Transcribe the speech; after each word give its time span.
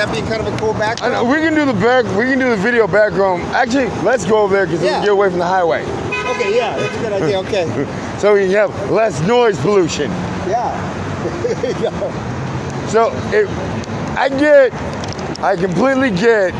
that 0.00 0.14
be 0.14 0.26
kind 0.26 0.40
of 0.46 0.52
a 0.52 0.56
cool 0.56 0.72
I 0.72 0.78
background? 0.78 1.12
know, 1.12 1.24
we 1.24 1.40
can 1.40 1.54
do 1.54 1.66
the 1.66 1.74
back. 1.74 2.04
We 2.16 2.24
can 2.24 2.38
do 2.38 2.48
the 2.48 2.56
video 2.56 2.86
background. 2.86 3.42
Actually, 3.54 3.88
let's 4.02 4.24
go 4.24 4.38
over 4.38 4.54
there 4.54 4.64
because 4.64 4.80
we 4.80 4.88
can 4.88 5.02
get 5.02 5.12
away 5.12 5.28
from 5.28 5.38
the 5.38 5.46
highway, 5.46 5.82
Okay, 5.82 6.56
yeah, 6.56 6.78
that's 6.78 6.96
a 6.96 7.00
good 7.00 7.12
idea. 7.12 7.38
Okay, 7.40 7.66
so 8.18 8.32
we 8.32 8.40
can 8.40 8.50
have 8.52 8.90
less 8.90 9.20
noise 9.22 9.58
pollution. 9.60 10.10
yeah. 10.48 10.72
So 12.88 13.10
it, 13.32 13.46
I 14.16 14.28
get, 14.30 14.72
I 15.42 15.56
completely 15.56 16.10
get 16.10 16.54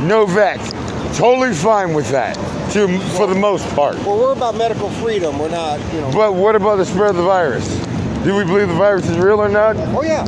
no 0.00 0.24
vax. 0.24 0.72
Totally 1.18 1.52
fine 1.52 1.92
with 1.92 2.10
that, 2.10 2.34
to 2.72 2.98
for 3.16 3.26
the 3.26 3.34
most 3.34 3.68
part. 3.74 3.96
Well, 3.96 4.18
we're 4.18 4.32
about 4.32 4.54
medical 4.54 4.88
freedom. 4.90 5.38
We're 5.38 5.50
not, 5.50 5.80
you 5.92 6.00
know. 6.00 6.12
But 6.12 6.34
what 6.34 6.56
about 6.56 6.76
the 6.76 6.86
spread 6.86 7.10
of 7.10 7.16
the 7.16 7.24
virus? 7.24 7.68
Do 8.24 8.34
we 8.34 8.44
believe 8.44 8.68
the 8.68 8.74
virus 8.74 9.06
is 9.06 9.18
real 9.18 9.40
or 9.40 9.48
not? 9.48 9.76
Oh 9.76 10.02
yeah, 10.02 10.24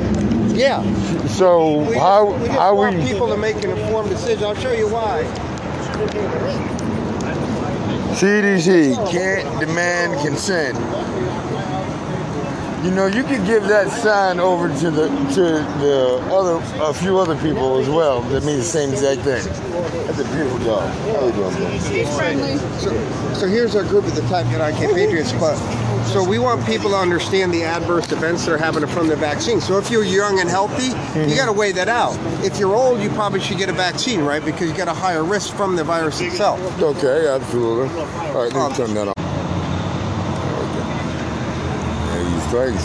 yeah. 0.59 0.83
So 1.27 1.79
We 1.79 1.95
how 1.97 2.27
just, 2.27 2.41
we 2.41 2.47
just 2.47 2.59
how 2.59 2.75
want 2.75 2.97
we 2.97 3.05
people 3.05 3.29
to 3.29 3.37
make 3.37 3.63
an 3.65 3.71
informed 3.71 4.11
decision. 4.11 4.45
I'll 4.45 4.55
show 4.57 4.73
you 4.73 4.89
why. 4.89 5.23
CDC 8.15 9.11
can't 9.11 9.61
demand 9.61 10.21
consent. 10.27 10.77
You 12.85 12.93
know, 12.93 13.07
you 13.07 13.23
could 13.25 13.45
give 13.45 13.65
that 13.65 13.91
sign 13.91 14.39
over 14.41 14.69
to 14.69 14.91
the 14.91 15.09
to 15.09 15.43
the 15.81 16.21
other 16.33 16.61
a 16.83 16.95
few 16.95 17.19
other 17.19 17.37
people 17.37 17.79
as 17.79 17.89
well 17.89 18.23
that 18.23 18.45
mean 18.45 18.57
the 18.57 18.63
same 18.65 18.91
exact 18.91 19.23
thing. 19.23 19.45
That's 20.07 20.19
a 20.21 20.25
beautiful 20.35 20.59
dog. 20.61 20.89
How 20.89 21.27
you 21.27 21.33
doing? 21.33 21.81
She's 21.81 22.17
friendly. 22.17 22.57
So, 22.79 23.35
so 23.35 23.47
here's 23.47 23.77
our 23.77 23.85
group 23.85 24.05
at 24.05 24.15
the 24.15 24.23
Type 24.23 24.47
United 24.47 24.95
Patriots 24.95 25.33
Club. 25.33 25.59
So 26.09 26.25
we 26.25 26.39
want 26.39 26.65
people 26.65 26.89
to 26.91 26.97
understand 26.97 27.53
the 27.53 27.65
adverse 27.65 28.11
events 28.13 28.47
they're 28.47 28.57
having 28.57 28.87
from 28.87 29.09
the 29.09 29.17
vaccine. 29.17 29.61
So 29.61 29.77
if 29.77 29.91
you're 29.91 30.05
young 30.05 30.41
and 30.41 30.49
healthy, 30.49 30.85
you 30.85 30.95
mm-hmm. 30.95 31.37
got 31.37 31.47
to 31.47 31.53
weigh 31.53 31.73
that 31.73 31.89
out. 31.89 32.17
If 32.43 32.59
you're 32.59 32.75
old, 32.75 33.01
you 33.01 33.11
probably 33.11 33.41
should 33.41 33.59
get 33.59 33.69
a 33.69 33.75
vaccine, 33.75 34.21
right? 34.23 34.43
Because 34.43 34.71
you 34.71 34.75
got 34.75 34.89
a 34.89 34.95
higher 34.95 35.23
risk 35.23 35.55
from 35.55 35.77
the 35.77 35.85
virus 35.85 36.21
itself. 36.23 36.61
Okay, 36.81 37.29
absolutely. 37.29 37.95
All 38.01 38.43
right, 38.43 38.53
let 38.53 38.55
me 38.55 38.61
um, 38.61 38.75
turn 38.75 38.95
that 38.95 39.09
off. 39.09 39.15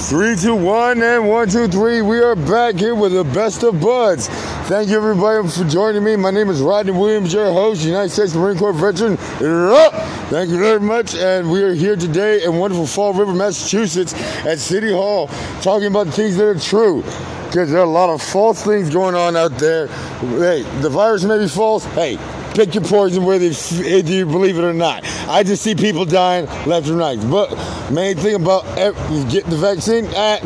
Three, 0.10 0.36
two, 0.36 0.56
one, 0.56 1.02
and 1.02 1.30
one, 1.30 1.48
two, 1.48 1.70
three. 1.70 2.02
We 2.02 2.20
are 2.20 2.36
back 2.36 2.76
here 2.76 2.94
with 2.94 3.14
the 3.14 3.24
best 3.24 3.64
of 3.64 3.80
buds. 3.80 4.28
Thank 4.74 4.90
you, 4.90 4.98
everybody, 4.98 5.48
for 5.50 5.66
joining 5.66 6.04
me. 6.04 6.16
My 6.16 6.32
name 6.32 6.50
is 6.50 6.60
Rodney 6.60 6.94
Williams, 6.94 7.32
your 7.32 7.54
host, 7.54 7.86
United 7.86 8.10
States 8.10 8.34
Marine 8.34 8.58
Corps 8.58 8.74
veteran. 8.74 9.18
Thank 9.18 10.50
you 10.50 10.58
very 10.58 10.80
much. 10.80 11.14
And 11.14 11.52
we 11.52 11.62
are 11.62 11.76
here 11.76 11.96
today 11.96 12.44
in 12.44 12.58
wonderful 12.58 12.88
Fall 12.88 13.14
River, 13.14 13.36
Massachusetts, 13.36 14.16
at 14.44 14.58
City 14.58 14.92
Hall, 14.92 15.28
talking 15.62 15.86
about 15.86 16.08
things 16.08 16.38
that 16.38 16.48
are 16.48 16.58
true. 16.58 17.04
Because 17.46 17.70
there 17.70 17.82
are 17.82 17.86
a 17.86 17.88
lot 17.88 18.10
of 18.10 18.20
false 18.20 18.64
things 18.64 18.90
going 18.90 19.14
on 19.14 19.36
out 19.36 19.52
there. 19.60 19.90
Hey, 20.20 20.64
the 20.82 20.90
virus 20.90 21.24
may 21.24 21.38
be 21.38 21.48
false. 21.48 21.86
Hey, 21.94 22.18
pick 22.56 22.74
your 22.74 22.84
poison 22.84 23.26
whether 23.26 23.46
you 23.46 24.26
believe 24.26 24.58
it 24.58 24.64
or 24.64 24.74
not. 24.74 25.04
I 25.30 25.44
just 25.44 25.62
see 25.62 25.76
people 25.76 26.04
dying 26.04 26.48
left 26.66 26.88
and 26.88 26.98
right. 26.98 27.20
But 27.30 27.92
main 27.92 28.18
thing 28.18 28.34
about 28.34 28.66
ev- 28.76 28.96
getting 29.30 29.52
the 29.52 29.58
vaccine, 29.58 30.08
uh, 30.16 30.40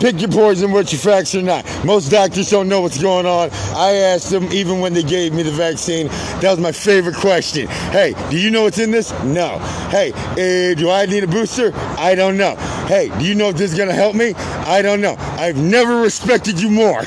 pick 0.00 0.20
your 0.20 0.30
poison 0.30 0.72
whether 0.72 0.90
you 0.90 0.98
facts 0.98 1.34
or 1.34 1.42
not. 1.42 1.64
Most 1.84 2.10
doctors 2.10 2.50
don't 2.50 2.68
know 2.68 2.80
what's 2.80 3.00
going 3.00 3.26
on. 3.26 3.50
I 3.76 3.92
asked 3.92 4.30
them 4.30 4.44
even 4.52 4.80
when 4.80 4.94
they 4.94 5.02
gave 5.02 5.32
me 5.32 5.42
the 5.42 5.50
vaccine. 5.50 6.08
That 6.40 6.50
was 6.50 6.58
my 6.58 6.72
favorite 6.72 7.16
question. 7.16 7.68
Hey, 7.68 8.14
do 8.30 8.38
you 8.38 8.50
know 8.50 8.62
what's 8.62 8.78
in 8.78 8.90
this? 8.90 9.12
No. 9.22 9.58
Hey, 9.90 10.12
uh, 10.12 10.74
do 10.74 10.90
I 10.90 11.06
need 11.06 11.24
a 11.24 11.28
booster? 11.28 11.72
I 11.98 12.14
don't 12.14 12.36
know. 12.36 12.56
Hey, 12.86 13.10
do 13.18 13.24
you 13.24 13.34
know 13.34 13.50
if 13.50 13.56
this 13.56 13.72
is 13.72 13.78
gonna 13.78 13.92
help 13.92 14.16
me? 14.16 14.34
I 14.34 14.82
don't 14.82 15.00
know. 15.00 15.16
I've 15.18 15.58
never 15.58 16.00
respected 16.00 16.60
you 16.60 16.70
more. 16.70 17.02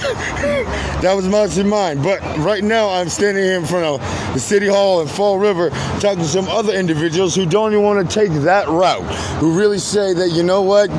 that 1.02 1.14
was 1.16 1.28
much 1.28 1.58
in 1.58 1.68
mind. 1.68 2.04
But 2.04 2.22
right 2.38 2.64
now, 2.64 2.90
I'm 2.90 3.10
standing 3.10 3.44
here 3.44 3.58
in 3.58 3.66
front 3.66 3.86
of 3.86 4.34
the 4.34 4.40
City 4.40 4.68
Hall 4.68 5.02
in 5.02 5.08
Fall 5.08 5.40
River 5.40 5.70
talking 6.00 6.20
to 6.20 6.30
some 6.30 6.48
other 6.48 6.74
individuals 6.74 7.36
who 7.36 7.46
don't 7.46 7.72
even 7.74 7.84
want 7.84 8.08
to 8.08 8.14
take 8.14 8.32
that 8.44 8.68
route, 8.68 9.04
who 9.40 9.58
really 9.58 9.80
say 9.80 10.14
that, 10.14 10.30
you 10.30 10.44
know 10.44 10.62
what? 10.62 10.90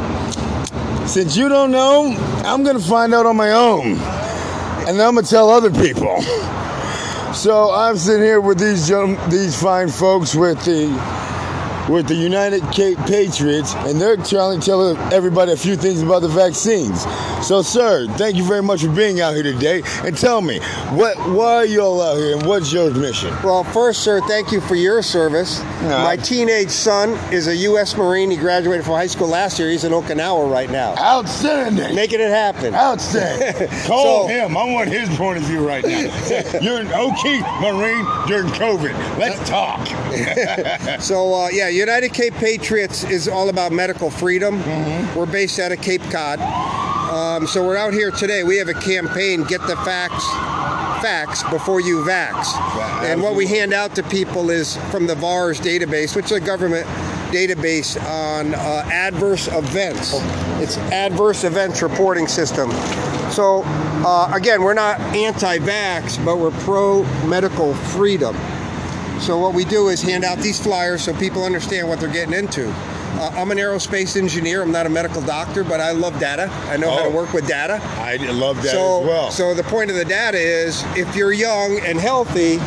Since 1.06 1.36
you 1.36 1.48
don't 1.48 1.70
know, 1.70 2.16
I'm 2.44 2.64
going 2.64 2.78
to 2.78 2.82
find 2.82 3.14
out 3.14 3.26
on 3.26 3.36
my 3.36 3.52
own. 3.52 3.98
And 4.88 5.00
I'm 5.00 5.14
going 5.14 5.24
to 5.24 5.30
tell 5.30 5.50
other 5.50 5.70
people. 5.70 6.22
So 7.34 7.72
I'm 7.72 7.96
sitting 7.96 8.22
here 8.22 8.40
with 8.40 8.58
these 8.58 8.88
these 9.28 9.60
fine 9.60 9.88
folks 9.88 10.34
with 10.34 10.64
the 10.64 10.86
with 11.88 12.08
the 12.08 12.14
United 12.14 12.62
Cape 12.72 12.98
Patriots, 13.06 13.74
and 13.74 14.00
they're 14.00 14.16
trying 14.16 14.60
to 14.60 14.64
tell 14.66 14.96
everybody 15.12 15.52
a 15.52 15.56
few 15.56 15.76
things 15.76 16.02
about 16.02 16.22
the 16.22 16.28
vaccines. 16.28 17.02
So, 17.46 17.62
sir, 17.62 18.06
thank 18.16 18.36
you 18.36 18.44
very 18.44 18.62
much 18.62 18.82
for 18.82 18.88
being 18.88 19.20
out 19.20 19.34
here 19.34 19.42
today. 19.42 19.82
And 20.02 20.16
tell 20.16 20.40
me, 20.40 20.60
what 20.90 21.16
why 21.30 21.54
are 21.56 21.64
y'all 21.66 22.00
out 22.00 22.16
here, 22.16 22.36
and 22.36 22.46
what's 22.46 22.72
your 22.72 22.90
mission? 22.92 23.30
Well, 23.42 23.64
first, 23.64 24.00
sir, 24.02 24.20
thank 24.22 24.50
you 24.52 24.60
for 24.62 24.74
your 24.76 25.02
service. 25.02 25.60
My 25.82 26.16
teenage 26.16 26.70
son 26.70 27.10
is 27.32 27.46
a 27.48 27.56
U.S. 27.56 27.96
Marine. 27.96 28.30
He 28.30 28.36
graduated 28.36 28.84
from 28.84 28.94
high 28.94 29.06
school 29.06 29.28
last 29.28 29.58
year. 29.58 29.70
He's 29.70 29.84
in 29.84 29.92
Okinawa 29.92 30.50
right 30.50 30.70
now. 30.70 30.94
Outstanding. 30.98 31.94
Making 31.94 32.20
it 32.20 32.30
happen. 32.30 32.74
Outstanding. 32.74 33.68
Call 33.86 34.22
So- 34.24 34.28
him. 34.28 34.56
I 34.56 34.64
want 34.64 34.88
his 34.88 35.08
point 35.16 35.38
of 35.38 35.44
view 35.44 35.66
right 35.66 35.84
now. 35.84 36.00
You're 36.62 36.80
an 36.80 36.88
O'Keefe 36.92 37.44
Marine 37.60 38.06
during 38.26 38.48
COVID. 38.54 39.18
Let's 39.18 39.46
talk. 39.48 39.86
So, 41.00 41.34
uh, 41.34 41.48
yeah, 41.52 41.68
United 41.74 42.14
Cape 42.14 42.34
Patriots 42.34 43.04
is 43.04 43.26
all 43.26 43.48
about 43.48 43.72
medical 43.72 44.10
freedom. 44.10 44.60
We're 45.16 45.26
based 45.26 45.58
out 45.58 45.72
of 45.72 45.80
Cape 45.80 46.02
Cod. 46.02 46.40
Um, 46.40 47.46
so 47.46 47.66
we're 47.66 47.76
out 47.76 47.92
here 47.92 48.10
today. 48.10 48.44
We 48.44 48.56
have 48.58 48.68
a 48.68 48.74
campaign, 48.74 49.44
Get 49.44 49.60
the 49.62 49.76
Facts 49.76 50.24
Facts 51.02 51.42
Before 51.50 51.80
You 51.80 52.04
Vax. 52.04 52.54
And 53.02 53.22
what 53.22 53.34
we 53.34 53.46
hand 53.46 53.72
out 53.72 53.94
to 53.96 54.02
people 54.04 54.50
is 54.50 54.76
from 54.90 55.06
the 55.06 55.14
VAERS 55.14 55.60
database, 55.60 56.14
which 56.16 56.26
is 56.26 56.32
a 56.32 56.40
government 56.40 56.86
database 57.30 58.00
on 58.04 58.54
uh, 58.54 58.88
adverse 58.92 59.48
events. 59.48 60.12
It's 60.62 60.78
adverse 60.78 61.42
events 61.44 61.82
reporting 61.82 62.28
system. 62.28 62.70
So, 63.30 63.62
uh, 63.66 64.30
again, 64.32 64.62
we're 64.62 64.74
not 64.74 65.00
anti 65.00 65.58
vax, 65.58 66.24
but 66.24 66.38
we're 66.38 66.52
pro 66.62 67.02
medical 67.26 67.74
freedom. 67.74 68.36
So 69.20 69.38
what 69.38 69.54
we 69.54 69.64
do 69.64 69.88
is 69.88 70.02
hand 70.02 70.24
out 70.24 70.38
these 70.38 70.60
flyers 70.60 71.02
so 71.02 71.14
people 71.14 71.44
understand 71.44 71.88
what 71.88 72.00
they're 72.00 72.12
getting 72.12 72.34
into. 72.34 72.68
Uh, 72.70 73.30
I'm 73.36 73.50
an 73.52 73.58
aerospace 73.58 74.16
engineer. 74.16 74.60
I'm 74.62 74.72
not 74.72 74.86
a 74.86 74.90
medical 74.90 75.22
doctor, 75.22 75.62
but 75.64 75.80
I 75.80 75.92
love 75.92 76.18
data. 76.18 76.50
I 76.68 76.76
know 76.76 76.90
how 76.90 77.04
Oh. 77.04 77.10
to 77.10 77.16
work 77.16 77.32
with 77.32 77.46
data. 77.46 77.80
I 78.00 78.16
love 78.16 78.56
data 78.56 78.70
so, 78.70 79.00
as 79.02 79.06
well. 79.06 79.30
so 79.30 79.54
the 79.54 79.62
point 79.64 79.90
of 79.90 79.96
the 79.96 80.04
data 80.04 80.38
is, 80.38 80.82
if 80.96 81.14
you're 81.14 81.32
young 81.32 81.78
and 81.86 81.98
healthy, 82.00 82.58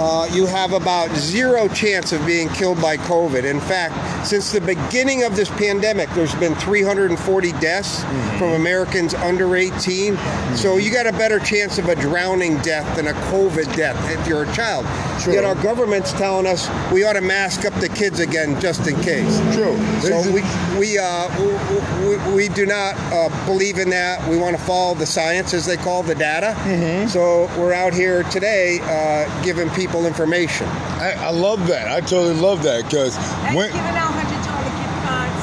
uh, 0.00 0.26
you 0.32 0.46
have 0.46 0.72
about 0.72 1.14
zero 1.16 1.68
chance 1.68 2.12
of 2.12 2.24
being 2.26 2.48
killed 2.50 2.80
by 2.80 2.96
COVID. 2.96 3.44
In 3.44 3.60
fact, 3.60 4.26
since 4.26 4.50
the 4.52 4.60
beginning 4.60 5.24
of 5.24 5.36
this 5.36 5.48
pandemic, 5.50 6.08
there's 6.10 6.34
been 6.36 6.54
340 6.54 7.52
deaths 7.60 8.00
Mm-hmm. 8.02 8.38
from 8.38 8.48
Americans 8.52 9.14
under 9.14 9.54
18. 9.56 10.16
So 10.56 10.76
you 10.78 10.90
got 10.92 11.06
a 11.06 11.12
better 11.12 11.38
chance 11.40 11.78
of 11.78 11.88
a 11.88 11.94
drowning 11.96 12.56
death 12.58 12.96
than 12.96 13.08
a 13.08 13.12
COVID 13.30 13.74
death 13.76 13.96
if 14.10 14.26
you're 14.28 14.44
a 14.44 14.52
child. 14.54 14.86
True. 15.20 15.34
Yet 15.34 15.44
our 15.44 15.54
government's 15.62 16.12
telling 16.12 16.46
us 16.46 16.68
we 16.92 17.04
ought 17.04 17.14
to 17.14 17.20
mask 17.20 17.64
up 17.64 17.74
the 17.74 17.88
kids 17.88 18.20
again 18.20 18.60
just 18.60 18.86
in 18.86 18.96
case. 19.02 19.38
True. 19.54 19.76
So 20.00 20.22
we 20.32 20.42
we 20.78 20.98
uh, 20.98 21.28
we, 21.40 22.16
we, 22.16 22.34
we 22.34 22.48
do 22.48 22.66
not 22.66 22.94
uh, 23.12 23.28
believe 23.46 23.78
in 23.78 23.90
that. 23.90 24.26
We 24.28 24.36
want 24.38 24.56
to 24.56 24.62
follow 24.62 24.94
the 24.94 25.06
science, 25.06 25.54
as 25.54 25.66
they 25.66 25.76
call 25.76 26.02
the 26.02 26.14
data. 26.14 26.54
Mm-hmm. 26.64 27.08
So 27.08 27.48
we're 27.58 27.72
out 27.72 27.92
here 27.94 28.22
today 28.24 28.80
uh, 28.82 29.42
giving 29.44 29.70
people 29.70 30.06
information. 30.06 30.66
I, 30.66 31.12
I 31.18 31.30
love 31.30 31.66
that. 31.68 31.88
I 31.88 32.00
totally 32.00 32.34
love 32.34 32.62
that 32.64 32.84
because 32.84 33.16
And 33.46 33.56
when 33.56 33.68
giving 33.68 33.80
out 33.80 34.12
hundred 34.14 34.42
dollar 34.42 34.64
gift 34.64 35.06
cards. 35.06 35.42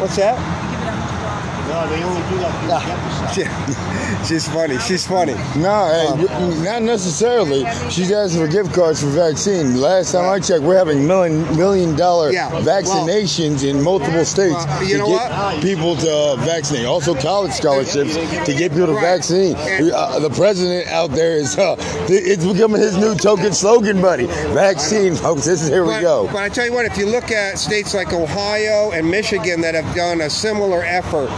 What's 0.00 0.16
that? 0.16 0.34
You 0.34 0.70
give 0.72 0.82
it 0.82 0.90
hundred 0.90 1.20
dollar. 1.22 1.86
No, 1.86 1.86
they 1.94 2.02
only 2.02 2.22
do 2.28 2.36
that 2.42 2.52
for 2.58 2.66
the 2.66 2.80
episode. 2.90 3.21
She's 4.26 4.46
funny. 4.48 4.78
She's 4.78 5.06
funny. 5.06 5.34
no, 5.56 6.16
hey, 6.16 6.62
not 6.62 6.82
necessarily. 6.82 7.64
She's 7.90 8.12
asking 8.12 8.40
for 8.40 8.48
gift 8.48 8.72
cards 8.74 9.00
for 9.00 9.08
vaccine. 9.08 9.80
Last 9.80 10.12
time 10.12 10.28
I 10.28 10.38
checked, 10.38 10.62
we're 10.62 10.76
having 10.76 11.06
million 11.06 11.42
million 11.56 11.96
dollar 11.96 12.30
Yeah, 12.30 12.52
well- 12.52 12.62
vaccinations 12.62 13.68
in 13.68 13.82
multiple 13.82 14.24
states 14.24 14.54
Well, 14.66 14.82
you 14.84 14.92
to 14.92 14.98
know 14.98 15.08
get 15.08 15.30
what? 15.30 15.62
people 15.62 15.96
to 15.96 16.10
uh, 16.12 16.36
vaccinate. 16.36 16.86
Also, 16.86 17.14
college 17.14 17.52
scholarships 17.52 18.14
to 18.14 18.54
get 18.54 18.70
people 18.72 18.86
to 18.86 18.92
Right. 18.94 19.16
vaccine. 19.16 19.56
And- 19.56 19.90
Uh, 19.92 20.18
the 20.20 20.30
president 20.30 20.86
out 20.88 21.10
there 21.10 21.32
is 21.36 21.56
uh, 21.58 21.76
it's 22.08 22.44
becoming 22.44 22.80
his 22.80 22.96
new 22.96 23.14
token 23.14 23.52
slogan, 23.52 24.00
buddy. 24.00 24.26
Vaccine, 24.54 25.14
folks. 25.14 25.44
This 25.44 25.62
is 25.62 25.68
here 25.68 25.84
we 25.84 26.00
go. 26.00 26.28
but 26.32 26.42
I 26.42 26.48
tell 26.48 26.66
you 26.66 26.72
what, 26.72 26.84
if 26.86 26.96
you 26.96 27.06
look 27.06 27.30
at 27.30 27.58
states 27.58 27.94
like 27.94 28.12
Ohio 28.12 28.90
and 28.92 29.10
Michigan 29.10 29.60
that 29.62 29.74
have 29.74 29.94
done 29.94 30.20
a 30.20 30.30
similar 30.30 30.82
effort 30.84 31.28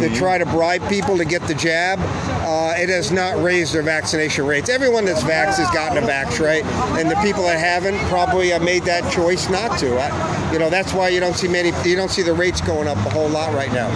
to 0.00 0.08
try 0.14 0.38
to 0.38 0.46
bribe 0.46 0.86
people 0.88 1.16
to 1.16 1.24
get 1.24 1.43
the 1.46 1.54
jab, 1.54 1.98
uh, 2.00 2.74
it 2.76 2.88
has 2.88 3.10
not 3.10 3.42
raised 3.42 3.74
their 3.74 3.82
vaccination 3.82 4.46
rates. 4.46 4.68
Everyone 4.68 5.04
that's 5.04 5.22
vaxxed 5.22 5.58
has 5.58 5.70
gotten 5.70 6.02
a 6.02 6.06
vax, 6.06 6.44
right? 6.44 6.64
And 6.98 7.10
the 7.10 7.16
people 7.16 7.42
that 7.44 7.58
haven't 7.58 7.98
probably 8.08 8.50
have 8.50 8.62
made 8.62 8.82
that 8.84 9.10
choice 9.12 9.48
not 9.48 9.78
to. 9.78 9.96
I, 9.96 10.52
you 10.52 10.58
know, 10.58 10.70
that's 10.70 10.92
why 10.92 11.08
you 11.08 11.20
don't 11.20 11.36
see 11.36 11.48
many, 11.48 11.72
you 11.88 11.96
don't 11.96 12.10
see 12.10 12.22
the 12.22 12.32
rates 12.32 12.60
going 12.60 12.88
up 12.88 12.96
a 12.98 13.10
whole 13.10 13.28
lot 13.28 13.54
right 13.54 13.72
now. 13.72 13.90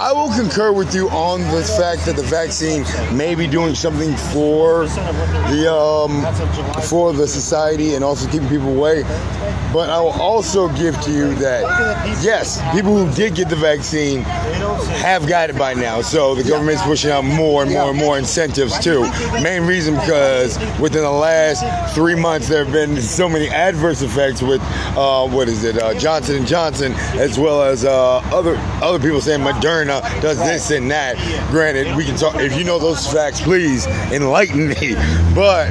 I 0.00 0.12
will 0.12 0.32
concur 0.32 0.72
with 0.72 0.94
you 0.94 1.10
on 1.10 1.40
the 1.52 1.62
fact 1.62 2.06
that 2.06 2.14
the 2.14 2.22
vaccine 2.22 2.84
may 3.16 3.34
be 3.34 3.48
doing 3.48 3.74
something 3.74 4.16
for 4.32 4.86
the 4.86 5.74
um, 5.74 6.22
for 6.82 7.12
the 7.12 7.26
society 7.26 7.94
and 7.94 8.04
also 8.04 8.30
keeping 8.30 8.48
people 8.48 8.68
away. 8.68 9.02
But 9.72 9.90
I 9.90 10.00
will 10.00 10.10
also 10.20 10.68
give 10.68 11.00
to 11.02 11.10
you 11.10 11.34
that 11.36 11.62
yes, 12.22 12.60
people 12.74 12.96
who 12.96 13.12
did 13.14 13.34
get 13.34 13.48
the 13.48 13.56
vaccine 13.56 14.22
have 14.22 15.26
got 15.26 15.50
it 15.50 15.58
by 15.58 15.74
now. 15.74 16.00
So 16.00 16.34
the 16.34 16.48
government's 16.48 16.82
pushing 16.82 17.10
out 17.10 17.24
more 17.24 17.62
and 17.62 17.72
more 17.72 17.90
and 17.90 17.98
more 17.98 18.18
incentives 18.18 18.78
too. 18.78 19.02
Main 19.42 19.62
reason 19.62 19.94
because 19.94 20.58
within 20.80 21.02
the 21.02 21.10
last 21.10 21.94
three 21.94 22.14
months 22.14 22.48
there 22.48 22.64
have 22.64 22.72
been 22.72 23.00
so 23.00 23.28
many 23.28 23.48
adverse 23.48 24.02
effects 24.02 24.42
with 24.42 24.60
uh, 24.96 25.26
what 25.28 25.48
is 25.48 25.64
it 25.64 25.78
uh, 25.78 25.94
Johnson 25.94 26.36
and 26.36 26.46
Johnson 26.46 26.92
as 27.14 27.38
well 27.38 27.62
as 27.62 27.84
uh, 27.84 28.18
other 28.32 28.56
other 28.82 28.98
people 28.98 29.20
saying 29.20 29.40
Moderna 29.40 30.00
does 30.20 30.38
this 30.38 30.70
and 30.70 30.90
that. 30.90 31.16
Granted, 31.50 31.94
we 31.96 32.04
can 32.04 32.16
talk 32.16 32.36
if 32.36 32.56
you 32.56 32.64
know 32.64 32.78
those 32.78 33.10
facts, 33.12 33.40
please 33.40 33.86
enlighten 34.12 34.68
me. 34.68 34.94
But 35.34 35.70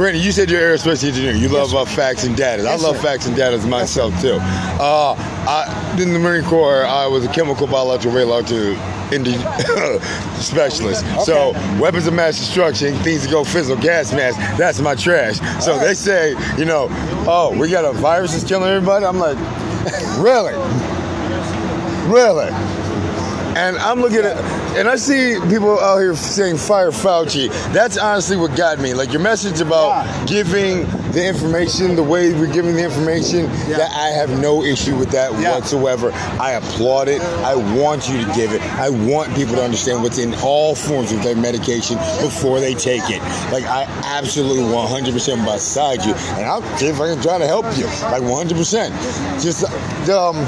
Brandon, 0.00 0.22
you 0.22 0.32
said 0.32 0.48
you're 0.48 0.62
aerospace 0.62 1.06
engineer. 1.06 1.34
You 1.34 1.50
love 1.50 1.74
uh, 1.74 1.84
facts 1.84 2.24
and 2.24 2.34
data. 2.34 2.62
I 2.62 2.76
love 2.76 2.96
sir. 2.96 3.02
facts 3.02 3.26
and 3.26 3.36
data 3.36 3.58
myself 3.66 4.18
too. 4.22 4.38
Uh, 4.40 5.14
I, 5.46 5.96
in 6.00 6.14
the 6.14 6.18
Marine 6.18 6.42
Corps, 6.42 6.86
I 6.86 7.06
was 7.06 7.26
a 7.26 7.28
chemical, 7.28 7.66
biological, 7.66 8.12
radiological 8.12 9.12
indi- 9.12 9.34
specialist. 10.40 11.04
So 11.26 11.52
weapons 11.78 12.06
of 12.06 12.14
mass 12.14 12.38
destruction, 12.38 12.94
things 13.00 13.24
that 13.24 13.30
go 13.30 13.44
fizzle, 13.44 13.76
gas 13.76 14.10
mask, 14.14 14.38
that's 14.56 14.80
my 14.80 14.94
trash. 14.94 15.38
So 15.62 15.78
they 15.78 15.92
say, 15.92 16.30
you 16.56 16.64
know, 16.64 16.86
oh, 17.28 17.54
we 17.54 17.68
got 17.68 17.84
a 17.84 17.92
virus 17.92 18.32
that's 18.32 18.44
killing 18.44 18.70
everybody. 18.70 19.04
I'm 19.04 19.18
like, 19.18 19.36
really? 20.18 20.54
Really? 22.10 22.48
And 23.54 23.76
I'm 23.76 24.00
looking 24.00 24.20
at, 24.20 24.38
and 24.76 24.88
I 24.88 24.96
see 24.96 25.38
people 25.48 25.78
out 25.80 25.98
here 25.98 26.14
saying 26.14 26.56
fire 26.58 26.90
Fauci. 26.90 27.48
That's 27.72 27.98
honestly 27.98 28.36
what 28.36 28.56
got 28.56 28.78
me. 28.78 28.94
Like 28.94 29.12
your 29.12 29.20
message 29.22 29.60
about 29.60 30.06
giving 30.26 30.86
the 31.12 31.26
information 31.26 31.96
the 31.96 32.02
way 32.02 32.32
we're 32.32 32.52
giving 32.52 32.74
the 32.74 32.84
information, 32.84 33.46
Yeah. 33.68 33.78
that 33.78 33.90
I 33.92 34.08
have 34.10 34.30
no 34.38 34.62
issue 34.62 34.94
with 34.96 35.10
that 35.10 35.32
Yeah. 35.38 35.54
whatsoever. 35.54 36.12
I 36.38 36.52
applaud 36.52 37.08
it. 37.08 37.20
I 37.44 37.56
want 37.56 38.08
you 38.08 38.24
to 38.24 38.32
give 38.32 38.52
it. 38.52 38.62
I 38.78 38.90
want 38.90 39.34
people 39.34 39.56
to 39.56 39.62
understand 39.64 40.02
what's 40.02 40.18
in 40.18 40.34
all 40.42 40.74
forms 40.74 41.10
of 41.12 41.22
their 41.22 41.34
medication 41.36 41.96
before 42.20 42.60
they 42.60 42.74
take 42.74 43.02
it. 43.10 43.20
Like 43.52 43.64
I 43.66 43.86
absolutely 44.04 44.64
100% 44.64 45.44
beside 45.44 46.04
you, 46.04 46.14
and 46.36 46.46
I'll 46.46 46.62
see 46.78 46.86
if 46.86 47.00
I 47.00 47.08
can 47.08 47.20
try 47.20 47.38
to 47.38 47.46
help 47.46 47.66
you. 47.76 47.86
Like 48.10 48.22
100%. 48.22 48.92
Just 49.42 49.64
um. 50.08 50.46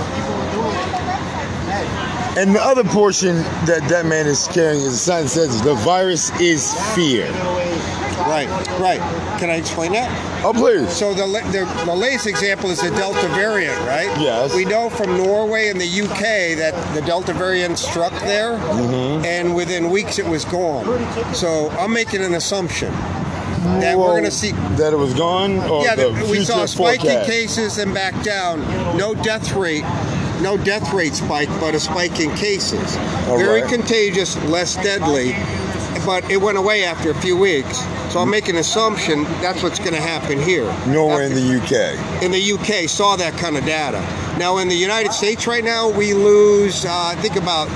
And 2.36 2.54
the 2.54 2.62
other 2.62 2.82
portion 2.84 3.36
that 3.66 3.84
that 3.90 4.06
man 4.06 4.26
is 4.26 4.48
carrying 4.48 4.80
is 4.82 4.94
a 4.94 4.96
sign 4.96 5.24
that 5.24 5.28
says 5.28 5.60
the 5.62 5.74
virus 5.74 6.30
is 6.40 6.72
fear. 6.94 7.30
Right, 8.22 8.48
right. 8.80 9.00
Can 9.38 9.50
I 9.50 9.56
explain 9.56 9.92
that? 9.92 10.08
Oh, 10.44 10.52
please. 10.54 10.90
So 10.90 11.12
the, 11.12 11.26
the 11.26 11.84
the 11.84 11.94
latest 11.94 12.26
example 12.26 12.70
is 12.70 12.80
the 12.80 12.90
Delta 12.90 13.28
variant, 13.28 13.76
right? 13.80 14.06
Yes. 14.18 14.54
We 14.54 14.64
know 14.64 14.88
from 14.88 15.16
Norway 15.18 15.68
and 15.68 15.78
the 15.80 16.02
UK 16.02 16.56
that 16.56 16.94
the 16.94 17.02
Delta 17.02 17.34
variant 17.34 17.78
struck 17.78 18.12
there, 18.20 18.52
Mm-hmm. 18.58 19.24
and 19.26 19.54
within 19.54 19.90
weeks 19.90 20.18
it 20.18 20.26
was 20.26 20.44
gone. 20.46 20.84
So 21.34 21.68
I'm 21.70 21.92
making 21.92 22.22
an 22.22 22.34
assumption 22.34 22.90
that 23.80 23.98
we're 23.98 24.06
going 24.06 24.24
to 24.24 24.30
see. 24.30 24.52
that 24.52 24.92
it 24.92 24.96
was 24.96 25.14
gone. 25.14 25.58
Or 25.68 25.84
Yeah, 25.84 25.96
we 26.30 26.44
saw 26.44 26.62
a 26.62 26.66
future 26.66 26.66
spike 26.68 27.00
in 27.04 27.10
forecast? 27.10 27.30
cases 27.30 27.78
and 27.78 27.92
back 27.92 28.22
down. 28.22 28.60
No 28.96 29.14
death 29.14 29.52
rate, 29.52 29.84
no 30.42 30.56
death 30.56 30.92
rate 30.92 31.14
spike, 31.14 31.48
but 31.60 31.74
a 31.74 31.80
spike 31.80 32.20
in 32.20 32.34
cases. 32.34 32.96
All 33.28 33.38
Very 33.38 33.62
right. 33.62 33.70
contagious, 33.70 34.36
less 34.44 34.74
deadly, 34.76 35.32
but 36.04 36.28
it 36.30 36.36
went 36.36 36.58
away 36.58 36.84
after 36.84 37.10
a 37.10 37.14
few 37.14 37.36
weeks. 37.36 37.78
So 38.12 38.20
I'm 38.20 38.28
making 38.28 38.56
an 38.56 38.60
assumption 38.60 39.24
that's 39.40 39.62
what's 39.62 39.78
going 39.78 39.94
to 39.94 40.00
happen 40.00 40.38
here. 40.38 40.64
Nowhere 40.86 41.22
in 41.22 41.32
the 41.34 41.56
UK. 41.58 42.22
in 42.22 42.30
the 42.30 42.52
UK 42.52 42.88
saw 42.88 43.16
that 43.16 43.32
kind 43.38 43.56
of 43.56 43.64
data. 43.64 44.00
Now 44.38 44.58
in 44.58 44.68
the 44.68 44.74
United 44.76 45.12
States 45.12 45.46
right 45.46 45.64
now 45.64 45.88
we 45.88 46.12
lose 46.12 46.84
uh, 46.84 46.90
I 46.92 47.14
think 47.16 47.36
about 47.36 47.68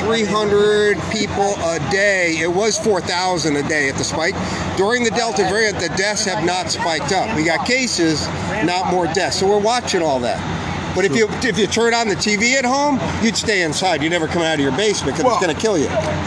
300 0.00 0.98
people 1.10 1.54
a 1.64 1.78
day. 1.90 2.36
It 2.38 2.52
was 2.52 2.78
4,000 2.78 3.56
a 3.56 3.62
day 3.62 3.88
at 3.88 3.94
the 3.94 4.04
spike. 4.04 4.34
During 4.76 5.04
the 5.04 5.10
Delta 5.10 5.44
variant, 5.44 5.78
the 5.78 5.88
deaths 5.96 6.24
have 6.24 6.44
not 6.44 6.70
spiked 6.70 7.12
up. 7.12 7.34
We 7.36 7.44
got 7.44 7.66
cases, 7.66 8.26
not 8.64 8.90
more 8.90 9.06
deaths. 9.06 9.38
So 9.38 9.48
we're 9.48 9.58
watching 9.60 10.02
all 10.02 10.20
that. 10.20 10.57
But 10.98 11.04
if 11.04 11.14
you 11.14 11.28
if 11.48 11.56
you 11.56 11.68
turn 11.68 11.94
on 11.94 12.08
the 12.08 12.16
TV 12.16 12.54
at 12.54 12.64
home, 12.64 12.98
you'd 13.22 13.36
stay 13.36 13.62
inside. 13.62 14.02
You 14.02 14.10
never 14.10 14.26
come 14.26 14.42
out 14.42 14.54
of 14.54 14.60
your 14.60 14.72
basement 14.72 15.16
because 15.16 15.22
Well- 15.26 15.36
it's 15.36 15.46
going 15.46 15.54
to 15.54 15.62
kill 15.62 15.78
you. 15.78 15.86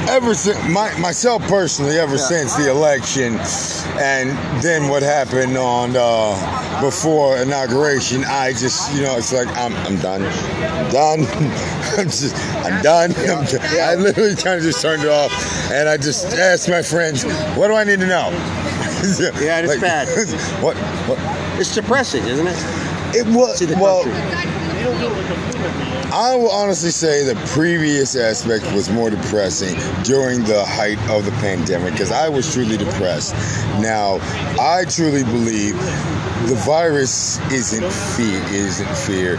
Ever 0.10 0.34
since 0.34 0.58
my, 0.70 0.98
myself 0.98 1.44
personally, 1.50 2.00
ever 2.00 2.16
Yeah. 2.16 2.24
since 2.24 2.56
the 2.56 2.70
election, 2.72 3.38
and 4.00 4.30
then 4.64 4.88
what 4.88 5.04
happened 5.04 5.58
on 5.58 5.98
uh, 5.98 6.80
before 6.80 7.36
inauguration, 7.38 8.24
I 8.24 8.54
just 8.54 8.94
you 8.96 9.02
know 9.04 9.18
it's 9.18 9.34
like 9.34 9.50
I'm 9.58 9.76
I'm 9.76 9.98
done, 10.00 10.24
I'm 10.24 10.90
done, 10.90 11.20
I'm 11.98 12.06
just 12.06 12.34
I'm 12.64 12.82
done. 12.82 13.12
I'm 13.30 13.46
ju- 13.46 13.60
I 13.62 13.96
literally 13.96 14.36
kind 14.38 14.56
of 14.58 14.64
just 14.64 14.82
turned 14.82 15.04
it 15.04 15.10
off, 15.10 15.34
and 15.70 15.90
I 15.90 15.98
just 15.98 16.28
asked 16.28 16.70
my 16.70 16.82
friends, 16.82 17.24
what 17.58 17.68
do 17.68 17.74
I 17.76 17.84
need 17.84 18.00
to 18.00 18.08
know? 18.08 18.30
Yeah, 19.42 19.60
it's 19.66 19.82
bad. 19.82 20.08
What 20.64 20.78
what? 21.10 21.18
It's 21.60 21.76
depressing, 21.76 22.24
isn't 22.24 22.48
it? 22.48 22.56
It 23.14 23.28
was 23.28 23.62
well. 23.76 24.04
I 26.14 26.36
will 26.36 26.50
honestly 26.50 26.90
say 26.90 27.24
the 27.24 27.36
previous 27.48 28.16
aspect 28.16 28.66
was 28.74 28.90
more 28.90 29.10
depressing 29.10 29.76
during 30.04 30.44
the 30.44 30.66
height 30.66 30.98
of 31.10 31.26
the 31.26 31.32
pandemic 31.34 31.94
because 31.94 32.12
I 32.12 32.30
was 32.30 32.52
truly 32.52 32.78
depressed. 32.78 33.34
Now, 33.80 34.20
I 34.60 34.86
truly 34.90 35.24
believe 35.24 35.76
the 36.48 36.62
virus 36.66 37.40
isn't 37.52 37.92
fear, 37.92 38.44
isn't 38.54 38.98
fear. 38.98 39.36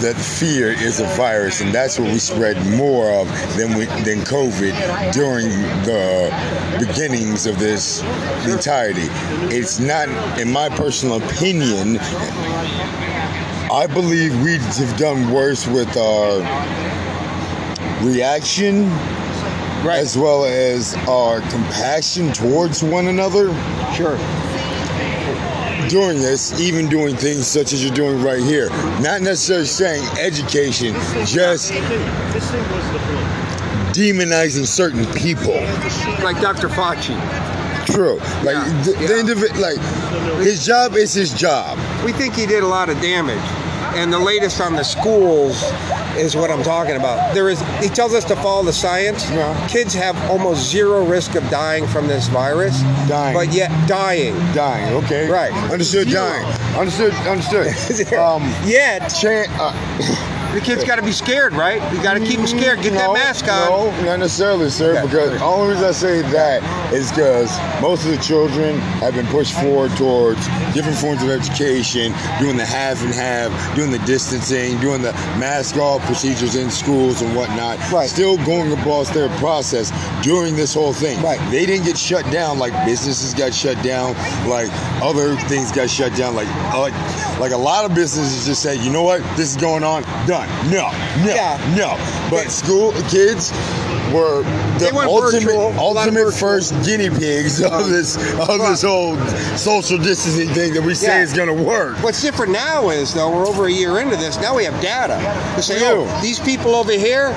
That 0.00 0.16
fear 0.16 0.70
is 0.70 1.00
a 1.00 1.06
virus, 1.16 1.60
and 1.60 1.74
that's 1.74 1.98
what 1.98 2.10
we 2.10 2.18
spread 2.18 2.56
more 2.74 3.10
of 3.12 3.28
than 3.58 3.76
we, 3.76 3.84
than 3.84 4.20
COVID 4.20 5.12
during 5.12 5.48
the 5.84 6.30
beginnings 6.78 7.46
of 7.46 7.58
this 7.58 8.02
entirety. 8.46 9.08
It's 9.54 9.78
not, 9.78 10.08
in 10.38 10.50
my 10.50 10.70
personal 10.70 11.22
opinion, 11.22 11.98
I 13.70 13.86
believe 13.86 14.32
we 14.42 14.58
have 14.58 14.96
done 14.98 15.30
worse 15.30 15.66
with 15.66 15.96
our 15.96 16.38
reaction 18.02 18.84
as 19.88 20.16
well 20.18 20.44
as 20.44 20.94
our 21.08 21.40
compassion 21.40 22.32
towards 22.32 22.82
one 22.82 23.06
another 23.08 23.48
Sure. 23.94 24.18
Doing 25.88 26.18
this, 26.20 26.58
even 26.60 26.88
doing 26.88 27.16
things 27.16 27.46
such 27.48 27.72
as 27.72 27.82
you're 27.84 27.94
doing 27.94 28.22
right 28.22 28.42
here. 28.42 28.68
Not 29.00 29.22
necessarily 29.22 29.66
saying 29.66 30.04
education, 30.18 30.94
just 31.26 31.70
This 31.72 32.50
thing 32.50 32.62
was 32.70 32.92
the 32.92 32.98
flu. 33.00 33.16
demonizing 33.92 34.66
certain 34.66 35.04
people. 35.14 35.54
Like 36.22 36.40
Dr. 36.40 36.68
Fauci. 36.68 37.16
True. 37.86 38.18
Like 38.44 38.54
Yeah, 38.54 38.82
the, 38.84 38.92
the 38.92 39.02
yeah. 39.02 39.22
individ, 39.22 39.58
like 39.58 40.44
his 40.44 40.64
job 40.64 40.94
is 40.94 41.12
his 41.12 41.32
job. 41.34 41.76
We 42.04 42.12
think 42.12 42.34
he 42.34 42.46
did 42.46 42.62
a 42.62 42.68
lot 42.68 42.88
of 42.88 43.00
damage. 43.00 43.40
And 43.94 44.12
the 44.12 44.18
latest 44.18 44.60
on 44.60 44.74
the 44.74 44.84
schools 44.84 45.62
is 46.16 46.36
what 46.36 46.50
I'm 46.50 46.62
talking 46.62 46.96
about. 46.96 47.34
There 47.34 47.48
is 47.48 47.60
he 47.80 47.88
tells 47.88 48.14
us 48.14 48.24
to 48.24 48.36
follow 48.36 48.62
the 48.62 48.72
science. 48.72 49.28
Yeah. 49.30 49.68
Kids 49.68 49.94
have 49.94 50.16
almost 50.30 50.70
zero 50.70 51.04
risk 51.04 51.34
of 51.34 51.48
dying 51.50 51.86
from 51.86 52.06
this 52.06 52.28
virus. 52.28 52.80
Dying. 53.08 53.34
But 53.34 53.52
yet 53.52 53.70
dying. 53.88 54.34
Dying, 54.54 54.94
okay? 55.04 55.28
Right. 55.28 55.52
Understood. 55.70 56.08
Zero. 56.08 56.24
Dying. 56.24 56.46
Understood. 56.76 57.12
Understood. 57.26 58.12
um, 58.18 58.42
yet 58.64 59.08
chan- 59.08 59.48
uh, 59.58 60.36
the 60.54 60.60
kids 60.60 60.84
gotta 60.84 61.02
be 61.02 61.12
scared, 61.12 61.52
right? 61.52 61.80
You 61.92 62.02
gotta 62.02 62.20
keep 62.20 62.38
them 62.38 62.46
scared. 62.46 62.82
Get 62.82 62.92
that 62.94 63.12
mask 63.12 63.48
on. 63.48 63.68
No, 63.70 64.04
not 64.04 64.18
necessarily, 64.20 64.70
sir. 64.70 64.92
Okay. 64.98 65.02
Because 65.02 65.30
the 65.30 65.44
only 65.44 65.70
reason 65.70 65.84
I 65.84 65.92
say 65.92 66.22
that 66.22 66.92
is 66.92 67.10
because 67.10 67.50
most 67.80 68.04
of 68.04 68.10
the 68.10 68.18
children 68.18 68.78
have 69.00 69.14
been 69.14 69.26
pushed 69.26 69.54
forward 69.54 69.90
towards 69.96 70.46
different 70.74 70.98
forms 70.98 71.22
of 71.22 71.30
education, 71.30 72.12
doing 72.40 72.56
the 72.56 72.66
half 72.66 73.02
and 73.02 73.12
half, 73.12 73.50
doing 73.76 73.90
the 73.90 73.98
distancing, 74.00 74.78
doing 74.80 75.02
the 75.02 75.12
mask 75.38 75.76
off 75.76 76.04
procedures 76.06 76.56
in 76.56 76.70
schools 76.70 77.22
and 77.22 77.34
whatnot. 77.36 77.78
Right. 77.90 78.08
Still 78.08 78.36
going 78.44 78.72
across 78.72 79.10
their 79.10 79.28
process 79.38 79.92
during 80.22 80.56
this 80.56 80.74
whole 80.74 80.92
thing. 80.92 81.20
Right. 81.22 81.38
They 81.50 81.66
didn't 81.66 81.86
get 81.86 81.96
shut 81.98 82.30
down 82.32 82.58
like 82.58 82.72
businesses 82.84 83.34
got 83.34 83.54
shut 83.54 83.82
down, 83.84 84.14
like 84.48 84.68
other 85.02 85.36
things 85.48 85.72
got 85.72 85.88
shut 85.88 86.14
down. 86.16 86.34
Like 86.34 86.48
like 86.74 86.94
like 87.40 87.52
a 87.52 87.56
lot 87.56 87.84
of 87.84 87.94
businesses 87.94 88.46
just 88.46 88.62
say, 88.62 88.76
you 88.76 88.90
know 88.90 89.02
what, 89.02 89.22
this 89.36 89.50
is 89.50 89.56
going 89.56 89.82
on, 89.82 90.02
done. 90.26 90.46
No, 90.70 90.90
no, 91.24 91.34
Yeah. 91.34 91.74
no. 91.76 91.96
But 92.30 92.50
school 92.50 92.92
kids, 93.08 93.50
were 94.12 94.42
the 94.78 94.90
ultimate, 95.04 95.40
virtual, 95.46 95.68
a 95.68 95.86
lot 95.86 96.08
of 96.08 96.16
ultimate 96.16 96.34
first 96.34 96.74
guinea 96.84 97.10
pigs 97.10 97.62
of 97.62 97.88
this 97.88 98.16
of 98.40 98.58
this 98.58 98.82
whole 98.82 99.16
social 99.56 99.98
distancing 99.98 100.48
thing 100.48 100.74
that 100.74 100.82
we 100.82 100.94
say 100.94 101.18
Yeah. 101.18 101.22
is 101.22 101.32
going 101.32 101.46
to 101.56 101.62
work. 101.62 101.96
What's 102.02 102.20
different 102.20 102.52
now 102.52 102.90
is 102.90 103.14
though 103.14 103.30
we're 103.30 103.46
over 103.46 103.66
a 103.66 103.70
year 103.70 104.00
into 104.00 104.16
this. 104.16 104.36
Now 104.40 104.56
we 104.56 104.64
have 104.64 104.78
data 104.82 105.14
to 105.54 105.62
say, 105.62 105.78
oh, 105.84 106.06
these 106.20 106.40
people 106.40 106.74
over 106.74 106.90
here, 106.92 107.32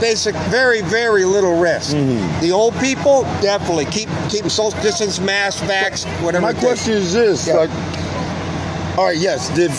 basic, 0.00 0.34
very, 0.48 0.80
very 0.80 1.26
little 1.26 1.60
risk. 1.60 1.94
Mm-hmm. 1.94 2.40
The 2.40 2.50
old 2.50 2.74
people, 2.80 3.24
definitely 3.42 3.84
keep 3.84 4.08
keep 4.30 4.50
social 4.50 4.80
distance, 4.80 5.20
mask, 5.20 5.62
vax, 5.64 6.06
whatever. 6.22 6.46
My 6.46 6.54
question 6.54 6.94
is 6.94 7.12
this: 7.12 7.46
Yeah. 7.46 7.56
like, 7.56 7.70
all 9.00 9.06
right, 9.06 9.16
yes, 9.16 9.48
did 9.56 9.70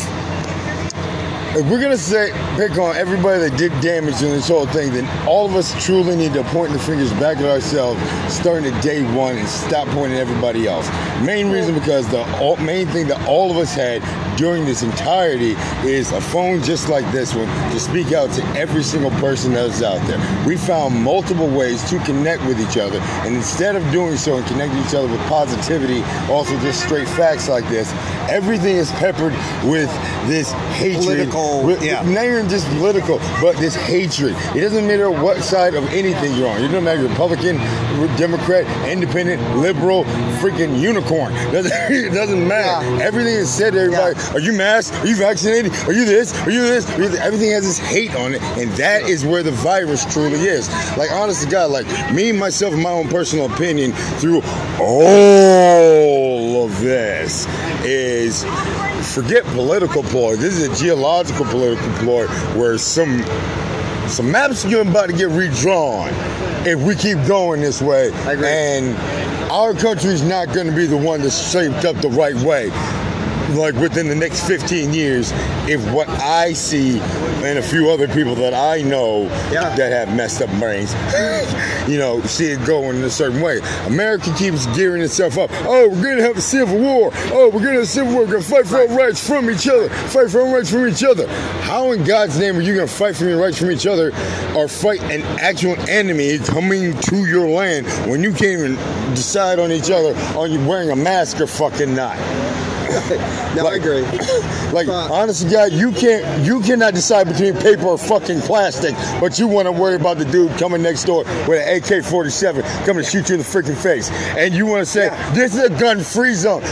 if 1.54 1.70
we're 1.70 1.82
gonna 1.82 1.98
say 1.98 2.32
pick 2.56 2.78
on 2.78 2.96
everybody 2.96 3.50
that 3.50 3.58
did 3.58 3.72
damage 3.82 4.22
in 4.24 4.30
this 4.30 4.48
whole 4.48 4.66
thing, 4.68 4.94
then 4.94 5.06
all 5.28 5.46
of 5.46 5.54
us 5.54 5.74
truly 5.84 6.16
need 6.16 6.32
to 6.34 6.44
point 6.46 6.72
the 6.72 6.80
fingers 6.80 7.12
back 7.14 7.38
at 7.40 7.44
ourselves, 7.44 8.02
starting 8.34 8.74
at 8.74 8.82
day 8.82 9.04
one, 9.14 9.38
and 9.38 9.48
stop 9.48 9.86
pointing 9.90 10.18
at 10.18 10.22
everybody 10.22 10.66
else. 10.66 10.90
Main 11.22 11.52
reason 11.52 11.76
because 11.76 12.08
the 12.08 12.24
all, 12.40 12.56
main 12.58 12.88
thing 12.88 13.08
that 13.10 13.28
all 13.28 13.52
of 13.52 13.58
us 13.58 13.76
had 13.76 14.02
during 14.38 14.64
this 14.64 14.82
entirety 14.82 15.52
is 15.86 16.14
a 16.14 16.22
phone 16.22 16.64
just 16.64 16.88
like 16.88 17.10
this 17.12 17.36
one 17.36 17.48
to 17.72 17.80
speak 17.82 18.14
out 18.14 18.32
to 18.32 18.44
every 18.58 18.82
single 18.82 19.12
person 19.20 19.52
that 19.52 19.66
is 19.66 19.84
out 19.84 20.00
there. 20.08 20.46
We 20.48 20.56
found 20.56 20.96
multiple 20.96 21.50
ways 21.50 21.84
to 21.90 22.00
connect 22.06 22.46
with 22.46 22.62
each 22.62 22.78
other, 22.78 23.00
and 23.26 23.36
instead 23.36 23.76
of 23.76 23.84
doing 23.92 24.16
so 24.16 24.38
and 24.38 24.48
connecting 24.48 24.80
each 24.80 24.96
other 24.96 25.10
with 25.10 25.22
positivity, 25.28 26.02
also 26.32 26.58
just 26.62 26.82
straight 26.82 27.10
facts 27.10 27.50
like 27.50 27.68
this, 27.68 27.92
everything 28.30 28.76
is 28.76 28.92
peppered 28.94 29.34
with 29.64 29.90
this 30.28 30.52
hatred. 30.78 31.04
Political, 31.04 31.64
with- 31.64 31.84
yeah. 31.84 32.02
Not 32.04 32.26
even 32.26 32.50
just 32.50 32.68
political, 32.78 33.20
but 33.42 33.56
this 33.58 33.76
hatred. 33.76 34.36
It 34.56 34.62
doesn't 34.62 34.86
matter 34.88 35.10
what 35.12 35.42
side 35.44 35.76
of 35.76 35.86
anything 35.90 36.34
you're 36.36 36.48
on. 36.50 36.58
It 36.58 36.68
doesn't 36.68 36.84
matter 36.84 37.04
Republican, 37.08 37.58
Democrat, 38.18 38.66
Independent, 38.90 39.42
Liberal, 39.58 40.04
freaking 40.42 40.80
unicorn. 40.80 41.34
It 41.92 42.14
doesn't 42.14 42.48
matter. 42.48 42.86
Yeah. 42.98 43.04
Everything 43.04 43.34
is 43.36 43.50
said 43.54 43.74
to 43.74 43.80
everybody. 43.82 44.16
Are 44.34 44.40
you 44.40 44.54
masked? 44.54 44.96
Are 45.04 45.08
you 45.08 45.16
vaccinated? 45.16 45.72
Are 45.88 45.94
you 45.94 46.06
this? 46.06 46.34
Are 46.42 46.50
you 46.52 46.62
this? 46.62 46.90
Are 46.92 47.02
you 47.02 47.10
this? 47.10 47.20
Everything 47.22 47.52
has 47.52 47.64
this 47.64 47.78
hate 47.78 48.16
on 48.16 48.34
it, 48.34 48.42
and 48.58 48.72
that 48.74 49.04
is 49.04 49.26
where 49.26 49.44
the 49.44 49.52
virus 49.52 50.06
truly 50.14 50.40
is. 50.42 50.70
Like, 50.98 51.12
honest 51.12 51.44
to 51.44 51.50
God, 51.50 51.72
like 51.72 51.86
me, 52.14 52.32
myself, 52.32 52.74
my 52.76 52.90
own 52.92 53.08
personal 53.10 53.52
opinion, 53.54 53.92
through 54.20 54.42
all 54.80 56.66
of 56.66 56.80
this, 56.82 57.46
is 57.86 58.11
forget 59.14 59.44
political 59.46 60.04
ploy. 60.04 60.36
This 60.36 60.58
is 60.58 60.68
a 60.68 60.84
geological 60.84 61.46
political 61.46 61.92
ploy 61.94 62.28
where 62.58 62.78
some 62.78 63.24
some 64.08 64.32
maps 64.32 64.66
are 64.66 64.82
about 64.82 65.08
to 65.08 65.14
get 65.14 65.30
redrawn 65.30 66.10
if 66.66 66.82
we 66.82 66.96
keep 66.96 67.18
going 67.26 67.62
this 67.62 67.82
way. 67.82 68.12
And 68.26 68.96
our 69.52 69.74
country's 69.74 70.24
not 70.24 70.54
going 70.54 70.68
to 70.68 70.76
be 70.76 70.86
the 70.86 70.98
one 70.98 71.22
that's 71.22 71.52
shaped 71.52 71.86
up 71.86 71.96
the 71.98 72.10
right 72.10 72.36
way. 72.36 72.70
Like 73.56 73.76
within 73.76 74.08
the 74.08 74.16
next 74.16 74.48
15 74.48 74.94
years, 74.94 75.32
if 75.68 75.82
what 75.92 76.08
I 76.10 76.54
see 76.54 77.00
and 77.44 77.58
a 77.60 77.62
few 77.62 77.90
other 77.90 78.08
people 78.08 78.34
that 78.36 78.54
I 78.54 78.82
know 78.82 79.24
Yeah. 79.52 79.76
that 79.76 79.92
have 79.92 80.16
messed 80.16 80.42
up 80.42 80.50
brains, 80.60 80.94
you 81.90 81.98
know, 81.98 82.22
see 82.22 82.46
it 82.52 82.64
going 82.66 82.98
in 82.98 83.04
a 83.04 83.10
certain 83.10 83.42
way. 83.42 83.60
America 83.88 84.34
keeps 84.38 84.66
gearing 84.68 85.02
itself 85.02 85.38
up. 85.38 85.50
Oh, 85.66 85.90
we're 85.90 86.02
gonna 86.04 86.22
have 86.22 86.38
a 86.38 86.42
civil 86.42 86.78
war. 86.80 87.12
Oh, 87.32 87.50
we're 87.50 87.60
gonna 87.60 87.74
have 87.74 87.84
a 87.84 87.86
civil 87.86 88.14
war. 88.14 88.22
We're 88.24 88.32
gonna 88.34 88.44
fight 88.44 88.68
for 88.68 88.78
our 88.78 88.88
rights 88.88 89.26
from 89.28 89.50
each 89.50 89.68
other. 89.68 89.90
Fight 89.90 90.30
for 90.30 90.42
our 90.42 90.54
rights 90.56 90.70
from 90.72 90.88
each 90.88 91.04
other. 91.04 91.28
How 91.64 91.92
in 91.92 92.04
God's 92.04 92.40
name 92.40 92.58
are 92.58 92.62
you 92.62 92.74
gonna 92.76 92.88
fight 92.88 93.16
for 93.16 93.26
your 93.26 93.40
rights 93.42 93.58
from 93.58 93.72
each 93.72 93.86
other, 93.88 94.12
or 94.56 94.68
fight 94.68 95.02
an 95.04 95.22
actual 95.40 95.76
enemy 95.90 96.38
coming 96.40 96.98
to 97.02 97.26
your 97.26 97.48
land 97.50 97.86
when 98.10 98.24
you 98.24 98.32
can't 98.32 98.60
even 98.62 98.76
decide 99.14 99.60
on 99.60 99.72
each 99.72 99.92
other 99.92 100.16
on 100.38 100.52
you 100.52 100.66
wearing 100.68 100.90
a 100.92 100.96
mask 100.96 101.42
or 101.42 101.48
fucking 101.48 101.94
not? 101.94 102.18
No, 103.56 103.68
I 103.68 103.76
agree. 103.76 104.02
Like, 104.72 104.88
But- 104.88 105.12
honest 105.12 105.44
to 105.44 105.50
God, 105.50 105.72
you 105.74 105.92
can't, 105.92 106.46
you 106.46 106.62
cannot 106.62 106.94
decide 106.94 107.28
between 107.28 107.54
paper 107.56 107.84
or 107.88 107.98
fucking 107.98 108.40
plastic, 108.42 108.96
but 109.20 109.38
you 109.38 109.48
want 109.48 109.66
to 109.68 109.72
worry 109.72 109.96
about 109.96 110.18
the 110.18 110.24
dude 110.26 110.58
coming 110.58 110.82
next 110.82 111.04
door 111.04 111.24
with 111.48 111.60
an 111.68 111.78
AK-47 111.78 112.64
coming 112.86 113.04
to 113.04 113.10
shoot 113.10 113.28
you 113.28 113.36
in 113.36 113.40
the 113.42 113.46
freaking 113.46 113.76
face, 113.76 114.10
and 114.38 114.54
you 114.54 114.66
want 114.66 114.80
to 114.82 114.86
say 114.86 115.08
Yeah. 115.08 115.34
this 115.34 115.54
is 115.56 115.64
a 115.64 115.70
gun-free 115.70 116.34
zone. 116.34 116.64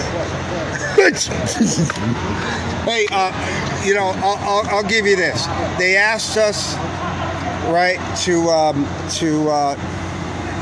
Hey, 2.85 3.05
uh, 3.11 3.83
you 3.85 3.93
know, 3.93 4.11
I'll, 4.15 4.37
I'll, 4.37 4.67
I'll 4.77 4.83
give 4.83 5.05
you 5.05 5.15
this. 5.15 5.45
They 5.77 5.95
asked 5.95 6.37
us, 6.37 6.75
right, 7.69 7.99
to 8.23 8.49
um, 8.49 8.85
to 9.17 9.49
uh, 9.49 9.75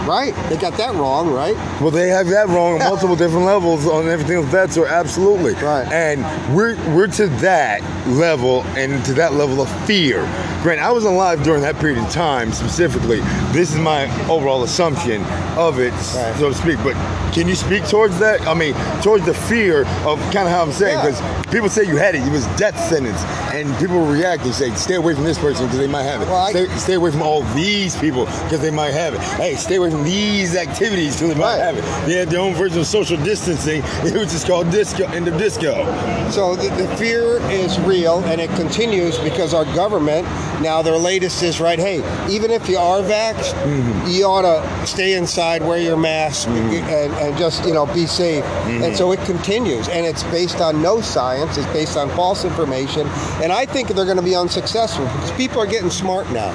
Right? 0.09 0.33
They 0.49 0.57
got 0.57 0.73
that 0.77 0.95
wrong, 0.95 1.31
right? 1.31 1.55
Well, 1.79 1.91
they 1.91 2.09
have 2.09 2.27
that 2.29 2.47
wrong 2.47 2.73
on 2.73 2.79
multiple 2.89 3.15
different 3.15 3.45
levels 3.45 3.85
on 3.85 4.07
everything 4.09 4.37
else 4.37 4.51
that 4.51 4.71
so 4.71 4.85
absolutely. 4.87 5.53
Right. 5.53 5.87
And 5.91 6.23
we're 6.55 6.75
we're 6.95 7.07
to 7.07 7.27
that 7.41 7.83
level 8.07 8.63
and 8.75 9.05
to 9.05 9.13
that 9.13 9.33
level 9.33 9.61
of 9.61 9.69
fear. 9.85 10.21
Grant, 10.63 10.81
I 10.81 10.91
was 10.91 11.05
alive 11.05 11.43
during 11.43 11.61
that 11.61 11.75
period 11.77 11.99
of 12.03 12.09
time 12.11 12.51
specifically. 12.51 13.19
This 13.53 13.71
is 13.71 13.77
my 13.77 14.09
overall 14.27 14.63
assumption 14.63 15.23
of 15.55 15.79
it, 15.79 15.91
Right. 15.91 16.35
so 16.37 16.49
to 16.49 16.55
speak. 16.55 16.77
But 16.83 16.95
can 17.33 17.47
you 17.47 17.55
speak 17.55 17.87
towards 17.87 18.17
that? 18.19 18.41
I 18.47 18.53
mean, 18.55 18.73
towards 19.01 19.25
the 19.25 19.33
fear 19.33 19.81
of 20.05 20.19
kind 20.33 20.47
of 20.47 20.49
how 20.49 20.63
I'm 20.63 20.71
saying, 20.73 20.97
Yeah. 20.97 21.11
because 21.11 21.45
people 21.53 21.69
say 21.69 21.83
you 21.83 21.95
had 21.95 22.15
it, 22.15 22.23
it 22.27 22.31
was 22.31 22.45
death 22.57 22.77
sentence, 22.89 23.21
and 23.53 23.73
people 23.77 24.05
react 24.05 24.43
and 24.43 24.53
say, 24.53 24.69
stay 24.71 24.95
away 24.95 25.13
from 25.15 25.23
this 25.23 25.37
person 25.37 25.65
because 25.65 25.79
they 25.79 25.87
might 25.87 26.03
have 26.03 26.21
it. 26.23 26.25
Well, 26.27 26.35
I- 26.47 26.49
stay, 26.51 26.67
stay 26.77 26.93
away 26.95 27.11
from 27.11 27.21
all 27.21 27.43
these 27.55 27.95
people 27.97 28.25
because 28.25 28.59
they 28.59 28.71
might 28.71 28.91
have 28.93 29.13
it. 29.13 29.21
Hey, 29.21 29.55
stay 29.55 29.75
away 29.75 29.91
from 29.91 29.98
these 30.03 30.55
activities 30.55 31.19
because 31.19 31.35
might 31.35 31.57
Right. 31.57 31.61
have 31.61 31.77
it. 31.77 32.07
They 32.07 32.15
had 32.15 32.29
their 32.29 32.41
own 32.41 32.53
version 32.53 32.79
of 32.79 32.87
social 32.87 33.17
distancing, 33.17 33.81
which 34.03 34.33
is 34.33 34.43
called 34.43 34.71
disco, 34.71 35.05
end 35.05 35.27
of 35.27 35.37
disco. 35.37 35.73
So 36.29 36.55
the, 36.55 36.69
the 36.75 36.87
fear 36.97 37.39
is 37.49 37.79
real 37.81 38.19
and 38.25 38.39
it 38.39 38.49
continues 38.51 39.17
because 39.19 39.53
our 39.53 39.65
government 39.65 40.27
now 40.61 40.81
their 40.81 40.97
latest 40.97 41.41
is 41.41 41.61
right. 41.61 41.79
Hey, 41.79 41.97
even 42.29 42.51
if 42.51 42.67
you 42.67 42.77
are 42.77 43.01
vaxxed, 43.01 43.53
mm-hmm. 43.53 44.09
you 44.09 44.25
ought 44.25 44.41
to 44.41 44.87
stay 44.87 45.15
inside, 45.15 45.63
wear 45.63 45.77
your 45.77 45.95
mask, 45.95 46.47
mm-hmm. 46.47 46.73
and, 46.73 47.13
and 47.13 47.37
just 47.37 47.65
you 47.65 47.73
know 47.73 47.85
be 47.85 48.05
safe. 48.05 48.43
And 48.43 48.83
mm-hmm. 48.83 48.95
so 48.95 49.11
it 49.11 49.19
continues, 49.21 49.87
and 49.87 50.05
it's 50.05 50.23
based 50.23 50.59
on 50.59 50.81
no 50.81 51.01
science. 51.01 51.57
It's 51.57 51.67
based 51.67 51.97
on 51.97 52.09
false 52.09 52.43
information, 52.43 53.07
and 53.41 53.51
I 53.51 53.65
think 53.65 53.89
they're 53.89 54.05
going 54.05 54.17
to 54.17 54.23
be 54.23 54.35
unsuccessful 54.35 55.05
because 55.05 55.31
people 55.33 55.61
are 55.61 55.67
getting 55.67 55.89
smart 55.89 56.29
now, 56.31 56.51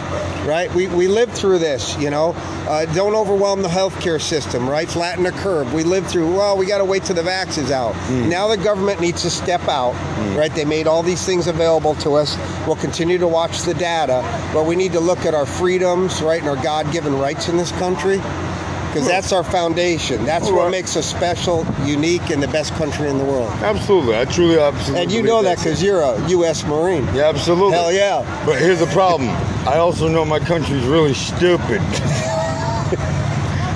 right? 0.47 0.73
We 0.75 0.87
we 0.89 1.09
lived 1.09 1.33
through 1.33 1.59
this, 1.59 1.97
you 1.99 2.11
know. 2.11 2.35
Uh, 2.69 2.85
don't 2.95 3.15
overwhelm 3.35 3.63
the 3.63 3.69
healthcare 3.69 4.23
system, 4.23 4.69
right? 4.71 4.89
Flatten 4.89 5.25
the 5.25 5.33
curve. 5.33 5.75
We 5.75 5.83
lived 5.83 6.07
through. 6.07 6.33
Well, 6.33 6.57
we 6.57 6.67
got 6.67 6.79
to 6.79 6.85
wait 6.85 7.03
till 7.03 7.17
the 7.17 7.23
vax 7.23 7.59
is 7.59 7.73
out. 7.73 7.95
Hmm. 7.95 8.29
Now 8.29 8.47
the 8.47 8.57
government 8.57 9.01
needs 9.01 9.23
to 9.23 9.31
step 9.31 9.67
out, 9.67 9.93
hmm. 9.93 10.37
right? 10.37 10.55
They 10.55 10.65
made 10.65 10.87
all 10.87 11.03
these 11.03 11.27
things 11.27 11.49
available 11.49 11.97
to 11.97 12.15
us. 12.15 12.37
We'll 12.65 12.77
continue 12.77 13.19
to 13.19 13.27
watch 13.27 13.63
the 13.63 13.75
data, 13.75 14.23
but 14.55 14.67
we 14.67 14.77
need 14.77 14.93
to 14.93 15.01
look 15.01 15.27
at 15.27 15.35
our 15.35 15.47
freedoms, 15.47 16.23
right, 16.23 16.41
and 16.41 16.49
our 16.49 16.63
God-given 16.63 17.19
rights 17.19 17.49
in 17.49 17.57
this 17.57 17.73
country. 17.73 18.19
because 18.19 19.09
that's 19.09 19.33
our 19.33 19.43
foundation. 19.43 20.25
That's 20.25 20.49
what 20.49 20.71
makes 20.71 20.97
us 20.97 21.05
special, 21.05 21.67
unique, 21.85 22.31
and 22.31 22.41
the 22.41 22.47
best 22.47 22.73
country 22.75 23.09
in 23.11 23.19
the 23.19 23.25
world. 23.25 23.51
Absolutely, 23.55 24.17
I 24.17 24.27
truly, 24.27 24.61
absolutely. 24.61 25.03
And 25.03 25.11
you 25.11 25.23
know 25.25 25.43
that 25.43 25.59
because 25.59 25.83
you're 25.83 26.03
a 26.03 26.29
U.S. 26.29 26.65
Marine. 26.65 27.05
Yeah, 27.07 27.31
absolutely. 27.31 27.73
Hell 27.73 27.93
yeah. 27.93 28.45
But 28.47 28.61
here's 28.61 28.79
the 28.79 28.87
problem. 28.87 29.31
I 29.67 29.79
also 29.79 30.07
know 30.07 30.25
my 30.25 30.39
country's 30.39 30.85
really 30.85 31.15
stupid. 31.15 31.81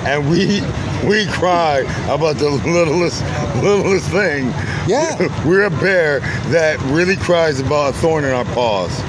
and 0.09 0.27
we 0.27 0.61
we 1.07 1.27
cry 1.27 1.81
about 2.11 2.37
the 2.37 2.49
littlest 2.49 3.23
littlest 3.61 4.09
thing. 4.09 4.47
Yeah. 4.87 5.17
We're 5.47 5.65
a 5.65 5.69
bear 5.69 6.19
that 6.49 6.81
really 6.85 7.15
cries 7.15 7.59
about 7.59 7.93
a 7.93 7.97
thorn 7.97 8.25
in 8.25 8.31
our 8.31 8.45
paws. 8.45 8.99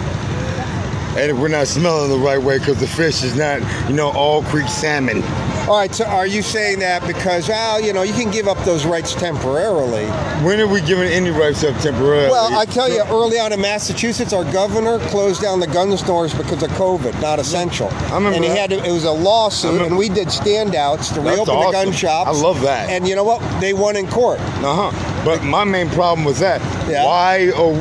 And 1.17 1.33
if 1.33 1.37
we're 1.37 1.49
not 1.49 1.67
smelling 1.67 2.09
the 2.09 2.25
right 2.25 2.41
way 2.41 2.59
because 2.59 2.79
the 2.79 2.87
fish 2.87 3.25
is 3.25 3.35
not, 3.35 3.61
you 3.89 3.97
know, 3.97 4.13
all 4.13 4.45
creek 4.45 4.69
salmon. 4.69 5.23
All 5.71 5.77
right, 5.77 5.95
so 5.95 6.05
are 6.05 6.27
you 6.27 6.43
saying 6.43 6.81
that 6.81 7.07
because, 7.07 7.49
well, 7.49 7.81
you 7.81 7.93
know, 7.93 8.03
you 8.03 8.13
can 8.13 8.33
give 8.33 8.49
up 8.49 8.59
those 8.65 8.85
rights 8.85 9.15
temporarily? 9.15 10.05
When 10.45 10.59
are 10.59 10.67
we 10.67 10.81
giving 10.81 11.07
any 11.07 11.31
rights 11.31 11.63
up 11.63 11.81
temporarily? 11.81 12.29
Well, 12.29 12.59
I 12.59 12.65
tell 12.65 12.89
you, 12.89 13.05
early 13.05 13.39
on 13.39 13.53
in 13.53 13.61
Massachusetts, 13.61 14.33
our 14.33 14.43
governor 14.53 14.99
closed 15.11 15.41
down 15.41 15.61
the 15.61 15.69
gun 15.69 15.97
stores 15.97 16.35
because 16.35 16.65
of 16.65 16.71
COVID, 16.71 17.23
not 17.23 17.39
essential. 17.39 17.87
I 17.89 18.17
remember 18.17 18.35
and 18.35 18.45
he 18.45 18.51
that. 18.51 18.59
had 18.59 18.71
to, 18.71 18.85
it 18.85 18.91
was 18.91 19.05
a 19.05 19.13
lawsuit, 19.13 19.83
and 19.83 19.97
we 19.97 20.09
did 20.09 20.27
standouts 20.27 21.15
to 21.15 21.21
That's 21.21 21.37
reopen 21.37 21.55
the 21.55 21.71
gun 21.71 21.75
awesome. 21.75 21.93
shops. 21.93 22.31
I 22.31 22.33
love 22.33 22.61
that. 22.63 22.91
And 22.91 23.07
you 23.07 23.15
know 23.15 23.23
what? 23.23 23.61
They 23.61 23.73
won 23.73 23.95
in 23.95 24.09
court. 24.09 24.41
Uh 24.41 24.91
huh. 24.91 25.25
But 25.25 25.45
my 25.45 25.63
main 25.63 25.89
problem 25.91 26.25
was 26.25 26.41
that. 26.41 26.61
Yeah. 26.91 27.07
Why? 27.07 27.53
Oh, 27.55 27.75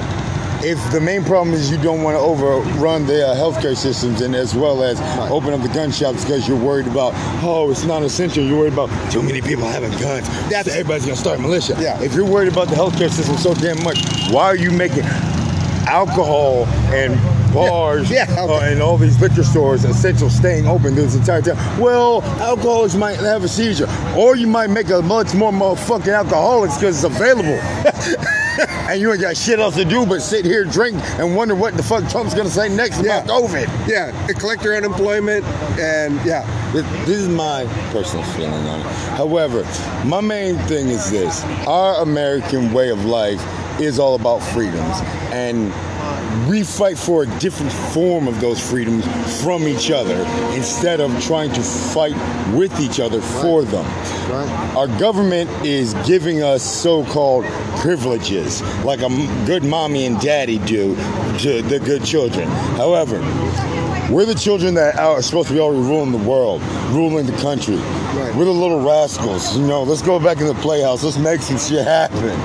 if 0.62 0.78
the 0.92 1.00
main 1.00 1.24
problem 1.24 1.54
is 1.56 1.72
you 1.72 1.78
don't 1.78 2.04
want 2.04 2.16
to 2.16 2.20
overrun 2.20 3.06
the 3.06 3.28
uh, 3.30 3.36
healthcare 3.36 3.76
systems 3.78 4.22
and 4.22 4.36
as 4.36 4.54
well 4.56 4.84
as 4.84 5.00
open 5.32 5.54
up 5.54 5.62
the 5.62 5.70
gun 5.70 5.92
shops 5.92 6.24
because 6.24 6.48
you're 6.48 6.58
worried 6.62 6.88
about 6.88 7.14
oh 7.44 7.70
it's 7.72 7.84
not 7.86 8.04
essential. 8.04 8.44
You're 8.44 8.60
worried 8.60 8.74
about 8.74 8.90
too 9.12 9.22
many 9.24 9.42
people 9.42 9.66
having 9.66 9.92
guns. 9.92 10.28
That's- 10.50 10.68
everybody's 10.68 11.06
gonna 11.06 11.16
start 11.18 11.40
militia. 11.40 11.76
Yeah. 11.80 12.02
If 12.02 12.14
you're 12.14 12.26
worried 12.26 12.52
about 12.52 12.68
the 12.68 12.76
healthcare 12.76 13.10
system 13.10 13.38
so 13.38 13.54
damn 13.54 13.82
much, 13.84 14.00
why 14.32 14.46
are 14.46 14.56
you 14.56 14.72
making 14.72 15.04
alcohol 15.88 16.66
and 16.94 17.16
bars 17.54 18.12
Yeah, 18.12 18.26
yeah, 18.30 18.44
uh, 18.44 18.60
and 18.62 18.82
all 18.82 18.98
these 18.98 19.20
liquor 19.20 19.44
stores 19.44 19.84
essential 19.86 20.30
staying 20.30 20.68
open 20.68 20.94
this 20.94 21.16
entire 21.16 21.42
time. 21.42 21.58
Well, 21.80 22.22
alcoholics 22.42 22.94
might 22.96 23.16
have 23.18 23.44
a 23.44 23.48
seizure, 23.48 23.88
or 24.16 24.36
you 24.36 24.46
might 24.46 24.70
make 24.70 24.90
a 24.90 25.02
much 25.02 25.34
more 25.34 25.52
motherfucking 25.52 26.14
alcoholics 26.14 26.76
because 26.78 27.04
it's 27.04 27.16
available. 27.16 27.60
and 28.90 29.00
you 29.00 29.12
ain't 29.12 29.22
got 29.22 29.38
shit 29.38 29.60
else 29.60 29.76
to 29.76 29.86
do 29.86 30.06
but 30.06 30.22
sit 30.22 30.46
here, 30.46 30.64
drink, 30.66 30.98
and 31.20 31.36
wonder 31.36 31.56
what 31.56 31.76
the 31.78 31.84
fuck 31.84 32.10
Trump's 32.10 32.34
gonna 32.34 32.50
say 32.50 32.70
next 32.70 33.04
Yeah. 33.04 33.24
about 33.24 33.44
COVID. 33.44 33.88
Yeah, 33.88 34.28
and 34.28 34.40
collect 34.40 34.64
your 34.64 34.76
unemployment, 34.76 35.46
and 35.80 36.16
yeah. 36.26 36.46
This, 36.72 36.86
this 37.08 37.18
is 37.18 37.30
my 37.30 37.66
personal 37.92 38.24
feeling 38.34 38.68
on 38.68 38.80
it. 38.82 38.86
However, 39.18 39.66
my 40.06 40.22
main 40.22 40.56
thing 40.68 40.88
is 40.90 41.10
this: 41.10 41.44
our 41.68 42.02
American 42.02 42.72
way 42.74 42.90
of 42.90 43.06
life 43.06 43.42
is 43.80 43.98
all 44.00 44.16
about 44.16 44.40
freedoms, 44.40 44.98
and 45.32 45.74
we 46.48 46.64
fight 46.64 46.98
for 46.98 47.24
a 47.24 47.40
different 47.40 47.72
form 47.72 48.28
of 48.28 48.40
those 48.40 48.60
freedoms 48.60 49.06
from 49.42 49.68
each 49.68 49.92
other 49.92 50.16
instead 50.56 51.00
of 51.00 51.12
trying 51.24 51.52
to 51.54 51.62
fight 51.62 52.16
with 52.54 52.80
each 52.80 53.00
other 53.00 53.22
for 53.22 53.64
them. 53.64 53.86
Right. 54.30 54.76
Our 54.76 54.88
government 55.00 55.50
is 55.66 55.94
giving 56.06 56.44
us 56.44 56.64
so-called 56.64 57.46
privileges, 57.78 58.62
like 58.84 59.02
a 59.02 59.10
good 59.46 59.64
mommy 59.64 60.06
and 60.06 60.20
daddy 60.20 60.60
do 60.60 60.96
to 61.40 61.62
the 61.62 61.80
good 61.84 62.04
children. 62.04 62.48
However, 62.78 63.20
we're 64.12 64.26
the 64.26 64.36
children 64.36 64.74
that 64.74 64.98
are 64.98 65.22
supposed 65.22 65.50
to 65.50 65.54
be 65.54 65.60
already 65.60 65.82
ruling 65.82 66.12
the 66.12 66.18
world, 66.18 66.62
ruling 66.90 67.28
the 67.28 67.38
country. 67.38 67.76
Right. 67.76 68.34
We're 68.36 68.46
the 68.46 68.52
little 68.52 68.84
rascals. 68.84 69.56
You 69.56 69.68
know, 69.68 69.84
let's 69.84 70.02
go 70.02 70.20
back 70.20 70.40
in 70.40 70.48
the 70.48 70.56
playhouse. 70.56 71.04
Let's 71.04 71.20
make 71.20 71.42
some 71.42 71.60
shit 71.60 71.86
happen. 71.86 72.36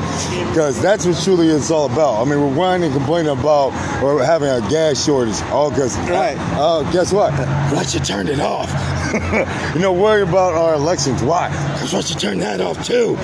Because 0.49 0.81
that's 0.83 1.07
what 1.07 1.19
truly 1.23 1.49
it's 1.49 1.71
all 1.71 1.87
about. 1.91 2.21
I 2.21 2.31
mean, 2.31 2.39
we're 2.39 2.55
whining 2.55 2.85
and 2.85 2.95
complaining 2.95 3.33
about 3.33 3.73
or 4.03 4.23
having 4.25 4.49
a 4.49 4.61
gas 4.71 5.05
shortage. 5.05 5.41
All 5.51 5.71
because, 5.71 5.97
Right. 5.99 6.37
Oh, 6.57 6.89
guess 6.93 7.13
what? 7.13 7.33
Russia 7.73 8.01
turned 8.01 8.29
it 8.29 8.41
off. 8.41 8.71
you 9.75 9.81
know, 9.81 9.93
worried 9.93 10.29
about 10.29 10.55
our 10.55 10.75
elections. 10.75 11.23
Why? 11.23 11.49
Because 11.73 11.95
Russia 11.95 12.17
turned 12.17 12.43
that 12.43 12.61
off 12.61 12.85
too. 12.85 13.17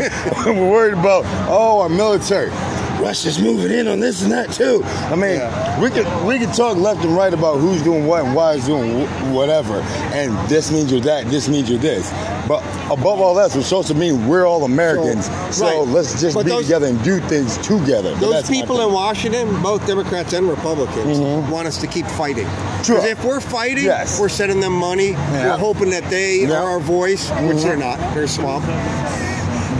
we're 0.46 0.70
worried 0.70 0.94
about, 0.94 1.24
oh, 1.48 1.80
our 1.80 1.88
military. 1.88 2.50
Russia's 3.00 3.38
moving 3.40 3.70
in 3.72 3.88
on 3.88 4.00
this 4.00 4.22
and 4.22 4.30
that 4.32 4.52
too. 4.52 4.82
I 4.84 5.14
mean, 5.16 5.36
Yeah. 5.36 5.80
we 5.80 5.90
could 5.90 6.06
we 6.24 6.38
could 6.38 6.52
talk 6.54 6.76
left 6.76 7.04
and 7.04 7.16
right 7.16 7.32
about 7.32 7.58
who's 7.58 7.82
doing 7.82 8.06
what 8.06 8.24
and 8.24 8.34
why 8.34 8.54
is 8.54 8.66
doing 8.66 9.06
whatever, 9.32 9.80
and 10.12 10.36
this 10.48 10.70
means 10.70 10.92
you're 10.92 11.00
that, 11.02 11.26
this 11.30 11.48
means 11.48 11.68
you're 11.70 11.78
this. 11.78 12.10
But 12.46 12.62
above 12.90 13.20
all 13.20 13.34
that, 13.34 13.54
we're 13.54 13.62
supposed 13.62 13.88
to 13.88 13.94
mean 13.94 14.26
we're 14.26 14.44
all 14.46 14.64
Americans. 14.64 15.26
So, 15.54 15.64
right. 15.64 15.88
let's 15.88 16.20
just 16.20 16.34
But 16.34 16.44
be 16.46 16.50
those- 16.50 16.64
together 16.64 16.86
and 16.86 17.02
do 17.04 17.20
things 17.20 17.56
together. 17.58 18.14
Those 18.16 18.48
people 18.48 18.80
in 18.80 18.92
Washington, 18.92 19.62
both 19.62 19.86
Democrats 19.86 20.32
and 20.32 20.48
Republicans, 20.48 21.18
mm-hmm. 21.18 21.50
want 21.50 21.68
us 21.68 21.78
to 21.78 21.86
keep 21.86 22.06
fighting. 22.06 22.48
True. 22.82 22.96
Because 22.96 23.04
if 23.04 23.24
we're 23.24 23.40
fighting, 23.40 23.84
Yes. 23.84 24.18
we're 24.18 24.28
sending 24.28 24.60
them 24.60 24.72
money. 24.72 25.10
Yeah. 25.10 25.52
We're 25.52 25.58
hoping 25.58 25.90
that 25.90 26.04
they 26.10 26.40
Yeah. 26.40 26.60
are 26.60 26.70
our 26.70 26.80
voice, 26.80 27.28
which 27.30 27.38
mm-hmm. 27.38 27.58
they're 27.58 27.76
not. 27.76 28.14
They're 28.14 28.26
swamp. 28.26 28.64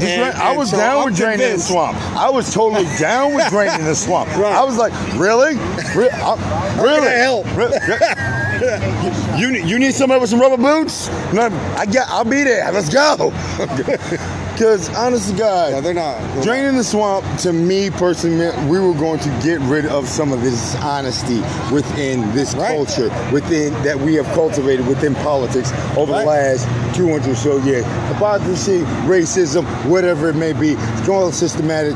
Just 0.00 0.12
And- 0.12 0.36
I 0.36 0.56
was 0.56 0.70
so 0.70 0.76
down 0.84 1.04
with 1.04 1.16
draining 1.16 1.52
the 1.52 1.58
swamp. 1.58 1.96
I 2.16 2.30
was 2.30 2.52
totally 2.52 2.86
down 2.98 3.34
with 3.34 3.48
draining 3.50 3.84
the 3.84 3.94
swamp. 3.94 4.28
Right. 4.36 4.52
I 4.52 4.64
was 4.64 4.76
like, 4.76 4.92
really, 5.16 5.56
Re- 5.94 6.08
uh, 6.12 6.82
really? 6.82 7.08
help? 7.10 7.46
Re- 7.56 9.38
you 9.40 9.50
need 9.52 9.64
you 9.68 9.78
need 9.78 9.94
somebody 9.94 10.20
with 10.20 10.30
some 10.30 10.40
rubber 10.40 10.56
boots? 10.56 11.08
No, 11.32 11.46
I 11.76 11.86
got. 11.86 12.08
I'll 12.08 12.24
be 12.24 12.42
there. 12.44 12.70
Let's 12.72 12.88
go. 12.92 13.32
Because 14.60 14.94
honest 14.94 15.30
to 15.30 15.36
God, 15.38 15.72
Yeah, 15.72 15.80
they're 15.80 15.94
not. 15.94 16.20
they're 16.34 16.42
Draining 16.42 16.76
the 16.76 16.84
swamp, 16.84 17.24
to 17.38 17.50
me 17.50 17.88
personally, 17.88 18.36
meant 18.36 18.68
we 18.68 18.78
were 18.78 18.92
going 18.92 19.18
to 19.20 19.30
get 19.42 19.58
rid 19.60 19.86
of 19.86 20.06
some 20.06 20.32
of 20.34 20.42
this 20.42 20.76
honesty 20.82 21.40
within 21.72 22.30
this 22.34 22.54
Right. 22.54 22.68
culture, 22.68 23.10
within 23.32 23.72
that 23.84 23.98
we 23.98 24.16
have 24.16 24.26
cultivated 24.34 24.86
within 24.86 25.14
politics 25.14 25.72
over 25.96 26.12
Right. 26.12 26.24
the 26.24 26.26
last 26.28 26.68
200 26.94 27.32
or 27.32 27.36
so 27.36 27.56
years. 27.60 27.86
Hypocrisy, 28.08 28.80
racism, 29.06 29.64
whatever 29.86 30.28
it 30.28 30.36
may 30.36 30.52
be, 30.52 30.76
it's 30.98 31.08
all 31.08 31.32
systematic. 31.32 31.94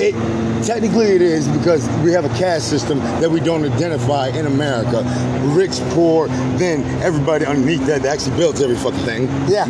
It 0.00 0.16
technically 0.64 1.14
it 1.14 1.22
is 1.22 1.46
because 1.46 1.86
we 2.02 2.10
have 2.12 2.24
a 2.24 2.28
caste 2.30 2.68
system 2.68 2.98
that 3.20 3.30
we 3.30 3.38
don't 3.38 3.64
identify 3.64 4.28
in 4.30 4.46
America. 4.46 5.04
Rich, 5.44 5.80
poor, 5.90 6.26
then 6.56 6.82
everybody 7.04 7.46
underneath 7.46 7.86
that 7.86 8.02
that 8.02 8.14
actually 8.14 8.36
builds 8.36 8.60
every 8.60 8.76
fucking 8.76 8.98
thing. 9.00 9.28
Yeah. 9.46 9.66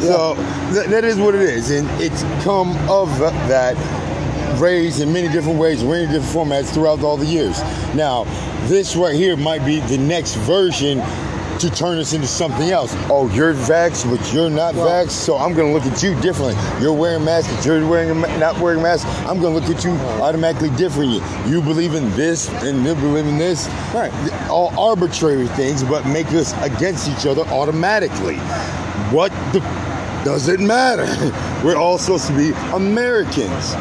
So 0.00 0.34
th- 0.72 0.86
that 0.88 1.04
is 1.04 1.16
what 1.16 1.34
it 1.34 1.42
is, 1.42 1.70
and 1.70 1.88
it's 2.00 2.22
come 2.44 2.76
of 2.88 3.08
that 3.18 3.76
raised 4.60 5.00
in 5.00 5.12
many 5.12 5.28
different 5.28 5.58
ways, 5.58 5.82
many 5.84 6.06
different 6.06 6.24
formats 6.50 6.72
throughout 6.72 7.02
all 7.02 7.16
the 7.16 7.26
years. 7.26 7.60
Now, 7.94 8.24
this 8.68 8.96
right 8.96 9.14
here 9.14 9.36
might 9.36 9.64
be 9.64 9.80
the 9.80 9.98
next 9.98 10.34
version 10.36 11.02
to 11.58 11.70
turn 11.70 11.96
us 11.98 12.12
into 12.12 12.26
something 12.26 12.70
else. 12.70 12.92
Oh, 13.10 13.28
you're 13.32 13.54
vaxxed, 13.54 14.10
but 14.10 14.32
you're 14.32 14.50
not 14.50 14.74
Well- 14.74 14.86
vaxxed, 14.88 15.10
so 15.12 15.36
I'm 15.38 15.54
going 15.54 15.68
to 15.68 15.74
look 15.74 15.90
at 15.90 16.02
you 16.02 16.14
differently. 16.20 16.54
You're 16.82 16.92
wearing 16.92 17.24
masks, 17.24 17.50
but 17.54 17.64
you're 17.64 17.86
wearing 17.86 18.10
a 18.10 18.14
ma- 18.14 18.36
not 18.36 18.58
wearing 18.60 18.82
masks. 18.82 19.08
I'm 19.26 19.40
going 19.40 19.54
to 19.54 19.60
look 19.60 19.74
at 19.74 19.82
you 19.82 19.92
automatically 20.22 20.68
differently. 20.70 21.22
You 21.48 21.62
believe 21.62 21.94
in 21.94 22.10
this, 22.14 22.48
and 22.62 22.84
you 22.84 22.94
believe 22.94 23.26
in 23.26 23.38
this. 23.38 23.68
Right. 23.94 24.12
All 24.50 24.72
arbitrary 24.78 25.46
things, 25.48 25.82
but 25.82 26.06
make 26.06 26.26
us 26.34 26.52
against 26.62 27.08
each 27.08 27.24
other 27.26 27.42
automatically. 27.48 28.36
What 29.10 29.30
the 29.52 29.60
does 30.24 30.48
it 30.48 30.60
matter? 30.60 31.06
We're 31.64 31.76
all 31.76 31.98
supposed 31.98 32.26
to 32.28 32.36
be 32.36 32.52
Americans. 32.74 33.74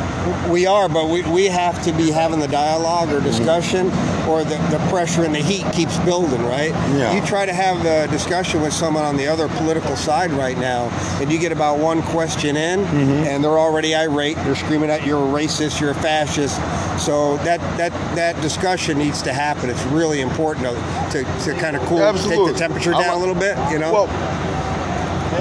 We 0.50 0.65
are, 0.65 0.89
but 0.89 1.08
we, 1.08 1.21
we 1.24 1.45
have 1.45 1.84
to 1.84 1.91
be 1.91 2.10
having 2.10 2.39
the 2.39 2.48
dialogue 2.48 3.12
or 3.12 3.19
discussion, 3.21 3.88
or 4.28 4.43
the, 4.43 4.58
the 4.71 4.84
pressure 4.89 5.24
and 5.24 5.36
the 5.36 5.39
heat 5.39 5.65
keeps 5.71 5.98
building, 6.00 6.41
right? 6.43 6.71
Yeah. 6.95 7.13
You 7.13 7.26
try 7.26 7.45
to 7.45 7.54
have 7.54 7.86
a 7.86 8.12
discussion 8.12 8.62
with 8.62 8.74
someone 8.74 9.04
on 9.04 9.17
the 9.17 9.28
other 9.28 9.48
political 9.50 9.95
side 9.95 10.32
right 10.32 10.58
now, 10.58 10.89
and 11.21 11.32
you 11.32 11.38
get 11.38 11.52
about 11.52 11.78
one 11.78 12.02
question 12.02 12.58
in, 12.58 12.80
mm-hmm. 12.80 13.28
and 13.28 13.43
they're 13.43 13.60
already 13.60 13.93
irate. 13.95 14.38
They're 14.38 14.56
screaming 14.56 14.89
at 14.89 15.06
you're 15.06 15.24
a 15.24 15.28
racist, 15.28 15.80
you're 15.80 15.91
a 15.91 15.95
fascist. 15.95 16.56
So 17.04 17.38
that 17.38 17.60
that 17.78 17.91
that 18.15 18.41
discussion 18.41 18.98
needs 18.98 19.21
to 19.24 19.34
happen. 19.34 19.69
It's 19.69 19.84
really 19.86 20.21
important 20.21 20.65
to, 20.65 21.24
to, 21.24 21.43
to 21.43 21.60
kind 21.60 21.76
of 21.76 21.84
cool, 21.84 22.02
Absolutely. 22.02 22.45
take 22.45 22.54
the 22.54 22.60
temperature 22.60 22.91
down 22.91 23.15
a- 23.15 23.15
a 23.15 23.19
little 23.19 23.36
bit. 23.36 23.58
You 23.71 23.80
know. 23.80 23.93
Well, 23.93 24.08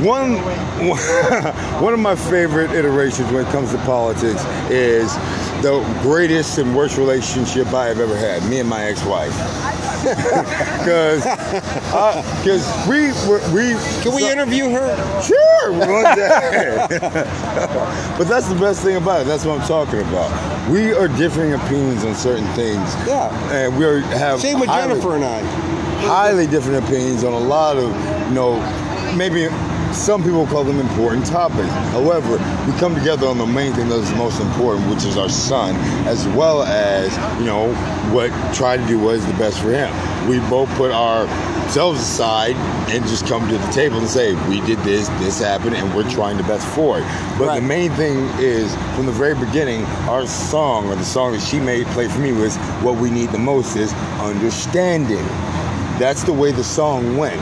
one 0.02 0.36
one 1.82 1.92
of 1.94 2.00
my 2.00 2.14
favorite 2.16 2.70
iterations 2.72 3.30
when 3.32 3.46
it 3.46 3.50
comes 3.52 3.70
to 3.72 3.78
politics 3.78 4.42
is 4.70 5.12
the 5.62 5.80
greatest 6.02 6.58
and 6.58 6.74
worst 6.76 6.98
relationship 6.98 7.68
I 7.68 7.86
have 7.86 8.00
ever 8.00 8.16
had. 8.16 8.42
Me 8.50 8.58
and 8.60 8.68
my 8.68 8.84
ex-wife. 8.84 9.32
Because 10.84 11.22
because 12.42 12.62
uh, 12.68 12.86
we 12.90 13.06
were 13.26 13.40
we 13.54 13.72
Can 14.02 14.14
we 14.14 14.20
so- 14.20 14.30
interview 14.30 14.68
her? 14.68 15.22
Sure, 15.22 15.72
one 15.72 16.04
day. 16.14 16.76
but 18.18 18.24
that's 18.28 18.46
the 18.48 18.54
best 18.60 18.82
thing 18.82 18.96
about 18.96 19.22
it. 19.22 19.26
That's 19.26 19.46
what 19.46 19.58
I'm 19.58 19.66
talking 19.66 20.00
about. 20.00 20.30
We 20.70 20.92
are 20.92 21.08
differing 21.08 21.54
opinions 21.54 22.04
on 22.04 22.14
certain 22.14 22.46
things. 22.54 22.94
Yeah. 23.06 23.30
And 23.50 23.78
we 23.78 23.86
are, 23.86 24.00
have 24.00 24.40
Same 24.40 24.60
with 24.60 24.68
highly- 24.68 24.92
Jennifer 24.92 25.14
and 25.14 25.24
I. 25.24 25.40
highly 26.06 26.46
different 26.46 26.84
opinions 26.84 27.24
on 27.24 27.32
a 27.32 27.38
lot 27.38 27.78
of, 27.78 27.88
you 28.28 28.34
know, 28.34 28.58
maybe 29.16 29.46
some 29.94 30.22
people 30.22 30.46
call 30.46 30.64
them 30.64 30.80
important 30.80 31.24
topics. 31.26 31.68
However, 31.92 32.32
we 32.66 32.78
come 32.78 32.94
together 32.94 33.26
on 33.26 33.38
the 33.38 33.46
main 33.46 33.72
thing 33.72 33.88
that's 33.88 34.10
most 34.16 34.40
important, 34.40 34.88
which 34.90 35.04
is 35.04 35.16
our 35.16 35.28
son, 35.28 35.74
as 36.06 36.26
well 36.28 36.62
as 36.64 37.14
you 37.38 37.46
know 37.46 37.72
what 38.12 38.30
try 38.54 38.76
to 38.76 38.86
do 38.86 38.98
what 38.98 39.14
is 39.16 39.26
the 39.26 39.32
best 39.34 39.60
for 39.60 39.70
him. 39.70 39.90
We 40.28 40.40
both 40.50 40.68
put 40.76 40.90
ourselves 40.90 42.00
aside 42.00 42.56
and 42.90 43.04
just 43.06 43.26
come 43.26 43.46
to 43.48 43.56
the 43.58 43.72
table 43.72 43.98
and 43.98 44.08
say 44.08 44.34
we 44.48 44.60
did 44.62 44.78
this, 44.80 45.08
this 45.20 45.40
happened, 45.40 45.76
and 45.76 45.94
we're 45.94 46.08
trying 46.10 46.36
the 46.36 46.42
best 46.44 46.66
for 46.68 46.98
it. 46.98 47.04
But 47.38 47.48
Right. 47.48 47.60
the 47.60 47.66
main 47.66 47.90
thing 47.92 48.28
is 48.38 48.74
from 48.96 49.06
the 49.06 49.12
very 49.12 49.34
beginning, 49.34 49.84
our 50.08 50.26
song 50.26 50.88
or 50.88 50.96
the 50.96 51.04
song 51.04 51.32
that 51.32 51.42
she 51.42 51.60
made 51.60 51.86
play 51.88 52.08
for 52.08 52.18
me 52.20 52.32
was 52.32 52.56
what 52.82 52.96
we 52.96 53.10
need 53.10 53.30
the 53.32 53.38
most 53.38 53.76
is 53.76 53.92
understanding. 54.20 55.24
That's 55.98 56.24
the 56.24 56.32
way 56.32 56.50
the 56.50 56.64
song 56.64 57.16
went. 57.16 57.40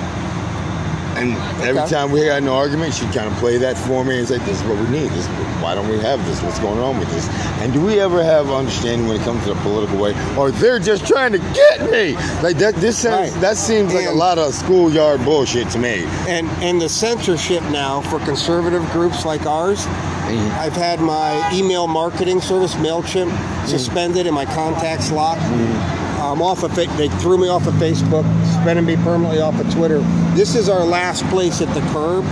And 1.23 1.37
every 1.63 1.81
Okay. 1.83 1.91
time 1.91 2.11
we 2.11 2.21
had 2.23 2.43
an 2.43 2.49
argument, 2.49 2.95
she'd 2.95 3.13
kind 3.13 3.29
of 3.29 3.35
play 3.39 3.57
that 3.59 3.79
for 3.79 4.05
me 4.05 4.19
and 4.19 4.27
say, 4.27 4.39
"This 4.39 4.61
is 4.61 4.65
what 4.65 4.77
we 4.79 4.89
need. 4.89 5.11
This, 5.11 5.27
why 5.63 5.75
don't 5.77 5.89
we 5.89 5.99
have 6.01 6.25
this? 6.27 6.43
What's 6.43 6.59
going 6.59 6.81
on 6.81 6.99
with 6.99 7.11
this?" 7.13 7.29
And 7.61 7.73
do 7.73 7.81
we 7.81 8.01
ever 8.01 8.23
have 8.25 8.51
understanding 8.51 9.07
when 9.07 9.21
it 9.21 9.25
comes 9.25 9.43
to 9.45 9.51
the 9.51 9.61
political 9.61 9.99
way, 9.99 10.15
or 10.37 10.51
they're 10.51 10.81
just 10.81 11.07
trying 11.07 11.33
to 11.33 11.39
get 11.39 11.91
me? 11.91 12.17
Like 12.43 12.59
that. 12.59 12.75
This 12.77 12.99
sounds. 12.99 13.31
Right. 13.31 13.41
That 13.41 13.57
seems 13.57 13.95
like 13.95 14.07
a 14.07 14.11
lot 14.11 14.39
of 14.39 14.53
schoolyard 14.55 15.25
bullshit 15.25 15.71
to 15.71 15.79
me. 15.79 16.05
And 16.29 16.49
and 16.61 16.81
the 16.81 16.89
censorship 16.89 17.63
now 17.71 18.01
for 18.01 18.19
conservative 18.21 18.85
groups 18.91 19.25
like 19.25 19.47
ours, 19.47 19.87
mm-hmm. 19.87 20.59
I've 20.59 20.77
had 20.77 21.01
my 21.01 21.51
email 21.55 21.87
marketing 21.87 22.41
service 22.41 22.75
Mailchimp 22.75 23.31
mm-hmm. 23.31 23.67
suspended 23.67 24.27
and 24.27 24.35
my 24.35 24.47
contacts 24.47 25.13
locked. 25.13 25.43
Mm-hmm. 25.43 26.02
I'm 26.31 26.43
off 26.43 26.63
of 26.63 26.79
it. 26.79 26.89
They 26.97 27.09
threw 27.19 27.39
me 27.39 27.49
off 27.49 27.67
of 27.67 27.75
Facebook, 27.75 28.25
suspended 28.47 28.85
me 28.85 28.97
permanently 28.97 29.41
off 29.41 29.59
of 29.59 29.73
Twitter. 29.73 29.99
This 30.35 30.55
is 30.55 30.69
our 30.69 30.85
last 30.85 31.25
place 31.27 31.61
at 31.61 31.73
the 31.75 31.81
curb 31.93 32.25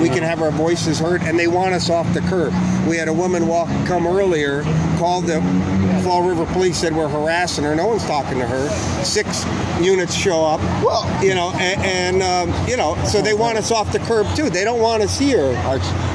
we 0.00 0.08
can 0.08 0.22
have 0.22 0.42
our 0.42 0.50
voices 0.50 0.98
heard, 0.98 1.22
and 1.22 1.38
they 1.38 1.48
want 1.48 1.74
us 1.74 1.90
off 1.90 2.12
the 2.14 2.20
curb. 2.20 2.52
We 2.86 2.96
had 2.96 3.08
a 3.08 3.12
woman 3.12 3.46
walk 3.46 3.68
come 3.86 4.06
earlier, 4.06 4.62
called 4.96 5.24
the 5.26 5.40
Fall 6.04 6.22
River 6.22 6.46
Police, 6.52 6.78
said 6.78 6.94
we're 6.94 7.08
harassing 7.08 7.64
her. 7.64 7.74
No 7.74 7.86
one's 7.86 8.04
talking 8.04 8.38
to 8.38 8.46
her. 8.46 8.68
Six 9.04 9.44
units 9.80 10.14
show 10.14 10.44
up. 10.44 10.60
Well- 10.82 11.06
you 11.24 11.34
know, 11.34 11.50
and, 11.54 12.22
and 12.22 12.22
um, 12.22 12.68
you 12.68 12.76
know, 12.76 12.94
so 13.04 13.20
they 13.20 13.34
want 13.34 13.58
us 13.58 13.72
off 13.72 13.92
the 13.92 13.98
curb 14.00 14.26
too. 14.36 14.50
They 14.50 14.62
don't 14.62 14.80
want 14.80 15.02
us 15.02 15.18
here. 15.18 15.52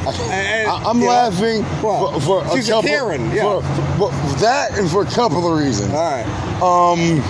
And- 0.08 0.70
I, 0.70 0.90
am 0.90 1.02
laughing 1.02 1.62
well, 1.82 2.20
for, 2.20 2.42
for 2.44 2.58
a 2.58 2.62
couple, 2.62 2.84
Karen, 2.84 3.32
yeah. 3.32 3.44
for, 3.44 3.62
for, 3.98 4.12
for 4.12 4.40
that 4.40 4.78
and 4.78 4.90
for 4.90 5.04
a 5.04 5.06
couple 5.06 5.52
of 5.52 5.58
reasons. 5.58 5.94
All 5.94 6.12
right. 6.12 6.26
Um, 6.62 7.22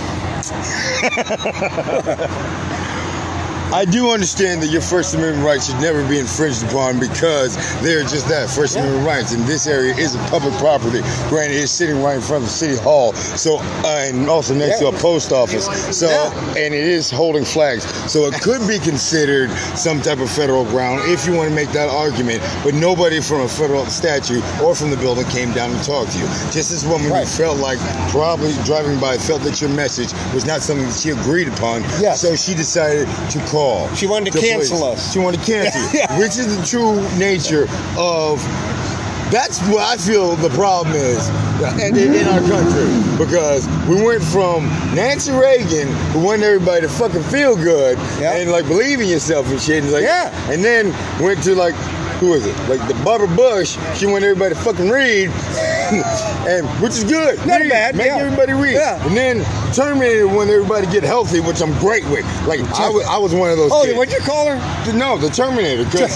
I 3.74 3.84
do 3.84 4.12
understand 4.12 4.62
that 4.62 4.68
your 4.68 4.80
First 4.80 5.14
Amendment 5.14 5.44
rights 5.44 5.66
should 5.66 5.80
never 5.80 6.06
be 6.08 6.20
infringed 6.20 6.62
upon 6.62 7.00
because 7.00 7.56
they're 7.82 8.04
just 8.04 8.28
that 8.28 8.48
First 8.48 8.76
Amendment 8.76 9.04
rights. 9.04 9.32
And 9.32 9.42
this 9.48 9.66
area 9.66 9.92
is 9.96 10.14
a 10.14 10.18
public 10.30 10.54
property. 10.58 11.00
Granted, 11.28 11.56
it's 11.56 11.72
sitting 11.72 12.00
right 12.00 12.14
in 12.14 12.22
front 12.22 12.44
of 12.44 12.50
City 12.50 12.76
Hall, 12.76 13.12
so 13.14 13.58
uh, 13.82 14.06
and 14.06 14.30
also 14.30 14.54
next 14.54 14.80
Yeah. 14.80 14.90
to 14.90 14.96
a 14.96 15.00
post 15.00 15.32
office. 15.32 15.66
So 15.90 16.06
Yeah. 16.08 16.50
and 16.50 16.72
it 16.72 16.84
is 16.84 17.10
holding 17.10 17.44
flags, 17.44 17.82
so 18.10 18.26
it 18.26 18.34
could 18.40 18.64
be 18.68 18.78
considered 18.78 19.50
some 19.74 20.00
type 20.00 20.20
of 20.20 20.30
federal 20.30 20.64
ground 20.66 21.02
if 21.10 21.26
you 21.26 21.32
want 21.34 21.48
to 21.48 21.54
make 21.54 21.72
that 21.72 21.88
argument. 21.88 22.42
But 22.62 22.74
nobody 22.74 23.20
from 23.20 23.40
a 23.40 23.48
federal 23.48 23.86
statute 23.86 24.44
or 24.62 24.76
from 24.76 24.90
the 24.90 24.96
building 24.98 25.26
came 25.30 25.50
down 25.52 25.70
to 25.76 25.82
talk 25.84 26.08
to 26.10 26.18
you. 26.18 26.26
Just 26.52 26.70
this 26.70 26.84
woman 26.84 27.10
Right. 27.10 27.26
who 27.26 27.42
felt 27.42 27.58
like 27.58 27.80
probably 28.10 28.52
driving 28.64 29.00
by 29.00 29.18
felt 29.18 29.42
that 29.42 29.60
your 29.60 29.70
message 29.70 30.12
was 30.32 30.44
not 30.46 30.62
something 30.62 30.86
that 30.86 30.94
she 30.96 31.10
agreed 31.10 31.48
upon. 31.48 31.82
Yes. 32.00 32.20
So 32.20 32.36
she 32.36 32.54
decided 32.54 33.08
to 33.30 33.38
call. 33.50 33.63
She 33.96 34.06
wanted 34.06 34.32
to 34.32 34.38
the 34.40 34.46
cancel 34.46 34.78
police. 34.78 34.98
us. 34.98 35.12
She 35.12 35.18
wanted 35.18 35.40
to 35.40 35.46
cancel, 35.46 35.80
Yeah. 35.98 36.18
which 36.22 36.36
is 36.38 36.56
the 36.56 36.64
true 36.66 36.96
nature 37.18 37.66
of. 37.98 38.40
That's 39.30 39.58
what 39.68 39.80
I 39.82 39.96
feel 39.96 40.36
the 40.36 40.50
problem 40.50 40.94
is 40.94 41.28
in, 41.80 41.96
in 41.96 42.26
our 42.28 42.40
country 42.40 42.86
because 43.18 43.66
we 43.88 44.00
went 44.00 44.22
from 44.22 44.66
Nancy 44.94 45.32
Reagan, 45.32 45.88
who 46.12 46.20
wanted 46.22 46.44
everybody 46.44 46.82
to 46.82 46.88
fucking 46.88 47.22
feel 47.24 47.56
good 47.56 47.98
Yeah. 48.20 48.36
and 48.36 48.52
like 48.52 48.66
believe 48.68 49.00
in 49.00 49.08
yourself 49.08 49.50
and 49.50 49.60
shit, 49.60 49.82
and 49.82 49.92
like, 49.92 50.04
Yeah. 50.04 50.30
and 50.52 50.62
then 50.62 50.92
went 51.20 51.42
to 51.44 51.54
like, 51.56 51.74
who 52.20 52.34
is 52.34 52.46
it? 52.46 52.54
Like 52.68 52.86
the 52.86 52.94
Barbara 53.02 53.26
Bush, 53.34 53.76
she 53.96 54.06
wanted 54.06 54.26
everybody 54.28 54.54
to 54.54 54.60
fucking 54.60 54.88
read, 54.90 55.30
and 56.48 56.66
which 56.82 56.92
is 56.92 57.04
good, 57.04 57.38
Not 57.46 57.60
Read. 57.60 57.70
bad, 57.70 57.96
make 57.96 58.06
yeah. 58.06 58.16
everybody 58.18 58.52
read, 58.52 58.74
Yeah. 58.74 59.04
and 59.06 59.16
then 59.16 59.44
Terminator 59.74 60.26
when 60.28 60.48
everybody 60.48 60.86
get 60.86 61.02
healthy, 61.02 61.40
which 61.40 61.60
I'm 61.60 61.72
great 61.78 62.04
with. 62.08 62.24
Like 62.46 62.60
I 62.78 62.88
was, 62.88 63.04
I 63.06 63.18
was 63.18 63.34
one 63.34 63.50
of 63.50 63.56
those. 63.56 63.70
Oh, 63.72 63.84
kids. 63.84 63.96
what'd 63.96 64.14
you 64.14 64.20
call 64.20 64.46
her? 64.48 64.92
No, 64.92 65.18
the 65.18 65.28
Terminator. 65.28 65.84
because 65.90 66.14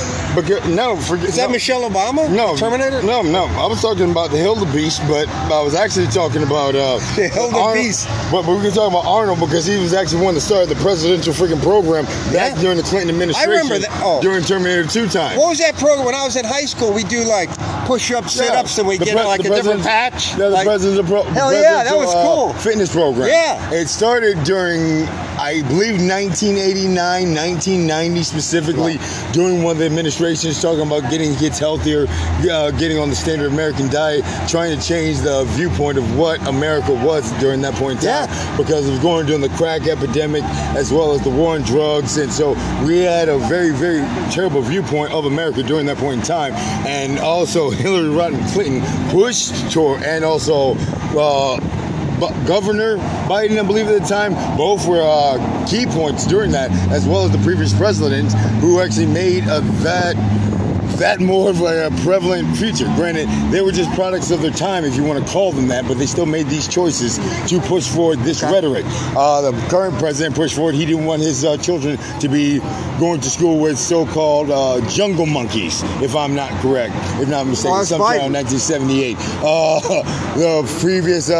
no, 0.68 0.96
forget. 0.96 1.28
Is 1.30 1.36
that 1.36 1.46
no. 1.48 1.52
Michelle 1.52 1.82
Obama? 1.88 2.30
No, 2.30 2.56
Terminator? 2.56 3.02
No, 3.02 3.22
no. 3.22 3.46
I 3.46 3.66
was 3.66 3.80
talking 3.82 4.10
about 4.10 4.30
the 4.30 4.36
Hildebeest, 4.38 5.06
but 5.08 5.28
I 5.28 5.60
was 5.62 5.74
actually 5.74 6.06
talking 6.06 6.42
about 6.42 6.74
uh, 6.74 6.98
The 7.16 7.28
Hildebeest. 7.28 8.06
Arnold- 8.08 8.30
But, 8.30 8.42
but 8.46 8.56
we 8.58 8.62
were 8.64 8.70
talking 8.70 8.94
about 8.96 9.06
Arnold 9.06 9.40
because 9.40 9.66
he 9.66 9.76
was 9.78 9.92
actually 9.94 10.22
one 10.22 10.34
that 10.34 10.40
started 10.42 10.68
the 10.68 10.76
presidential 10.80 11.32
freaking 11.32 11.62
program 11.62 12.04
back 12.32 12.54
Yeah. 12.54 12.60
during 12.60 12.76
the 12.76 12.82
Clinton 12.84 13.10
administration. 13.10 13.50
I 13.50 13.52
remember 13.52 13.78
that- 13.80 13.90
oh. 14.04 14.20
During 14.22 14.42
Terminator 14.44 14.84
Two 14.86 15.08
time. 15.08 15.36
What 15.38 15.48
was 15.48 15.58
that 15.58 15.74
program 15.76 16.04
when 16.04 16.14
I 16.14 16.24
was 16.24 16.36
in 16.36 16.44
high 16.44 16.64
school? 16.66 16.92
We 16.92 17.02
do 17.04 17.24
like 17.24 17.48
push-ups, 17.86 18.32
sit-ups, 18.34 18.78
and 18.78 18.86
we 18.86 18.98
The 18.98 19.06
get 19.06 19.16
pre- 19.16 19.24
like 19.24 19.40
a 19.40 19.48
different 19.62 19.82
president- 19.82 20.12
patch. 20.14 20.30
Yeah, 20.32 20.36
the 20.36 20.50
Like- 20.50 20.66
presidential 20.66 21.04
pro- 21.04 21.22
Hell 21.32 21.52
yeah, 21.52 21.84
that 21.84 21.96
was 21.96 22.14
uh, 22.14 22.22
cool. 22.24 22.52
Fitness 22.54 22.92
program. 22.92 23.28
Yeah. 23.28 23.70
It 23.72 23.88
started 23.88 24.42
during, 24.44 25.06
I 25.38 25.62
believe, 25.68 26.00
1989, 26.00 27.34
1990 27.34 28.22
specifically, 28.22 28.98
during 29.32 29.62
one 29.62 29.72
of 29.72 29.78
the 29.78 29.86
administrations 29.86 30.60
talking 30.60 30.80
about 30.86 31.10
getting 31.10 31.34
kids 31.36 31.58
healthier, 31.58 32.06
uh, 32.50 32.70
getting 32.72 32.98
on 32.98 33.10
the 33.10 33.16
standard 33.16 33.52
American 33.52 33.88
diet, 33.88 34.24
trying 34.48 34.76
to 34.78 34.82
change 34.86 35.18
the 35.20 35.44
viewpoint 35.50 35.98
of 35.98 36.16
what 36.16 36.40
America 36.48 36.92
was 36.92 37.30
during 37.40 37.60
that 37.62 37.74
point 37.74 38.02
in 38.02 38.08
time. 38.08 38.28
Yeah. 38.28 38.56
Because 38.56 38.86
it 38.88 38.90
was 38.90 39.00
going 39.00 39.26
during 39.26 39.40
the 39.42 39.48
crack 39.50 39.86
epidemic 39.86 40.42
as 40.74 40.92
well 40.92 41.12
as 41.12 41.20
the 41.22 41.30
war 41.30 41.54
on 41.54 41.62
drugs. 41.62 42.16
And 42.16 42.32
so 42.32 42.52
we 42.84 42.98
had 42.98 43.28
a 43.28 43.38
very, 43.38 43.70
very 43.70 44.00
terrible 44.30 44.60
viewpoint 44.62 45.12
of 45.12 45.24
America 45.26 45.62
during 45.62 45.86
that 45.86 45.98
point 45.98 46.20
in 46.20 46.22
time. 46.26 46.52
And 46.86 47.18
also 47.18 47.70
Hillary 47.78 48.08
Rodham 48.08 48.52
Clinton 48.52 48.82
pushed 49.10 49.47
toward, 49.72 50.02
and 50.02 50.24
also 50.24 50.74
uh, 51.16 51.58
Governor 52.46 52.96
Biden, 53.28 53.58
I 53.58 53.62
believe 53.62 53.86
at 53.86 54.00
the 54.00 54.08
time, 54.08 54.34
both 54.56 54.86
were 54.88 55.02
uh, 55.02 55.66
key 55.68 55.86
points 55.86 56.26
during 56.26 56.50
that, 56.52 56.70
as 56.90 57.06
well 57.06 57.24
as 57.24 57.30
the 57.30 57.38
previous 57.38 57.72
presidents 57.76 58.34
who 58.60 58.80
actually 58.80 59.06
made 59.06 59.44
uh, 59.44 59.60
that 59.82 60.16
that 60.98 61.20
more 61.20 61.50
of 61.50 61.60
a 61.60 61.90
prevalent 62.02 62.56
feature. 62.56 62.86
Granted, 62.96 63.28
they 63.50 63.60
were 63.60 63.72
just 63.72 63.90
products 63.94 64.30
of 64.30 64.42
their 64.42 64.50
time, 64.50 64.84
if 64.84 64.96
you 64.96 65.04
want 65.04 65.24
to 65.24 65.32
call 65.32 65.52
them 65.52 65.68
that, 65.68 65.86
but 65.86 65.98
they 65.98 66.06
still 66.06 66.26
made 66.26 66.46
these 66.46 66.68
choices 66.68 67.18
to 67.48 67.60
push 67.60 67.88
forward 67.88 68.18
this 68.20 68.42
rhetoric. 68.42 68.84
Uh, 69.16 69.50
the 69.50 69.68
current 69.68 69.94
president 69.98 70.34
pushed 70.34 70.56
forward, 70.56 70.74
he 70.74 70.84
didn't 70.84 71.04
want 71.04 71.22
his 71.22 71.44
uh, 71.44 71.56
children 71.58 71.96
to 72.20 72.28
be 72.28 72.58
going 72.98 73.20
to 73.20 73.30
school 73.30 73.60
with 73.60 73.78
so-called 73.78 74.50
uh, 74.50 74.80
jungle 74.88 75.26
monkeys, 75.26 75.82
if 76.02 76.16
I'm 76.16 76.34
not 76.34 76.50
correct, 76.60 76.94
if 77.20 77.28
not 77.28 77.46
mistaken, 77.46 77.84
sometime 77.84 78.26
in 78.26 78.32
1978. 78.32 79.16
Uh, 79.42 79.80
the 80.38 80.78
previous 80.80 81.30
uh, 81.30 81.36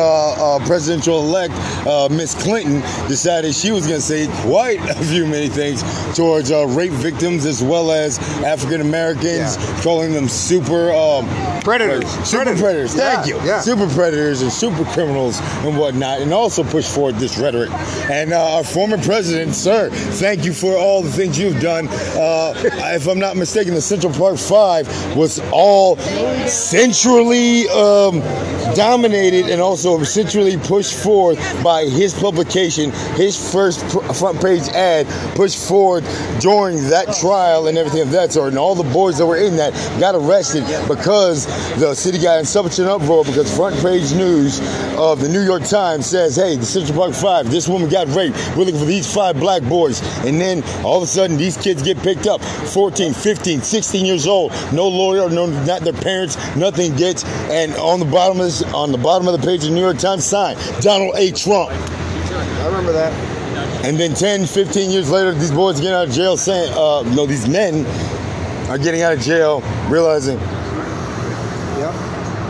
uh, 0.56 0.66
presidential 0.66 1.18
elect, 1.20 1.54
uh, 1.86 2.08
Miss 2.10 2.34
Clinton, 2.42 2.80
decided 3.08 3.54
she 3.54 3.70
was 3.70 3.86
going 3.86 4.00
to 4.00 4.06
say 4.06 4.26
quite 4.42 4.80
a 4.90 4.94
few 4.94 5.26
many 5.26 5.48
things 5.48 5.82
towards 6.14 6.50
uh, 6.50 6.66
rape 6.68 6.92
victims 6.92 7.44
as 7.46 7.62
well 7.62 7.90
as 7.90 8.18
African 8.44 8.80
Americans, 8.80 9.47
calling 9.82 10.12
them 10.12 10.28
super 10.28 10.92
um, 10.92 11.26
Predators. 11.62 12.08
super 12.26 12.44
Predators. 12.44 12.60
predators. 12.60 12.94
Thank 12.94 13.26
Yeah, 13.26 13.36
you, 13.40 13.46
yeah. 13.46 13.60
super 13.60 13.86
predators 13.88 14.42
and 14.42 14.52
super 14.52 14.84
criminals 14.92 15.40
and 15.64 15.76
whatnot, 15.78 16.20
and 16.20 16.32
also 16.32 16.62
push 16.64 16.86
forward 16.88 17.16
this 17.16 17.38
rhetoric. 17.38 17.70
And 18.10 18.32
uh, 18.32 18.56
our 18.56 18.64
former 18.64 18.98
president, 18.98 19.54
sir, 19.54 19.90
thank 19.90 20.44
you 20.44 20.52
for 20.52 20.76
all 20.76 21.02
the 21.02 21.10
things 21.10 21.38
you've 21.38 21.60
done. 21.60 21.88
Uh, 21.90 22.52
if 22.94 23.06
I'm 23.06 23.18
not 23.18 23.36
mistaken, 23.36 23.74
the 23.74 23.80
Central 23.80 24.12
Park 24.12 24.38
Five 24.38 24.88
was 25.16 25.40
all 25.52 25.96
centrally 26.48 27.68
um, 27.68 28.20
dominated 28.74 29.46
and 29.50 29.60
also 29.60 30.02
centrally 30.02 30.56
pushed 30.56 30.94
forth 31.02 31.38
by 31.62 31.84
his 31.84 32.14
publication, 32.14 32.90
his 33.16 33.36
first 33.52 33.80
front 34.18 34.40
page 34.40 34.68
ad 34.70 35.06
pushed 35.36 35.66
forward 35.68 36.04
during 36.40 36.76
that 36.88 37.14
trial 37.20 37.68
and 37.68 37.78
everything 37.78 38.02
of 38.02 38.10
that 38.10 38.32
sort. 38.32 38.48
And 38.48 38.58
all 38.58 38.74
the 38.74 38.90
boys 38.92 39.18
that 39.18 39.26
were 39.26 39.36
in 39.38 39.56
that 39.56 39.72
got 40.00 40.14
arrested 40.14 40.64
because 40.88 41.46
the 41.78 41.94
city 41.94 42.18
got 42.18 42.38
in 42.38 42.44
such 42.44 42.78
an 42.78 42.86
uproar 42.86 43.24
because 43.24 43.54
front 43.54 43.76
page 43.76 44.12
news 44.14 44.60
of 44.96 45.20
the 45.20 45.28
New 45.28 45.42
York 45.42 45.64
Times 45.64 46.06
says, 46.06 46.36
hey, 46.36 46.56
the 46.56 46.64
Central 46.64 46.96
Park 46.96 47.14
Five, 47.14 47.50
this 47.50 47.68
woman 47.68 47.88
got 47.88 48.08
raped. 48.08 48.36
We're 48.56 48.64
looking 48.64 48.78
for 48.78 48.86
these 48.86 49.12
five 49.12 49.38
black 49.38 49.62
boys. 49.62 50.00
And 50.24 50.40
then 50.40 50.62
all 50.84 50.98
of 50.98 51.02
a 51.02 51.06
sudden, 51.06 51.36
these 51.36 51.56
kids 51.56 51.82
get 51.82 51.98
picked 51.98 52.26
up 52.26 52.40
14, 52.42 53.12
15, 53.12 53.62
16 53.62 54.06
years 54.06 54.26
old. 54.26 54.52
No 54.72 54.88
lawyer, 54.88 55.28
no, 55.30 55.46
not 55.64 55.82
their 55.82 55.92
parents, 55.92 56.36
nothing 56.56 56.94
gets. 56.96 57.24
And 57.50 57.74
on 57.74 58.00
the 58.00 58.06
bottom 58.06 58.40
of 58.40 58.46
this, 58.46 58.62
on 58.74 58.92
the 58.92 58.98
bottom 58.98 59.28
of 59.28 59.40
the 59.40 59.46
page 59.46 59.62
of 59.62 59.70
the 59.70 59.74
New 59.74 59.82
York 59.82 59.98
Times 59.98 60.24
sign, 60.24 60.56
Donald 60.80 61.14
A. 61.16 61.32
Trump. 61.32 61.70
I 61.70 62.66
remember 62.66 62.92
that. 62.92 63.12
And 63.84 63.96
then 63.96 64.14
10, 64.14 64.46
15 64.46 64.90
years 64.90 65.10
later, 65.10 65.32
these 65.32 65.52
boys 65.52 65.80
get 65.80 65.92
out 65.92 66.08
of 66.08 66.14
jail 66.14 66.36
saying, 66.36 66.72
uh, 66.74 67.02
no, 67.14 67.26
these 67.26 67.48
men 67.48 67.84
are 68.68 68.78
getting 68.78 69.02
out 69.02 69.14
of 69.14 69.20
jail, 69.20 69.60
realizing, 69.88 70.38
Yep. 71.78 71.94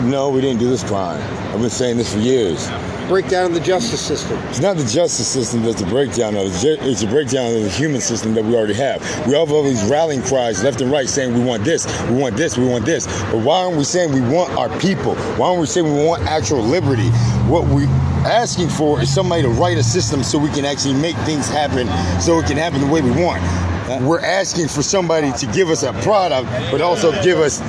no, 0.05 0.31
we 0.31 0.41
didn't 0.41 0.59
do 0.59 0.69
this 0.69 0.83
crime. 0.83 1.23
I've 1.53 1.61
been 1.61 1.71
saying 1.71 1.97
this 1.97 2.13
for 2.13 2.19
years. 2.21 2.69
Breakdown 3.09 3.47
of 3.47 3.55
the 3.55 3.61
justice 3.61 4.01
system. 4.01 4.37
It's 4.49 4.61
not 4.61 4.77
the 4.77 4.85
justice 4.85 5.27
system 5.27 5.63
that's 5.63 5.81
the 5.81 5.87
breakdown 5.87 6.37
of 6.37 6.47
it. 6.63 6.79
It's 6.83 7.03
a 7.03 7.07
breakdown 7.07 7.55
of 7.55 7.63
the 7.63 7.71
human 7.71 8.03
system 8.03 8.35
that 8.35 8.45
we 8.45 8.55
already 8.55 8.75
have. 8.75 9.01
We 9.27 9.35
all 9.35 9.47
have 9.47 9.55
all 9.55 9.63
these 9.63 9.83
rallying 9.85 10.23
cries 10.23 10.63
left 10.63 10.83
and 10.83 10.91
right 10.91 11.09
saying 11.09 11.33
we 11.33 11.43
want 11.43 11.65
this, 11.65 11.87
we 12.11 12.17
want 12.17 12.37
this, 12.37 12.59
we 12.59 12.67
want 12.67 12.85
this. 12.85 13.07
But 13.33 13.39
why 13.39 13.61
aren't 13.65 13.79
we 13.79 13.85
saying 13.85 14.13
we 14.13 14.21
want 14.21 14.53
our 14.59 14.69
people? 14.79 15.15
Why 15.37 15.49
aren't 15.49 15.61
we 15.61 15.67
saying 15.67 15.87
we 15.87 16.05
want 16.05 16.23
actual 16.25 16.61
liberty? 16.61 17.09
What 17.49 17.65
we 17.69 17.85
asking 18.27 18.69
for 18.69 19.01
is 19.01 19.13
somebody 19.13 19.41
to 19.43 19.49
write 19.49 19.79
a 19.79 19.83
system 19.83 20.23
so 20.23 20.39
we 20.39 20.51
can 20.51 20.67
actually 20.67 20.95
make 21.01 21.17
things 21.19 21.49
happen 21.49 21.89
so 22.21 22.39
it 22.41 22.47
can 22.47 22.59
happen 22.59 22.81
the 22.83 22.93
way 22.93 23.01
we 23.01 23.13
want. 23.13 23.43
We're 23.89 24.21
asking 24.21 24.69
for 24.69 24.83
somebody 24.83 25.33
to 25.33 25.47
give 25.47 25.71
us 25.71 25.83
a 25.83 25.93
product, 26.03 26.49
but 26.71 26.81
also 26.81 27.11
give 27.23 27.39
us 27.39 27.61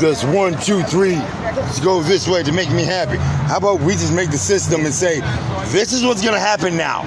just 0.00 0.24
one, 0.28 0.58
two, 0.60 0.82
three, 0.82 1.14
to 1.14 1.80
go 1.82 2.02
this 2.02 2.26
way 2.28 2.42
to 2.42 2.52
make 2.52 2.70
me 2.70 2.84
happy. 2.84 3.18
How 3.18 3.58
about 3.58 3.80
we 3.80 3.92
just 3.92 4.12
make 4.12 4.30
the 4.30 4.38
system 4.38 4.84
and 4.84 4.92
say, 4.92 5.20
this 5.66 5.92
is 5.92 6.04
what's 6.04 6.24
gonna 6.24 6.40
happen 6.40 6.76
now. 6.76 7.02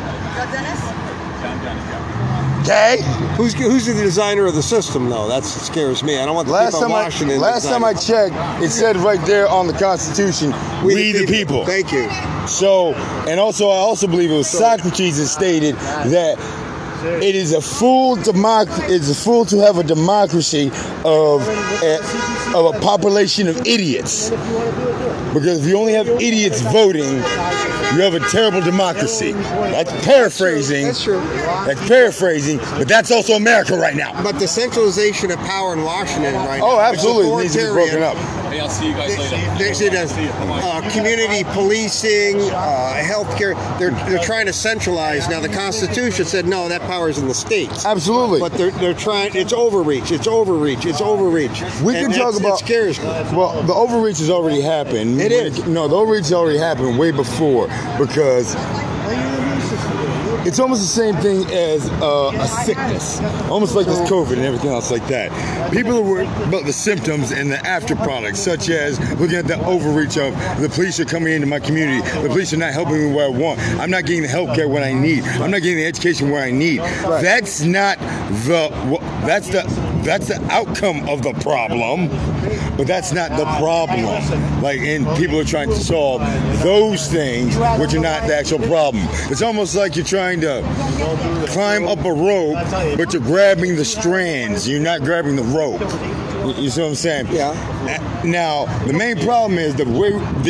Okay? 2.62 2.98
Who's 3.38 3.54
who's 3.54 3.86
the 3.86 3.94
designer 3.94 4.46
of 4.46 4.56
the 4.56 4.62
system 4.62 5.10
though? 5.10 5.30
That 5.30 5.46
scares 5.46 6.04
me. 6.04 6.18
I 6.18 6.26
don't 6.26 6.36
want 6.36 6.48
the 6.48 6.54
Last 6.54 6.74
people 6.74 6.86
in 6.88 6.92
I 6.92 7.04
Washington. 7.04 7.40
last 7.40 7.66
time 7.66 7.84
I 7.86 7.94
checked, 7.94 8.36
it 8.62 8.72
said 8.72 8.98
right 8.98 9.24
there 9.26 9.48
on 9.48 9.68
the 9.68 9.74
Constitution, 9.74 10.54
we, 10.84 11.14
the, 11.14 11.26
people. 11.26 11.66
Thank 11.66 11.94
you. 11.94 12.10
So, 12.46 12.94
and 13.28 13.40
also, 13.40 13.70
I 13.70 13.78
also 13.78 14.06
believe 14.08 14.32
it 14.32 14.36
was 14.36 14.50
Socrates 14.50 15.18
that 15.18 15.28
stated 15.28 15.76
that 15.76 16.38
it 17.06 17.36
is 17.36 17.54
a 17.54 17.62
fool 17.62 18.18
democ- 18.18 18.90
It's 18.90 19.10
a 19.10 19.16
fool 19.16 19.46
to 19.46 19.60
have 19.60 19.78
a 19.78 19.84
democracy 19.84 20.68
of 21.06 21.48
a, 21.84 22.00
of 22.56 22.76
a 22.76 22.80
population 22.80 23.48
of 23.48 23.58
idiots. 23.66 24.30
Because 25.34 25.60
if 25.60 25.66
you 25.66 25.78
only 25.78 25.94
have 25.94 26.08
idiots 26.08 26.62
voting, 26.62 27.22
you 27.94 28.02
have 28.02 28.14
a 28.14 28.20
terrible 28.20 28.62
democracy. 28.62 29.34
That's 29.34 29.92
paraphrasing. 30.06 30.88
That's 30.88 31.04
true. 31.04 31.20
That's 31.20 31.88
paraphrasing, 31.88 32.58
but 32.58 32.88
that's 32.88 33.12
also 33.12 33.34
America 33.34 33.78
right 33.78 33.96
now. 33.96 34.22
But 34.24 34.40
the 34.40 34.48
centralization 34.48 35.32
of 35.32 35.40
power 35.40 35.74
in 35.74 35.84
Washington 35.84 36.36
right 36.36 36.62
oh, 36.62 36.68
now. 36.68 36.78
Oh, 36.78 36.80
absolutely, 36.80 37.32
it 37.32 37.42
needs 37.44 37.54
to 37.56 37.68
be 37.68 37.74
broken 37.74 38.04
up. 38.04 38.18
Hey, 38.50 38.60
I'll 38.60 38.70
see 38.70 38.88
you 38.88 38.94
guys 38.94 39.18
later. 39.18 39.36
There's 39.58 39.82
it 39.82 39.94
as 39.94 40.12
uh, 40.14 40.90
community 40.94 41.44
policing, 41.52 42.40
uh, 42.52 43.02
healthcare. 43.04 43.56
They're 43.78 43.92
they're 44.10 44.24
trying 44.24 44.46
to 44.46 44.54
centralize 44.54 45.28
now. 45.28 45.40
The 45.40 45.50
Constitution 45.50 46.26
said 46.26 46.46
no, 46.46 46.68
that 46.70 46.82
power 46.82 47.10
is 47.10 47.18
in 47.18 47.28
the 47.28 47.34
states. 47.34 47.86
Absolutely. 47.86 48.40
But 48.40 48.54
they're 48.54 48.72
they're 48.72 48.94
trying. 48.94 49.36
It's 49.36 49.54
overreach. 49.54 50.12
It's 50.12 50.28
overreach. 50.28 50.86
It's 50.86 51.02
overreach. 51.02 51.62
We 51.82 51.96
And 51.96 52.14
can 52.14 52.20
talk 52.20 52.40
about 52.40 52.62
It 52.62 52.66
scares 52.66 53.00
me. 53.00 53.06
Well, 53.06 53.62
the 53.64 53.74
overreach 53.74 54.20
has 54.20 54.30
already 54.30 54.62
happened. 54.62 55.20
It 55.20 55.32
is. 55.32 55.66
No, 55.68 55.88
the 55.88 55.96
overreach 55.96 56.26
has 56.26 56.34
already 56.34 56.60
happened 56.60 56.98
way 56.98 57.12
before 57.12 57.68
because 57.98 58.56
it's 60.48 60.60
almost 60.60 60.82
the 60.82 60.88
same 60.88 61.16
thing 61.18 61.46
as 61.52 61.90
uh, 62.02 62.32
a 62.34 62.48
sickness, 62.48 63.20
almost 63.50 63.76
like 63.76 63.86
this 63.86 64.00
COVID 64.10 64.32
and 64.32 64.44
everything 64.44 64.70
else 64.70 64.90
like 64.90 65.06
that. 65.08 65.30
People 65.74 65.98
are 65.98 66.02
worried 66.02 66.30
about 66.48 66.64
the 66.64 66.72
symptoms 66.72 67.32
and 67.32 67.52
the 67.52 67.58
after 67.68 67.98
products, 67.98 68.40
such 68.40 68.70
as 68.70 68.98
looking 69.20 69.36
at 69.36 69.46
the 69.46 69.62
overreach 69.66 70.18
of 70.18 70.34
the 70.62 70.70
police 70.70 71.02
are 71.02 71.06
coming 71.06 71.34
into 71.34 71.48
my 71.48 71.60
community, 71.60 72.00
the 72.22 72.30
police 72.30 72.54
are 72.54 72.58
not 72.58 72.72
helping 72.72 73.10
me 73.10 73.14
where 73.14 73.26
I 73.26 73.30
want, 73.30 73.60
I'm 73.78 73.92
not 73.92 74.06
getting 74.06 74.22
the 74.22 74.30
health 74.30 74.56
care 74.56 74.70
when 74.70 74.84
I 74.84 74.94
need, 74.94 75.26
I'm 75.26 75.52
not 75.52 75.62
getting 75.62 75.80
the 75.80 75.86
education 75.86 76.30
where 76.30 76.44
I 76.44 76.52
need. 76.52 76.80
That's 76.80 77.64
not 77.64 78.00
the 78.00 78.70
that's 79.26 79.50
the 79.50 79.97
that's 80.04 80.28
the 80.28 80.42
outcome 80.52 81.08
of 81.10 81.22
the 81.24 81.34
problem, 81.34 82.08
but 82.78 82.88
that's 82.88 83.12
not 83.12 83.32
the 83.32 83.46
problem. 83.60 84.06
Like, 84.62 84.80
and 84.80 85.06
people 85.18 85.40
are 85.40 85.44
trying 85.44 85.70
to 85.70 85.76
solve 85.76 86.22
those 86.64 87.08
things, 87.08 87.56
which 87.80 87.94
are 87.94 88.00
not 88.00 88.28
the 88.28 88.36
actual 88.36 88.60
problem. 88.60 89.04
It's 89.30 89.42
almost 89.42 89.76
like 89.76 89.96
you're 89.96 90.06
trying 90.06 90.42
to 90.42 90.62
climb 91.50 91.88
up 91.88 92.04
a 92.06 92.14
rope, 92.14 92.98
but 92.98 93.14
you're 93.14 93.22
grabbing 93.22 93.76
the 93.76 93.86
strands. 93.86 94.68
You're 94.68 94.80
not 94.80 95.02
grabbing 95.02 95.36
the 95.36 95.44
rope. 95.44 95.82
You- 96.56 96.70
see 96.70 96.82
what 96.82 96.90
I'm 96.90 96.96
saying? 96.96 97.28
Yeah. 97.32 97.50
Uh, 97.52 98.24
now, 98.26 98.66
the 98.86 98.94
main 98.94 99.18
problem 99.20 99.58
is 99.60 99.76
the 99.76 99.86
way, 99.86 100.10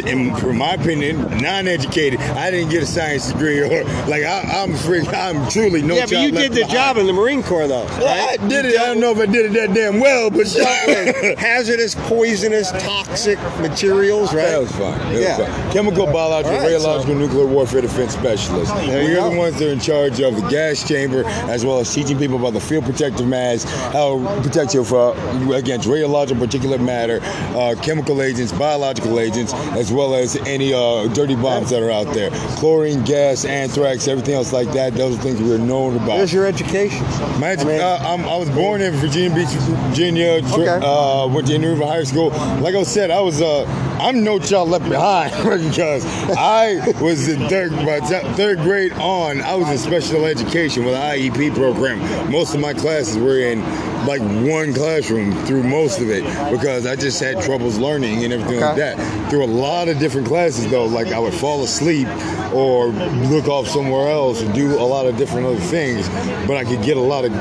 in, 0.09 0.35
from 0.35 0.57
my 0.57 0.73
opinion, 0.73 1.21
non-educated. 1.39 2.19
I 2.19 2.49
didn't 2.51 2.69
get 2.69 2.83
a 2.83 2.85
science 2.85 3.31
degree, 3.31 3.59
or 3.61 3.83
like 4.07 4.23
I, 4.23 4.41
I'm 4.63 4.73
free. 4.75 5.01
I'm 5.07 5.47
truly 5.49 5.81
no. 5.81 5.95
yeah, 5.95 6.05
but 6.05 6.11
you 6.21 6.31
did 6.31 6.51
the 6.51 6.61
behind. 6.61 6.71
job 6.73 6.97
in 6.97 7.05
the 7.07 7.13
Marine 7.13 7.43
Corps, 7.43 7.67
though. 7.67 7.85
Well, 7.85 8.27
right? 8.29 8.39
I 8.39 8.47
did 8.47 8.65
it. 8.65 8.79
I 8.79 8.85
don't 8.87 8.99
know 8.99 9.11
if 9.11 9.17
I 9.19 9.25
did 9.25 9.45
it 9.47 9.53
that 9.53 9.73
damn 9.73 9.99
well, 9.99 10.29
but 10.29 10.47
hazardous, 11.37 11.95
poisonous, 11.95 12.71
toxic 12.71 13.37
materials, 13.59 14.33
right? 14.33 14.45
That 14.47 14.59
was 14.61 14.71
fun. 14.71 14.97
That 15.13 15.21
Yeah. 15.21 15.37
was 15.39 15.47
fun. 15.47 15.71
Chemical, 15.71 16.05
biological, 16.07 16.57
right, 16.57 16.71
radiological, 16.71 17.03
so- 17.07 17.13
nuclear 17.13 17.45
warfare 17.45 17.81
defense 17.81 18.13
specialists. 18.13 18.73
There 18.73 19.01
you 19.03 19.09
we 19.09 19.13
are 19.15 19.21
go. 19.21 19.31
the 19.31 19.37
ones 19.37 19.59
that 19.59 19.67
are 19.69 19.71
in 19.73 19.79
charge 19.79 20.19
of 20.19 20.35
the 20.41 20.47
gas 20.49 20.87
chamber, 20.87 21.23
as 21.49 21.65
well 21.65 21.79
as 21.79 21.93
teaching 21.93 22.17
people 22.17 22.37
about 22.37 22.53
the 22.53 22.59
field 22.59 22.85
protective 22.85 23.27
mask, 23.27 23.67
how 23.67 24.17
to 24.19 24.41
protect 24.41 24.73
you 24.73 24.83
for, 24.83 25.15
against 25.55 25.86
radiological 25.87 26.45
particulate 26.45 26.81
matter, 26.83 27.19
uh, 27.57 27.75
chemical 27.81 28.21
agents, 28.21 28.51
biological 28.51 29.19
agents, 29.19 29.53
as 29.75 29.91
well 29.91 30.13
as 30.15 30.35
any 30.47 30.73
uh, 30.73 31.07
dirty 31.13 31.35
bombs 31.35 31.69
that 31.69 31.81
are 31.81 31.91
out 31.91 32.13
there. 32.13 32.29
Chlorine 32.57 33.03
gas, 33.03 33.45
anthrax, 33.45 34.07
everything 34.07 34.35
else 34.35 34.53
like 34.53 34.71
that. 34.73 34.93
Those 34.93 35.17
are 35.17 35.21
things 35.21 35.41
we're 35.41 35.57
known 35.57 35.95
about. 35.95 36.17
There's 36.17 36.33
your 36.33 36.45
education. 36.45 37.01
My, 37.39 37.51
I 37.53 37.63
mean- 37.63 37.79
uh, 37.81 37.97
I'm, 38.01 38.25
I 38.25 38.35
was 38.37 38.49
born 38.49 38.81
in 38.81 38.93
Virginia 38.93 39.33
Beach, 39.35 39.49
Virginia. 39.49 40.41
Tr- 40.41 40.47
Okay. 40.67 40.79
Uh, 40.85 41.27
went 41.27 41.47
to 41.47 41.53
Indian 41.53 41.73
River 41.73 41.85
High 41.85 42.03
School. 42.03 42.29
Like 42.61 42.75
I 42.75 42.83
said, 42.83 43.09
I 43.11 43.21
was. 43.21 43.41
Uh, 43.41 43.63
I'm 43.99 44.23
no 44.23 44.37
child 44.39 44.69
left 44.69 44.87
behind 44.89 45.31
because 45.69 46.05
I 46.35 46.77
was 47.01 47.27
in 47.29 47.47
third, 47.47 47.71
by 47.71 47.99
t- 48.01 48.27
third 48.35 48.59
grade 48.59 48.91
on. 48.93 49.41
I 49.41 49.55
was 49.55 49.69
in 49.69 49.77
special 49.77 50.25
education 50.25 50.83
with 50.85 50.93
an 50.95 51.01
IEP 51.01 51.55
program. 51.55 51.99
Most 52.31 52.53
of 52.53 52.59
my 52.61 52.73
classes 52.73 53.17
were 53.17 53.37
in 53.39 53.61
like 54.07 54.21
one 54.21 54.73
classroom 54.73 55.33
through 55.45 55.63
most 55.63 55.99
of 55.99 56.09
it 56.09 56.23
because 56.51 56.85
I 56.85 56.95
just 56.95 57.19
had 57.19 57.41
troubles 57.41 57.77
learning 57.77 58.23
and 58.23 58.31
everything 58.33 58.61
like 58.61 58.77
that. 58.77 59.29
Through 59.29 59.43
a 59.43 59.45
lot 59.45 59.89
of 59.89 59.99
different 59.99 60.27
classes 60.27 60.69
though, 60.71 60.85
like 60.85 61.07
I 61.07 61.19
would 61.19 61.33
fall 61.33 61.61
asleep 61.63 62.07
or 62.53 62.87
look 62.87 63.47
off 63.47 63.67
somewhere 63.67 64.09
else 64.09 64.41
and 64.41 64.53
do 64.55 64.79
a 64.79 64.81
lot 64.87 65.05
of 65.05 65.17
different 65.17 65.45
other 65.45 65.59
things, 65.59 66.07
but 66.47 66.55
I 66.55 66.63
could 66.63 66.81
get 66.83 66.95
a 66.95 67.01
lot 67.01 67.25
of 67.25 67.33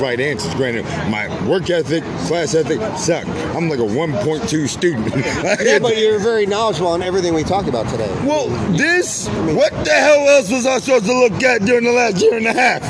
right 0.00 0.18
answers. 0.18 0.54
Granted, 0.54 0.84
my 1.10 1.28
work 1.46 1.68
ethic, 1.68 2.02
class 2.26 2.54
ethic 2.54 2.80
suck. 2.98 3.26
I'm 3.54 3.68
like 3.68 3.78
a 3.78 3.82
1.2 3.82 4.68
student. 4.68 5.14
Yeah, 5.66 5.78
but 5.78 5.96
you're 5.98 6.18
very 6.18 6.46
knowledgeable 6.46 6.88
on 6.88 7.02
everything 7.02 7.34
we 7.34 7.42
talk 7.42 7.66
about 7.66 7.88
today. 7.88 8.08
well, 8.26 8.48
this, 8.76 9.28
what 9.28 9.72
the 9.84 9.92
hell 9.92 10.28
else 10.28 10.50
was 10.50 10.64
I 10.66 10.78
supposed 10.78 11.06
to 11.06 11.12
look 11.18 11.42
at 11.42 11.62
during 11.62 11.84
the 11.84 11.92
last 11.92 12.22
year 12.22 12.36
and 12.36 12.46
a 12.46 12.52
half? 12.52 12.82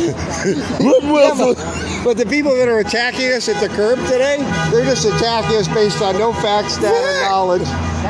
Else 0.00 2.04
But 2.04 2.16
the 2.16 2.26
people 2.28 2.54
that 2.56 2.68
are 2.68 2.78
attacking 2.78 3.32
us 3.32 3.48
at 3.48 3.60
the 3.60 3.68
curb 3.74 3.98
today, 4.06 4.36
they're 4.70 4.84
just 4.84 5.06
attacking 5.06 5.56
us 5.56 5.68
based 5.68 6.02
on 6.02 6.18
no 6.18 6.32
facts, 6.32 6.76
data, 6.76 6.88
Right. 6.92 7.28
knowledge. 7.28 7.62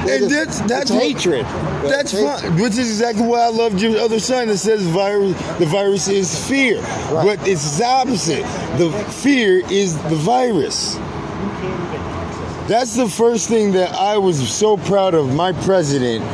They're 0.05 0.17
And 0.17 0.29
just- 0.29 0.59
that's 0.59 0.61
that's 0.69 0.91
what- 0.91 1.03
hatred. 1.03 1.47
That's 1.85 2.13
It's 2.13 2.41
fine, 2.43 2.59
which 2.59 2.73
is 2.73 2.89
exactly 2.91 3.25
why 3.25 3.41
I 3.41 3.49
loved 3.51 3.81
your 3.81 3.99
other 4.01 4.19
sign 4.19 4.49
that 4.49 4.59
says 4.59 4.83
virus. 4.83 5.35
The 5.59 5.67
virus 5.67 6.09
is 6.09 6.35
fear, 6.37 6.81
but 7.13 7.39
it's 7.47 7.79
the 7.79 7.87
opposite. 7.87 8.45
The 8.79 8.91
fear 9.11 9.63
is 9.71 9.95
the 9.95 10.17
virus. 10.17 10.97
That's 12.69 12.97
the 12.97 13.09
first 13.09 13.49
thing 13.49 13.73
that 13.73 13.95
I 13.95 14.19
was 14.19 14.37
so 14.49 14.77
proud 14.77 15.15
of 15.15 15.33
my 15.33 15.53
president, 15.53 16.25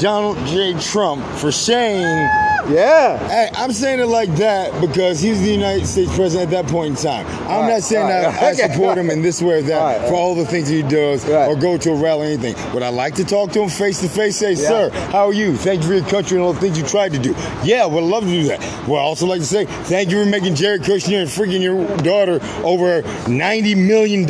Donald 0.00 0.36
J. 0.46 0.74
Trump, 0.74 1.24
for 1.36 1.52
saying. 1.52 2.28
Yeah. 2.68 3.18
Hey, 3.28 3.48
I'm 3.54 3.72
saying 3.72 4.00
it 4.00 4.06
like 4.06 4.28
that 4.36 4.80
because 4.80 5.20
he's 5.20 5.40
the 5.40 5.50
United 5.52 5.86
States 5.86 6.14
president 6.16 6.52
at 6.52 6.64
that 6.64 6.70
point 6.72 6.90
in 6.90 7.02
time. 7.02 7.26
I'm 7.48 7.60
Right, 7.66 7.74
not 7.74 7.82
saying 7.82 8.02
right, 8.06 8.22
that 8.22 8.42
I 8.42 8.52
okay. 8.52 8.72
support 8.72 8.98
him 8.98 9.08
in 9.10 9.22
this 9.22 9.40
way 9.40 9.58
or 9.58 9.62
that 9.62 9.78
Right, 10.00 10.08
for 10.08 10.14
all 10.14 10.34
the 10.34 10.44
things 10.44 10.68
he 10.68 10.82
does 10.82 11.24
Right. 11.26 11.48
or 11.48 11.54
go 11.56 11.76
to 11.78 11.90
a 11.92 11.94
rally 11.94 12.22
or 12.22 12.30
anything. 12.32 12.56
Would 12.74 12.82
I 12.82 12.88
like 12.88 13.14
to 13.16 13.24
talk 13.24 13.52
to 13.52 13.62
him 13.62 13.68
face 13.68 14.00
to 14.00 14.08
face? 14.08 14.36
Say, 14.36 14.50
Yeah. 14.54 14.68
sir, 14.68 14.90
how 15.12 15.26
are 15.28 15.32
you? 15.32 15.56
Thank 15.56 15.82
you 15.82 15.88
for 15.88 15.94
your 15.94 16.04
country 16.08 16.36
and 16.38 16.44
all 16.44 16.52
the 16.52 16.60
things 16.60 16.76
you 16.78 16.84
tried 16.84 17.12
to 17.12 17.18
do. 17.18 17.34
Yeah, 17.62 17.86
would 17.86 18.02
love 18.02 18.24
to 18.24 18.30
do 18.30 18.44
that. 18.48 18.60
Would 18.88 18.96
I 18.96 19.00
also 19.02 19.26
like 19.26 19.40
to 19.40 19.46
say 19.46 19.64
thank 19.66 20.10
you 20.10 20.22
for 20.24 20.28
making 20.28 20.54
Jared 20.56 20.82
Kushner 20.82 21.20
and 21.22 21.30
freaking 21.30 21.60
your 21.62 21.86
daughter 21.98 22.40
over 22.64 23.02
$90 23.26 23.76
million 23.76 24.22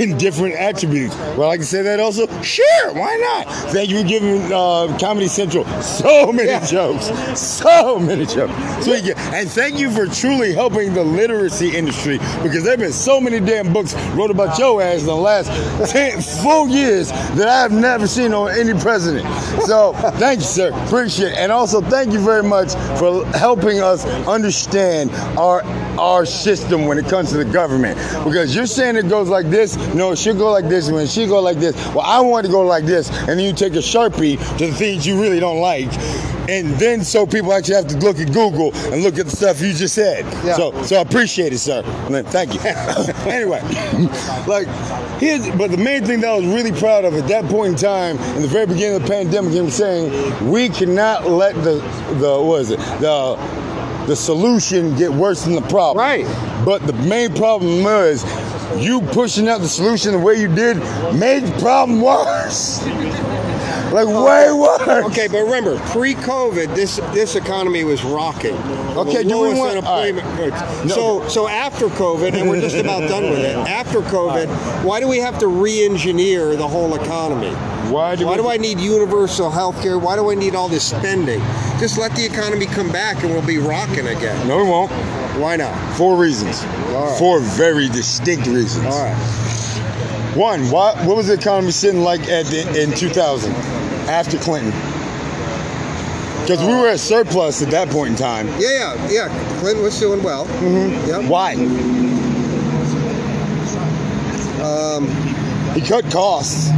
in 0.00 0.18
different 0.18 0.54
attributes. 0.54 1.14
Would 1.36 1.44
I 1.44 1.46
like 1.46 1.60
to 1.60 1.66
say 1.66 1.82
that 1.82 2.00
also? 2.00 2.26
Sure, 2.42 2.92
why 2.94 3.16
not? 3.16 3.46
Thank 3.72 3.90
you 3.90 4.00
for 4.02 4.08
giving 4.08 4.42
uh, 4.52 4.96
Comedy 4.98 5.28
Central 5.28 5.64
so 5.82 6.32
many 6.32 6.48
jokes. 6.66 7.10
So 7.42 7.98
many 7.98 8.24
jokes. 8.24 8.52
So 8.84 8.92
and 8.94 9.50
thank 9.50 9.78
you 9.78 9.90
for 9.90 10.06
truly 10.06 10.54
helping 10.54 10.94
the 10.94 11.02
literacy 11.02 11.76
industry 11.76 12.18
because 12.42 12.62
there 12.62 12.72
have 12.72 12.80
been 12.80 12.92
so 12.92 13.20
many 13.20 13.40
damn 13.40 13.72
books 13.72 13.94
wrote 14.14 14.30
about 14.30 14.58
your 14.58 14.80
ass 14.80 15.00
in 15.00 15.06
the 15.06 15.16
last 15.16 15.48
10 15.90 16.20
full 16.20 16.68
years 16.68 17.10
that 17.10 17.48
I 17.48 17.60
have 17.62 17.72
never 17.72 18.06
seen 18.06 18.32
on 18.32 18.50
any 18.50 18.78
president. 18.80 19.26
So 19.62 19.92
thank 20.18 20.40
you, 20.40 20.46
sir. 20.46 20.72
Appreciate 20.86 21.32
it. 21.32 21.38
And 21.38 21.50
also 21.50 21.80
thank 21.80 22.12
you 22.12 22.20
very 22.20 22.42
much 22.42 22.74
for 22.98 23.26
helping 23.36 23.80
us 23.80 24.04
understand 24.26 25.10
our 25.38 25.62
our 26.02 26.26
system 26.26 26.86
when 26.86 26.98
it 26.98 27.06
comes 27.06 27.30
to 27.30 27.36
the 27.36 27.44
government. 27.44 27.96
Because 28.24 28.54
you're 28.56 28.66
saying 28.66 28.96
it 28.96 29.08
goes 29.08 29.28
like 29.28 29.48
this, 29.50 29.76
no, 29.94 30.10
it 30.10 30.18
should 30.18 30.36
go 30.36 30.50
like 30.50 30.68
this, 30.68 30.90
when 30.90 31.04
it 31.04 31.08
should 31.08 31.28
go 31.28 31.40
like 31.40 31.58
this. 31.58 31.76
Well, 31.94 32.00
I 32.00 32.20
want 32.20 32.44
to 32.44 32.50
go 32.50 32.62
like 32.62 32.84
this, 32.84 33.08
and 33.20 33.28
then 33.28 33.40
you 33.40 33.52
take 33.52 33.74
a 33.74 33.78
sharpie 33.78 34.36
to 34.58 34.66
the 34.66 34.72
things 34.72 35.06
you 35.06 35.20
really 35.20 35.38
don't 35.38 35.60
like. 35.60 35.90
And 36.48 36.70
then 36.72 37.04
so 37.04 37.24
people 37.24 37.52
actually 37.52 37.76
have 37.76 37.86
to 37.86 37.96
look 37.98 38.18
at 38.18 38.32
Google 38.32 38.74
and 38.92 39.04
look 39.04 39.16
at 39.16 39.26
the 39.26 39.36
stuff 39.36 39.60
you 39.60 39.72
just 39.72 39.94
said. 39.94 40.24
Yeah. 40.44 40.56
So 40.56 40.82
so 40.82 40.96
I 40.96 41.00
appreciate 41.00 41.52
it, 41.52 41.58
sir. 41.58 41.82
Thank 42.26 42.54
you. 42.54 42.60
anyway, 43.30 43.60
like 44.48 44.66
here's 45.20 45.48
but 45.50 45.70
the 45.70 45.76
main 45.76 46.04
thing 46.04 46.20
that 46.22 46.30
I 46.30 46.36
was 46.36 46.46
really 46.46 46.72
proud 46.72 47.04
of 47.04 47.14
at 47.14 47.28
that 47.28 47.44
point 47.44 47.74
in 47.74 47.76
time, 47.76 48.18
in 48.34 48.42
the 48.42 48.48
very 48.48 48.66
beginning 48.66 48.96
of 48.96 49.02
the 49.02 49.08
pandemic, 49.08 49.52
was 49.52 49.74
saying 49.74 50.50
we 50.50 50.68
cannot 50.68 51.28
let 51.28 51.54
the 51.62 51.76
the 52.18 52.42
what 52.42 52.62
is 52.62 52.70
it 52.72 52.80
the 53.00 53.36
the 54.06 54.16
solution 54.16 54.96
get 54.96 55.10
worse 55.10 55.44
than 55.44 55.54
the 55.54 55.62
problem. 55.62 55.98
Right. 55.98 56.24
But 56.64 56.86
the 56.86 56.92
main 56.92 57.34
problem 57.34 57.82
was 57.82 58.24
you 58.82 59.00
pushing 59.00 59.48
out 59.48 59.60
the 59.60 59.68
solution 59.68 60.12
the 60.12 60.18
way 60.18 60.34
you 60.34 60.48
did 60.48 60.76
made 61.14 61.44
the 61.44 61.58
problem 61.60 62.00
worse. 62.02 62.82
Like 63.92 64.06
way 64.06 64.52
worse. 64.52 65.04
Okay, 65.12 65.28
but 65.28 65.42
remember, 65.44 65.78
pre-COVID, 65.90 66.74
this 66.74 66.96
this 67.12 67.36
economy 67.36 67.84
was 67.84 68.02
rocking. 68.04 68.56
Okay, 68.96 69.22
do 69.22 69.40
we 69.40 69.54
want- 69.54 69.72
unemployment 69.72 70.38
rates. 70.38 70.60
No. 70.84 70.94
So 70.94 71.28
so 71.28 71.48
after 71.48 71.86
COVID, 71.88 72.34
and 72.34 72.48
we're 72.48 72.60
just 72.60 72.76
about 72.76 73.08
done 73.08 73.30
with 73.30 73.40
it. 73.40 73.56
After 73.56 74.00
COVID, 74.16 74.48
why 74.84 75.00
do 75.00 75.08
we 75.08 75.18
have 75.18 75.38
to 75.40 75.46
re-engineer 75.48 76.56
the 76.56 76.68
whole 76.68 76.94
economy? 76.94 77.52
Why 77.90 78.16
do 78.16 78.26
Why 78.26 78.36
do 78.36 78.48
I 78.48 78.56
need 78.56 78.80
universal 78.80 79.50
health 79.50 79.80
care? 79.82 79.98
Why 79.98 80.16
do 80.16 80.30
I 80.30 80.34
need 80.34 80.54
all 80.54 80.68
this 80.68 80.84
spending? 80.88 81.40
Just 81.78 81.98
let 81.98 82.14
the 82.16 82.24
economy 82.24 82.66
come 82.66 82.90
back 82.90 83.22
and 83.22 83.32
we'll 83.32 83.46
be 83.46 83.58
rocking 83.58 84.06
again. 84.06 84.48
No, 84.48 84.56
we 84.58 84.64
won't. 84.64 84.90
Why 85.38 85.56
not? 85.56 85.74
Four 85.96 86.16
reasons. 86.16 86.62
All 86.94 87.08
right. 87.08 87.18
Four 87.18 87.40
very 87.40 87.88
distinct 87.88 88.46
reasons. 88.46 88.86
All 88.86 89.04
right. 89.04 90.36
One, 90.36 90.70
why, 90.70 90.94
what 91.06 91.16
was 91.16 91.26
the 91.26 91.34
economy 91.34 91.72
sitting 91.72 92.00
like 92.00 92.22
at 92.28 92.46
the, 92.46 92.82
in 92.82 92.92
2000 92.92 93.52
after 94.08 94.38
Clinton? 94.38 94.72
Because 96.42 96.60
we 96.66 96.74
were 96.74 96.88
at 96.88 96.98
surplus 96.98 97.62
at 97.62 97.70
that 97.70 97.88
point 97.88 98.10
in 98.10 98.16
time. 98.16 98.48
Yeah, 98.58 98.94
yeah, 99.08 99.28
yeah. 99.28 99.58
Clinton 99.60 99.82
was 99.84 99.98
doing 99.98 100.22
well. 100.22 100.46
Mm-hmm. 100.46 101.08
Yep. 101.08 101.30
Why? 101.30 101.54
Um, 104.62 105.06
He 105.74 105.80
cut 105.80 106.04
costs. 106.10 106.70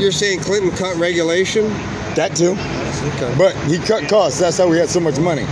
you're 0.00 0.12
saying 0.12 0.40
Clinton 0.40 0.70
cut 0.70 0.96
regulation? 0.96 1.68
That 2.14 2.34
too. 2.36 2.52
Okay. 3.16 3.34
But 3.38 3.54
he 3.68 3.78
cut 3.78 4.08
costs. 4.08 4.40
That's 4.40 4.58
how 4.58 4.68
we 4.68 4.78
had 4.78 4.88
so 4.88 5.00
much 5.00 5.18
money. 5.18 5.44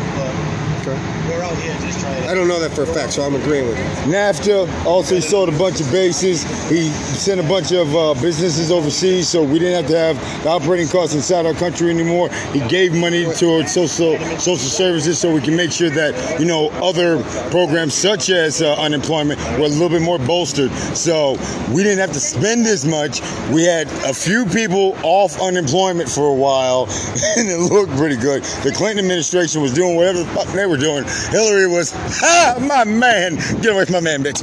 I 1.48 2.34
don't 2.34 2.46
know 2.46 2.61
that 2.61 2.72
for 2.72 2.82
a 2.82 2.87
fact, 2.87 3.14
so 3.14 3.22
I'm 3.22 3.34
agreeing 3.34 3.66
with 3.68 3.78
you. 3.78 4.12
NAFTA 4.12 4.84
also 4.84 5.14
he 5.14 5.20
sold 5.22 5.48
a 5.48 5.58
bunch 5.58 5.80
of 5.80 5.90
bases. 5.90 6.42
He 6.68 6.88
sent 6.90 7.40
a 7.40 7.42
bunch 7.42 7.72
of 7.72 7.94
uh, 7.96 8.12
businesses 8.20 8.70
overseas, 8.70 9.28
so 9.28 9.42
we 9.42 9.58
didn't 9.58 9.82
have 9.82 9.90
to 9.90 9.98
have 9.98 10.42
the 10.44 10.50
operating 10.50 10.88
costs 10.88 11.14
inside 11.14 11.46
our 11.46 11.54
country 11.54 11.88
anymore. 11.88 12.28
He 12.52 12.61
gave 12.68 12.94
money 12.94 13.24
towards 13.37 13.72
social 13.72 14.18
social 14.38 14.56
services, 14.58 15.18
so 15.18 15.32
we 15.32 15.40
can 15.40 15.56
make 15.56 15.72
sure 15.72 15.88
that 15.88 16.38
you 16.38 16.44
know 16.44 16.68
other 16.82 17.22
programs 17.50 17.94
such 17.94 18.28
as 18.28 18.61
uh, 18.61 18.74
unemployment 18.74 19.40
were 19.58 19.64
a 19.64 19.68
little 19.68 19.88
bit 19.88 20.02
more 20.02 20.18
bolstered. 20.18 20.70
So 20.94 21.32
we 21.72 21.82
didn't 21.82 22.00
have 22.00 22.12
to 22.12 22.20
spend 22.20 22.66
as 22.66 22.84
much. 22.84 23.22
We 23.50 23.64
had 23.64 23.87
a 24.04 24.12
few 24.12 24.44
people 24.44 24.98
off 25.02 25.40
unemployment 25.40 26.11
for 26.11 26.28
a 26.28 26.34
while, 26.34 26.88
and 27.38 27.48
it 27.48 27.58
looked 27.58 27.96
pretty 27.96 28.16
good. 28.16 28.42
The 28.42 28.72
Clinton 28.72 28.98
administration 28.98 29.62
was 29.62 29.72
doing 29.72 29.96
whatever 29.96 30.18
the 30.18 30.26
fuck 30.26 30.48
they 30.48 30.66
were 30.66 30.76
doing. 30.76 31.04
Hillary 31.38 31.68
was, 31.68 31.92
ha, 31.94 32.57
my 32.61 32.83
man, 32.83 33.37
get 33.62 33.66
away 33.72 33.85
from 33.85 33.92
my 33.94 34.01
man, 34.01 34.24
bitch. 34.24 34.42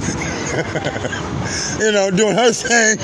you 1.81 1.91
know, 1.91 2.09
doing 2.09 2.35
her 2.37 2.53
thing, 2.53 2.97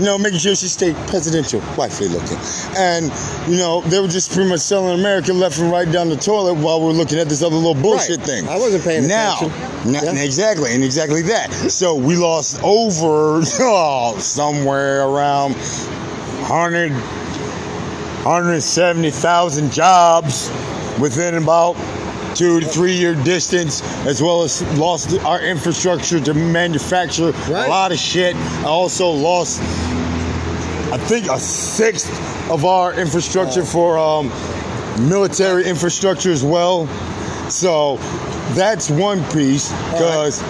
you 0.00 0.06
know, 0.06 0.16
making 0.16 0.38
sure 0.38 0.54
she 0.54 0.68
stayed 0.68 0.96
presidential, 1.08 1.60
wifely 1.76 2.08
looking. 2.08 2.38
And, 2.78 3.12
you 3.46 3.58
know, 3.58 3.82
they 3.82 4.00
were 4.00 4.08
just 4.08 4.32
pretty 4.32 4.48
much 4.48 4.60
selling 4.60 4.98
America 4.98 5.34
left 5.34 5.58
and 5.58 5.70
right 5.70 5.90
down 5.92 6.08
the 6.08 6.16
toilet 6.16 6.54
while 6.54 6.80
we're 6.80 6.92
looking 6.92 7.18
at 7.18 7.28
this 7.28 7.42
other 7.42 7.56
little 7.56 7.74
bullshit 7.74 8.20
Right. 8.20 8.26
thing. 8.26 8.48
I 8.48 8.56
wasn't 8.56 8.84
paying 8.84 9.06
now, 9.06 9.36
attention. 9.36 9.92
Now, 9.92 10.02
Yeah. 10.02 10.22
exactly, 10.22 10.74
and 10.74 10.82
exactly 10.82 11.20
that. 11.22 11.52
So 11.52 11.94
we 11.94 12.16
lost 12.16 12.58
over 12.62 13.42
oh, 13.60 14.16
somewhere 14.18 15.06
around 15.06 15.52
100, 16.48 16.90
170,000 18.24 19.70
jobs 19.70 20.50
within 20.98 21.34
about 21.34 21.76
two 22.36 22.60
to 22.60 22.66
three 22.68 22.92
year 22.94 23.14
distance, 23.14 23.82
as 24.06 24.22
well 24.22 24.42
as 24.42 24.62
lost 24.78 25.18
our 25.20 25.40
infrastructure 25.40 26.20
to 26.20 26.34
manufacture 26.34 27.32
Right. 27.32 27.66
a 27.66 27.68
lot 27.68 27.92
of 27.92 27.98
shit. 27.98 28.36
I 28.36 28.64
also 28.64 29.08
lost, 29.10 29.60
I 30.92 30.98
think, 30.98 31.26
a 31.30 31.38
sixth 31.40 32.10
of 32.50 32.64
our 32.64 32.94
infrastructure 32.94 33.64
for 33.64 33.98
um, 33.98 34.30
military 35.08 35.64
infrastructure 35.66 36.30
as 36.30 36.44
well. 36.44 36.86
So 37.48 37.96
that's 38.54 38.90
one 38.90 39.22
piece 39.30 39.70
because 39.92 40.42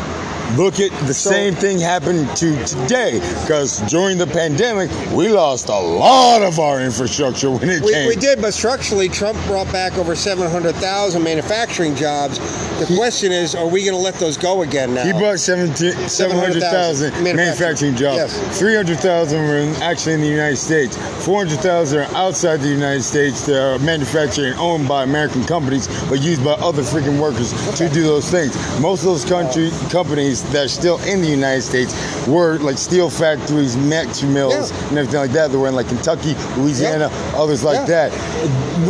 look 0.57 0.79
at 0.81 0.91
the 1.07 1.15
same 1.15 1.55
thing 1.55 1.79
happened 1.79 2.29
to 2.37 2.57
today 2.65 3.19
because 3.43 3.79
during 3.91 4.17
the 4.19 4.27
pandemic 4.27 4.91
we 5.13 5.29
lost 5.29 5.69
a 5.69 5.79
lot 5.79 6.43
of 6.43 6.59
our 6.61 6.81
infrastructure 6.81 7.51
when 7.51 7.69
it 7.69 7.83
We, 7.83 7.93
came. 7.93 8.09
we 8.09 8.17
did, 8.17 8.41
but 8.41 8.55
structurally, 8.55 9.09
Trump 9.09 9.39
brought 9.47 9.71
back 9.73 9.99
over 9.99 10.15
700,000 10.15 11.23
manufacturing 11.23 11.95
jobs. 11.95 12.39
The 12.79 12.95
question 12.97 13.33
is, 13.33 13.55
are 13.55 13.67
we 13.67 13.85
going 13.85 13.97
to 13.97 14.03
let 14.03 14.15
those 14.15 14.37
go 14.37 14.63
again 14.63 14.95
now? 14.95 15.05
He 15.05 15.13
brought 15.13 15.39
17 15.41 16.09
700,000 16.09 17.11
Manufacturing. 17.23 17.37
manufacturing 17.37 17.95
jobs. 17.97 18.17
Yes. 18.19 18.59
300,000 18.59 19.43
were 19.43 19.57
in- 19.57 19.75
actually 19.83 20.15
in 20.15 20.21
the 20.21 20.27
United 20.29 20.57
States. 20.59 20.97
400,000 21.25 21.99
are 21.99 22.15
outside 22.17 22.61
the 22.61 22.69
United 22.69 23.03
States. 23.03 23.47
They 23.47 23.57
are 23.59 23.79
manufactured 23.81 24.47
and 24.47 24.59
owned 24.61 24.87
by 24.87 25.03
American 25.05 25.45
companies, 25.45 25.89
but 26.09 26.21
used 26.23 26.45
by 26.45 26.53
other 26.53 26.83
freaking 26.83 27.19
workers 27.21 27.53
to 27.79 27.89
do 27.89 28.03
those 28.03 28.31
things. 28.31 28.55
Most 28.81 29.01
of 29.01 29.07
those 29.07 29.25
country 29.25 29.71
companies 29.91 30.43
that 30.53 30.65
are 30.65 30.69
still 30.69 30.99
in 31.05 31.21
the 31.21 31.29
United 31.29 31.63
States 31.63 31.95
were 32.27 32.59
like 32.59 32.79
steel 32.79 33.11
factories, 33.11 33.77
match 33.77 34.23
mills, 34.23 34.71
Yeah. 34.71 34.89
and 34.89 34.99
everything 34.99 35.21
like 35.21 35.33
that. 35.33 35.51
They 35.51 35.57
were 35.59 35.69
in 35.69 35.75
like 35.75 35.89
Kentucky, 35.89 36.35
Louisiana, 36.57 37.11
others 37.37 37.65
like 37.65 37.89
Yeah. 37.89 38.09
that. 38.09 38.37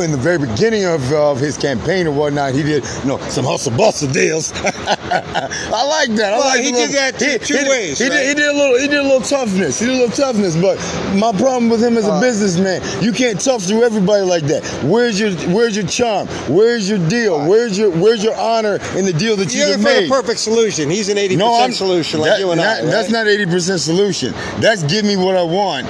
In 0.02 0.10
the 0.10 0.18
very 0.18 0.38
beginning 0.38 0.84
of, 0.84 1.12
of 1.12 1.38
his 1.38 1.56
campaign 1.56 2.06
or 2.06 2.10
whatnot, 2.10 2.54
he 2.54 2.62
did 2.62 2.84
you 3.02 3.08
know 3.08 3.18
some 3.28 3.44
hustle 3.44 3.72
bustle 3.76 4.08
deals. 4.10 4.52
I 4.62 5.84
like 5.88 6.10
that. 6.16 6.32
I 6.34 6.38
Well, 6.38 6.48
like 6.48 6.60
he 6.60 6.72
did 6.72 6.90
that 6.90 7.18
two- 7.18 7.24
he- 7.26 7.38
two 7.38 7.54
he 7.54 7.60
did- 7.60 7.68
ways, 7.68 7.98
He, 7.98 8.04
right? 8.04 8.12
did, 8.12 8.28
he 8.28 8.34
did 8.34 8.48
a 8.48 8.52
little. 8.52 8.78
He 8.78 8.88
did 8.88 8.98
a 8.98 9.02
little 9.02 9.20
toughness. 9.20 9.78
He 9.80 9.86
did 9.86 9.94
a 9.94 9.98
little 9.98 10.16
toughness. 10.16 10.56
But 10.56 10.78
my 11.14 11.32
problem 11.32 11.68
with 11.68 11.82
him 11.82 11.96
as 11.96 12.06
a 12.06 12.12
Uh. 12.12 12.20
businessman, 12.20 12.82
you 13.02 13.12
can't 13.12 13.40
tough 13.40 13.62
through 13.62 13.82
everybody 13.84 14.22
like 14.24 14.42
that. 14.44 14.64
Where's 14.84 15.18
your 15.20 15.30
Where's 15.54 15.76
your 15.76 15.86
charm? 15.86 16.26
Where's 16.48 16.88
your 16.88 16.98
deal? 17.08 17.46
Where's 17.46 17.78
your 17.78 17.90
Where's 17.90 18.22
your 18.24 18.34
honor 18.36 18.78
in 18.96 19.04
the 19.04 19.12
deal 19.12 19.36
that 19.36 19.54
you 19.54 19.64
looking 19.66 19.78
for 19.82 19.88
made? 19.88 20.04
the 20.06 20.08
perfect 20.10 20.40
solution. 20.40 20.90
He's 20.90 21.08
an 21.08 21.16
80% 21.16 21.35
No, 21.36 21.60
I'm 21.60 21.72
solution 21.72 22.20
like 22.20 22.30
that- 22.30 22.40
you 22.40 22.50
and 22.50 22.60
not- 22.60 22.66
I. 22.78 22.80
right? 22.82 22.90
That's 22.90 23.10
not 23.10 23.26
eighty 23.28 23.46
percent 23.46 23.80
solution. 23.80 24.34
That's 24.60 24.82
give 24.84 25.04
me 25.04 25.16
what 25.16 25.36
I 25.36 25.42
want, 25.42 25.86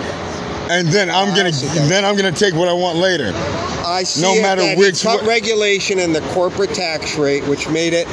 and 0.70 0.88
then 0.88 1.10
I'm 1.10 1.32
I 1.32 1.36
gonna 1.36 1.50
then 1.88 2.04
I'm 2.04 2.16
gonna 2.16 2.32
take 2.32 2.54
what 2.54 2.68
I 2.68 2.72
want 2.72 2.98
later. 2.98 3.32
I 3.86 4.02
see 4.02 4.22
no 4.22 4.40
matter 4.42 4.62
that 4.62 4.78
which 4.78 5.02
cut 5.02 5.22
wa- 5.22 5.28
regulation 5.28 5.98
and 6.00 6.14
the 6.14 6.20
corporate 6.32 6.74
tax 6.74 7.16
rate, 7.16 7.46
which 7.46 7.68
made 7.68 7.92
it 7.92 8.06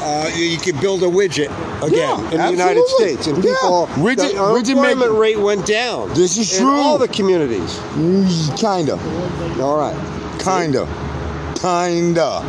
uh, 0.00 0.30
you, 0.34 0.44
you 0.46 0.56
could 0.58 0.80
build 0.80 1.02
a 1.02 1.06
widget 1.06 1.50
again 1.82 1.92
Yeah, 1.92 2.30
in 2.30 2.38
the 2.38 2.50
United. 2.52 2.86
States, 2.96 3.26
and 3.26 3.36
Yeah. 3.44 3.52
people 3.52 3.88
Widget- 3.96 4.16
the 4.16 4.22
widget 4.38 4.52
unemployment 4.54 4.98
making. 5.00 5.16
rate 5.18 5.38
went 5.40 5.66
down. 5.66 6.08
This 6.14 6.38
is 6.38 6.56
in 6.56 6.62
true. 6.64 6.80
all 6.80 6.96
the 6.96 7.08
communities. 7.08 7.74
Mm, 7.98 8.56
Kinda, 8.58 8.98
All 9.62 9.76
right. 9.76 9.94
kinda, 10.42 10.86
kinda, 11.60 12.40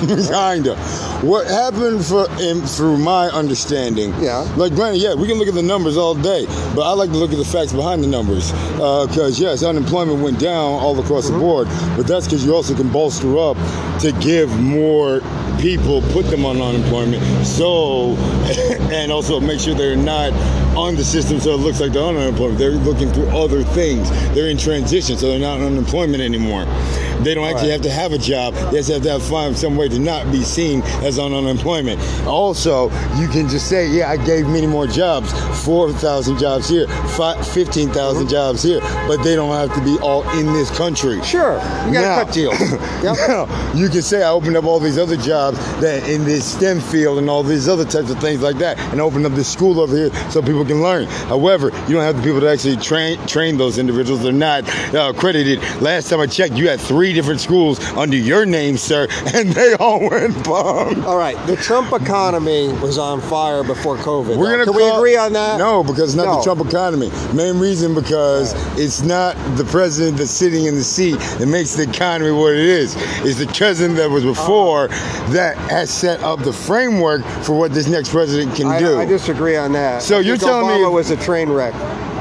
kinda. 0.06 0.76
What 1.22 1.46
happened 1.46 2.04
for 2.04 2.26
in, 2.40 2.60
through 2.62 2.98
my 2.98 3.28
understanding? 3.28 4.10
Yeah. 4.22 4.40
Like 4.56 4.74
granted, 4.74 5.00
yeah, 5.00 5.14
we 5.14 5.26
can 5.26 5.38
look 5.38 5.48
at 5.48 5.54
the 5.54 5.62
numbers 5.62 5.96
all 5.96 6.14
day, 6.14 6.44
but 6.74 6.82
I 6.82 6.92
like 6.92 7.10
to 7.10 7.16
look 7.16 7.32
at 7.32 7.38
the 7.38 7.44
facts 7.44 7.72
behind 7.72 8.02
the 8.02 8.08
numbers. 8.08 8.52
Because 8.72 9.40
yes, 9.40 9.62
unemployment 9.62 10.20
went 10.22 10.38
down 10.38 10.72
all 10.82 10.98
across 11.00 11.24
Mm-hmm. 11.24 11.34
the 11.34 11.38
board, 11.40 11.68
but 11.96 12.06
that's 12.06 12.26
because 12.26 12.44
you 12.44 12.54
also 12.54 12.74
can 12.74 12.90
bolster 12.92 13.38
up 13.38 13.56
to 14.00 14.12
give 14.20 14.50
more 14.60 15.20
people, 15.60 16.02
put 16.12 16.26
them 16.26 16.44
on 16.44 16.60
unemployment, 16.60 17.22
so 17.46 18.14
and 18.92 19.10
also 19.10 19.40
make 19.40 19.60
sure 19.60 19.74
they're 19.74 19.96
not 19.96 20.32
on 20.76 20.96
the 20.96 21.04
system 21.04 21.38
so 21.38 21.54
it 21.54 21.58
looks 21.58 21.80
like 21.80 21.92
they're 21.92 22.02
on 22.02 22.16
unemployment. 22.16 22.58
They're 22.58 22.72
looking 22.72 23.10
through 23.12 23.28
other 23.28 23.62
things. 23.62 24.10
They're 24.34 24.48
in 24.50 24.58
transition, 24.58 25.16
so 25.16 25.28
they're 25.28 25.38
not 25.38 25.60
on 25.60 25.66
unemployment 25.66 26.20
anymore. 26.22 26.64
They 27.22 27.34
don't 27.34 27.44
actually 27.46 27.68
Right. 27.70 27.72
have 27.72 27.82
to 27.82 27.90
have 27.90 28.12
a 28.12 28.18
job. 28.18 28.54
They 28.70 28.78
just 28.78 28.90
have 28.90 29.02
to 29.02 29.10
have 29.12 29.22
find 29.22 29.56
some 29.56 29.76
way 29.76 29.88
to 29.88 29.98
not 29.98 30.30
be 30.32 30.42
seen 30.42 30.82
as 31.02 31.18
on 31.18 31.32
unemployment. 31.32 32.00
Also, 32.26 32.90
you 33.18 33.28
can 33.28 33.48
just 33.48 33.66
say, 33.68 33.86
"Yeah, 33.88 34.10
I 34.10 34.16
gave 34.16 34.46
many 34.46 34.66
more 34.66 34.86
jobs, 34.86 35.32
four 35.64 35.92
thousand 35.92 36.38
jobs 36.38 36.68
here, 36.68 36.86
fi- 37.16 37.40
fifteen 37.42 37.88
thousand 37.90 38.28
jobs 38.28 38.62
here," 38.62 38.80
but 39.06 39.22
they 39.22 39.34
don't 39.36 39.54
have 39.54 39.72
to 39.74 39.80
be 39.80 39.96
all 40.00 40.22
in 40.38 40.52
this 40.52 40.70
country. 40.70 41.20
Sure. 41.24 41.54
You 41.86 41.92
got 41.94 42.02
Now- 42.02 42.24
cut 42.24 42.32
deals. 42.32 42.58
Yep. 43.04 43.16
Now, 43.28 43.46
you 43.74 43.88
can 43.90 44.00
say 44.00 44.22
I 44.22 44.30
opened 44.30 44.56
up 44.56 44.64
all 44.64 44.80
these 44.80 44.96
other 44.98 45.16
jobs 45.16 45.58
that 45.80 46.08
in 46.08 46.24
this 46.24 46.42
STEM 46.44 46.80
field 46.80 47.18
and 47.18 47.28
all 47.28 47.42
these 47.42 47.68
other 47.68 47.84
types 47.84 48.08
of 48.10 48.18
things 48.18 48.40
like 48.40 48.56
that, 48.58 48.78
and 48.92 49.00
opened 49.00 49.26
up 49.26 49.34
this 49.34 49.46
school 49.48 49.78
over 49.78 49.94
here 49.94 50.10
so 50.30 50.40
people 50.40 50.64
can 50.64 50.80
learn. 50.82 51.04
However, 51.28 51.70
you 51.86 51.94
don't 51.94 52.02
have 52.02 52.16
the 52.16 52.22
people 52.22 52.40
to 52.40 52.48
actually 52.48 52.76
train 52.76 53.18
train 53.26 53.58
those 53.58 53.76
individuals. 53.76 54.22
They're 54.22 54.32
not 54.32 54.64
uh, 54.94 55.12
accredited. 55.14 55.60
Last 55.82 56.08
time 56.08 56.20
I 56.20 56.26
checked, 56.26 56.54
you 56.54 56.66
had 56.68 56.80
three 56.80 57.03
different 57.12 57.40
schools 57.40 57.80
under 57.92 58.16
your 58.16 58.46
name, 58.46 58.76
sir, 58.76 59.08
and 59.34 59.50
they 59.50 59.74
all 59.74 60.08
went 60.08 60.34
bum. 60.44 61.04
All 61.04 61.18
right. 61.18 61.36
The 61.46 61.56
Trump 61.56 61.92
economy 61.92 62.68
was 62.74 62.98
on 62.98 63.20
fire 63.20 63.62
before 63.62 63.96
COVID. 63.96 64.36
We're 64.36 64.50
gonna 64.50 64.64
Can 64.64 64.74
call- 64.74 64.92
we 64.92 64.96
agree 64.96 65.16
on 65.16 65.32
that? 65.34 65.58
No, 65.58 65.82
because 65.82 66.10
it's 66.10 66.14
not 66.14 66.26
No. 66.26 66.36
the 66.36 66.42
Trump 66.42 66.68
economy. 66.68 67.10
Main 67.32 67.58
reason 67.58 67.94
because 67.94 68.54
it's 68.78 69.02
not 69.02 69.36
the 69.56 69.64
president 69.64 70.16
that's 70.18 70.30
sitting 70.30 70.66
in 70.66 70.74
the 70.74 70.84
seat 70.84 71.18
that 71.38 71.46
makes 71.46 71.74
the 71.74 71.82
economy 71.84 72.30
what 72.32 72.52
it 72.52 72.60
is. 72.60 72.96
It's 73.24 73.38
the 73.38 73.46
president 73.46 73.96
that 73.96 74.10
was 74.10 74.24
before 74.24 74.84
uh-huh. 74.84 75.32
that 75.32 75.56
has 75.70 75.90
set 75.90 76.22
up 76.22 76.40
the 76.40 76.52
framework 76.52 77.22
for 77.42 77.54
what 77.54 77.72
this 77.72 77.88
next 77.88 78.10
president 78.10 78.54
can 78.54 78.68
I, 78.68 78.78
do. 78.78 78.98
I 78.98 79.04
disagree 79.04 79.56
on 79.56 79.72
that. 79.72 80.02
So 80.02 80.18
you're 80.18 80.36
telling 80.36 80.66
me 80.68 80.84
Obama 80.84 80.92
was 80.92 81.10
a 81.10 81.16
train 81.16 81.50
wreck. 81.50 81.74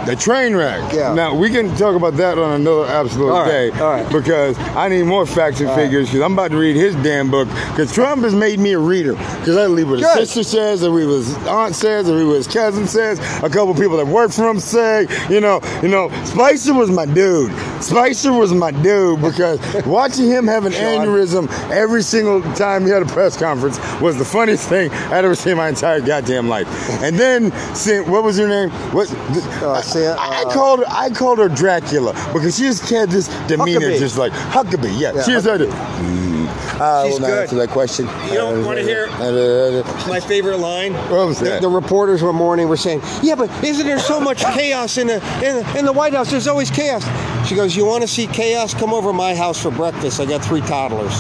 The 0.06 0.16
train 0.16 0.56
wreck. 0.56 0.91
Yeah. 0.93 1.14
Now 1.14 1.34
we 1.36 1.49
can 1.49 1.74
talk 1.78 1.95
about 1.95 2.16
that 2.18 2.38
on 2.38 2.60
another 2.62 2.86
absolute 2.88 3.30
All 3.32 3.41
right, 3.41 3.72
day. 3.74 3.80
all 3.80 3.91
right. 3.91 4.12
Because 4.12 4.58
I 4.76 4.89
need 4.89 5.04
more 5.04 5.26
facts 5.26 5.60
and 5.62 5.70
All 5.70 5.76
figures. 5.76 6.08
Because 6.08 6.22
I'm 6.22 6.34
about 6.34 6.51
to 6.51 6.58
read 6.58 6.76
his 6.76 6.93
damn 6.97 7.32
book. 7.32 7.47
Because 7.70 7.93
Trump 7.93 8.24
has 8.24 8.36
made 8.36 8.60
me 8.60 8.74
a 8.74 8.80
reader. 8.80 9.14
Because 9.14 9.56
I 9.56 9.66
read 9.66 9.86
what 9.88 9.99
his 9.99 10.08
Good. 10.08 10.28
sister 10.28 10.43
says, 10.43 10.84
I 10.84 10.88
read 10.89 11.06
what 11.06 11.14
his 11.16 11.36
aunt 11.47 11.76
says, 11.76 12.10
I 12.10 12.16
read 12.16 12.26
what 12.26 12.36
his 12.36 12.47
cousin 12.47 12.86
says. 12.88 13.20
A 13.43 13.49
couple 13.49 13.74
people 13.76 13.97
that 13.97 14.08
work 14.08 14.32
for 14.32 14.49
him 14.49 14.60
say. 14.60 15.08
You 15.30 15.39
know, 15.39 15.62
you 15.82 15.88
know, 15.88 16.10
Spicer 16.26 16.74
was 16.74 16.89
my 16.91 17.06
dude. 17.06 17.51
Spicer 17.84 18.34
was 18.34 18.54
my 18.54 18.72
dude 18.72 19.22
because 19.22 19.60
watching 19.86 20.26
him 20.28 20.48
have 20.48 20.66
an 20.66 20.72
Sean. 20.72 21.06
aneurysm 21.08 21.50
every 21.70 22.02
single 22.02 22.42
time 22.54 22.84
he 22.86 22.90
had 22.92 23.02
a 23.02 23.06
press 23.06 23.38
conference 23.38 23.80
was 24.02 24.18
the 24.18 24.26
funniest 24.26 24.68
thing 24.70 24.90
I'd 24.92 25.26
ever 25.26 25.36
seen 25.36 25.52
in 25.52 25.58
my 25.58 25.70
entire 25.70 26.02
goddamn 26.02 26.48
life. 26.48 26.68
And 27.04 27.18
then, 27.18 27.52
seeing, 27.76 28.10
what 28.10 28.24
was 28.24 28.38
her 28.38 28.48
name? 28.48 28.70
What? 28.94 29.12
Uh, 29.12 29.82
Sam- 29.82 30.18
I, 30.20 30.44
I 30.44 30.50
uh, 30.50 30.54
called 30.54 30.80
her. 30.80 30.86
I 30.88 31.10
called 31.10 31.40
her 31.40 31.50
Dracula 31.50 32.14
because 32.34 32.58
she 32.58 32.64
just 32.64 32.90
had 32.90 33.10
this 33.10 33.28
demeanor, 33.48 33.80
Huckabee. 33.82 34.00
just 34.00 34.18
like 34.18 34.32
Huckabee. 34.32 35.00
Yeah, 35.00 35.14
Yeah, 35.16 35.24
she 35.24 35.32
just 35.32 35.48
had 35.48 35.62
it. 35.62 36.33
I 36.80 37.06
She's 37.06 37.14
will 37.14 37.20
not 37.22 37.28
good. 37.28 37.42
answer 37.44 37.56
that 37.58 37.70
question. 37.70 38.08
You 38.28 38.34
don't 38.36 38.66
wanna 38.66 38.82
hear- 38.82 39.08
What 39.10 40.08
My 40.08 40.20
favorite 40.20 40.58
line. 40.58 40.94
was 41.10 41.40
The, 41.40 41.46
that? 41.46 41.62
the 41.62 41.70
reporters 41.70 42.24
one 42.24 42.36
morning 42.36 42.68
were 42.68 42.78
saying, 42.78 43.02
"Yeah, 43.22 43.36
but 43.36 43.50
isn't 43.64 43.86
there 43.86 44.00
so 44.00 44.20
much 44.20 44.44
chaos 44.44 44.98
in 44.98 45.08
the, 45.08 45.16
in 45.46 45.56
the 45.64 45.78
in 45.80 45.86
the 45.86 45.94
White 45.94 46.14
House? 46.14 46.32
There's 46.32 46.48
always 46.48 46.72
chaos." 46.72 47.04
She 47.48 47.56
goes, 47.56 47.76
"You 47.76 47.86
want 47.86 48.02
to 48.02 48.08
see 48.08 48.28
chaos? 48.28 48.74
Come 48.74 48.94
over 48.94 49.10
to 49.10 49.14
my 49.14 49.36
house 49.36 49.62
for 49.62 49.72
breakfast. 49.72 50.20
I 50.20 50.26
got 50.26 50.44
three 50.44 50.62
toddlers." 50.62 51.14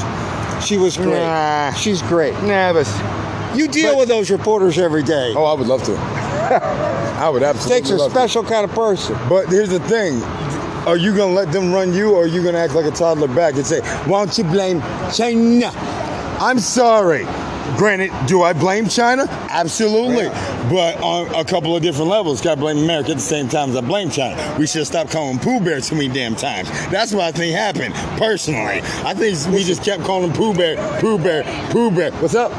She 0.65 0.77
was 0.77 0.95
great. 0.97 1.19
Nah. 1.19 1.71
She's 1.73 2.01
great. 2.03 2.33
But 2.41 2.87
You 3.55 3.67
deal 3.67 3.91
But- 3.91 3.99
with 3.99 4.07
those 4.09 4.31
reporters 4.31 4.77
every 4.79 5.03
day. 5.03 5.33
oh, 5.37 5.43
I 5.45 5.53
would 5.53 5.67
love 5.67 5.83
to. 5.83 5.95
I 7.19 7.29
would 7.29 7.43
absolutely. 7.43 7.81
Takes 7.81 7.91
a 7.91 7.95
love 7.97 8.11
to. 8.11 8.17
special 8.17 8.43
kind 8.43 8.63
of 8.65 8.71
person. 8.71 9.15
But 9.29 9.47
here's 9.47 9.69
the 9.69 9.79
thing. 9.81 10.19
Are 10.85 10.97
you 10.97 11.15
gonna 11.15 11.33
let 11.33 11.51
them 11.51 11.71
run 11.71 11.93
you, 11.93 12.13
or 12.13 12.23
are 12.23 12.27
you 12.27 12.43
gonna 12.43 12.57
act 12.57 12.75
like 12.75 12.85
a 12.85 12.91
toddler 12.91 13.27
back 13.27 13.55
and 13.55 13.65
say, 13.65 13.79
"Why 14.05 14.25
don't 14.25 14.37
you 14.37 14.43
blame 14.43 14.83
China?" 15.13 15.71
I'm 16.39 16.59
sorry. 16.59 17.25
Granted, 17.77 18.11
do 18.27 18.43
I 18.43 18.53
blame 18.53 18.87
China? 18.87 19.25
Absolutely. 19.49 20.27
But 20.69 21.01
on 21.01 21.33
a 21.33 21.45
couple 21.45 21.75
of 21.75 21.81
different 21.81 22.09
levels. 22.09 22.41
Got 22.41 22.55
to 22.55 22.59
blame 22.59 22.77
America 22.77 23.11
at 23.11 23.17
the 23.17 23.23
same 23.23 23.47
time 23.47 23.69
as 23.71 23.77
I 23.77 23.81
blame 23.81 24.09
China. 24.09 24.55
We 24.59 24.67
should 24.67 24.85
stop 24.85 25.09
calling 25.09 25.39
Pooh 25.39 25.59
Bear 25.59 25.79
too 25.79 25.95
many 25.95 26.09
damn 26.09 26.35
times. 26.35 26.69
That's 26.91 27.13
what 27.13 27.23
I 27.23 27.31
think 27.31 27.55
happened, 27.55 27.95
personally. 28.17 28.81
I 29.05 29.13
think 29.13 29.37
we 29.47 29.63
just 29.63 29.83
kept 29.83 30.03
calling 30.03 30.33
Pooh 30.33 30.53
Bear, 30.53 30.75
Pooh 30.99 31.17
Bear, 31.17 31.43
Pooh 31.71 31.89
Bear. 31.89 32.11
What's 32.13 32.35
up? 32.35 32.51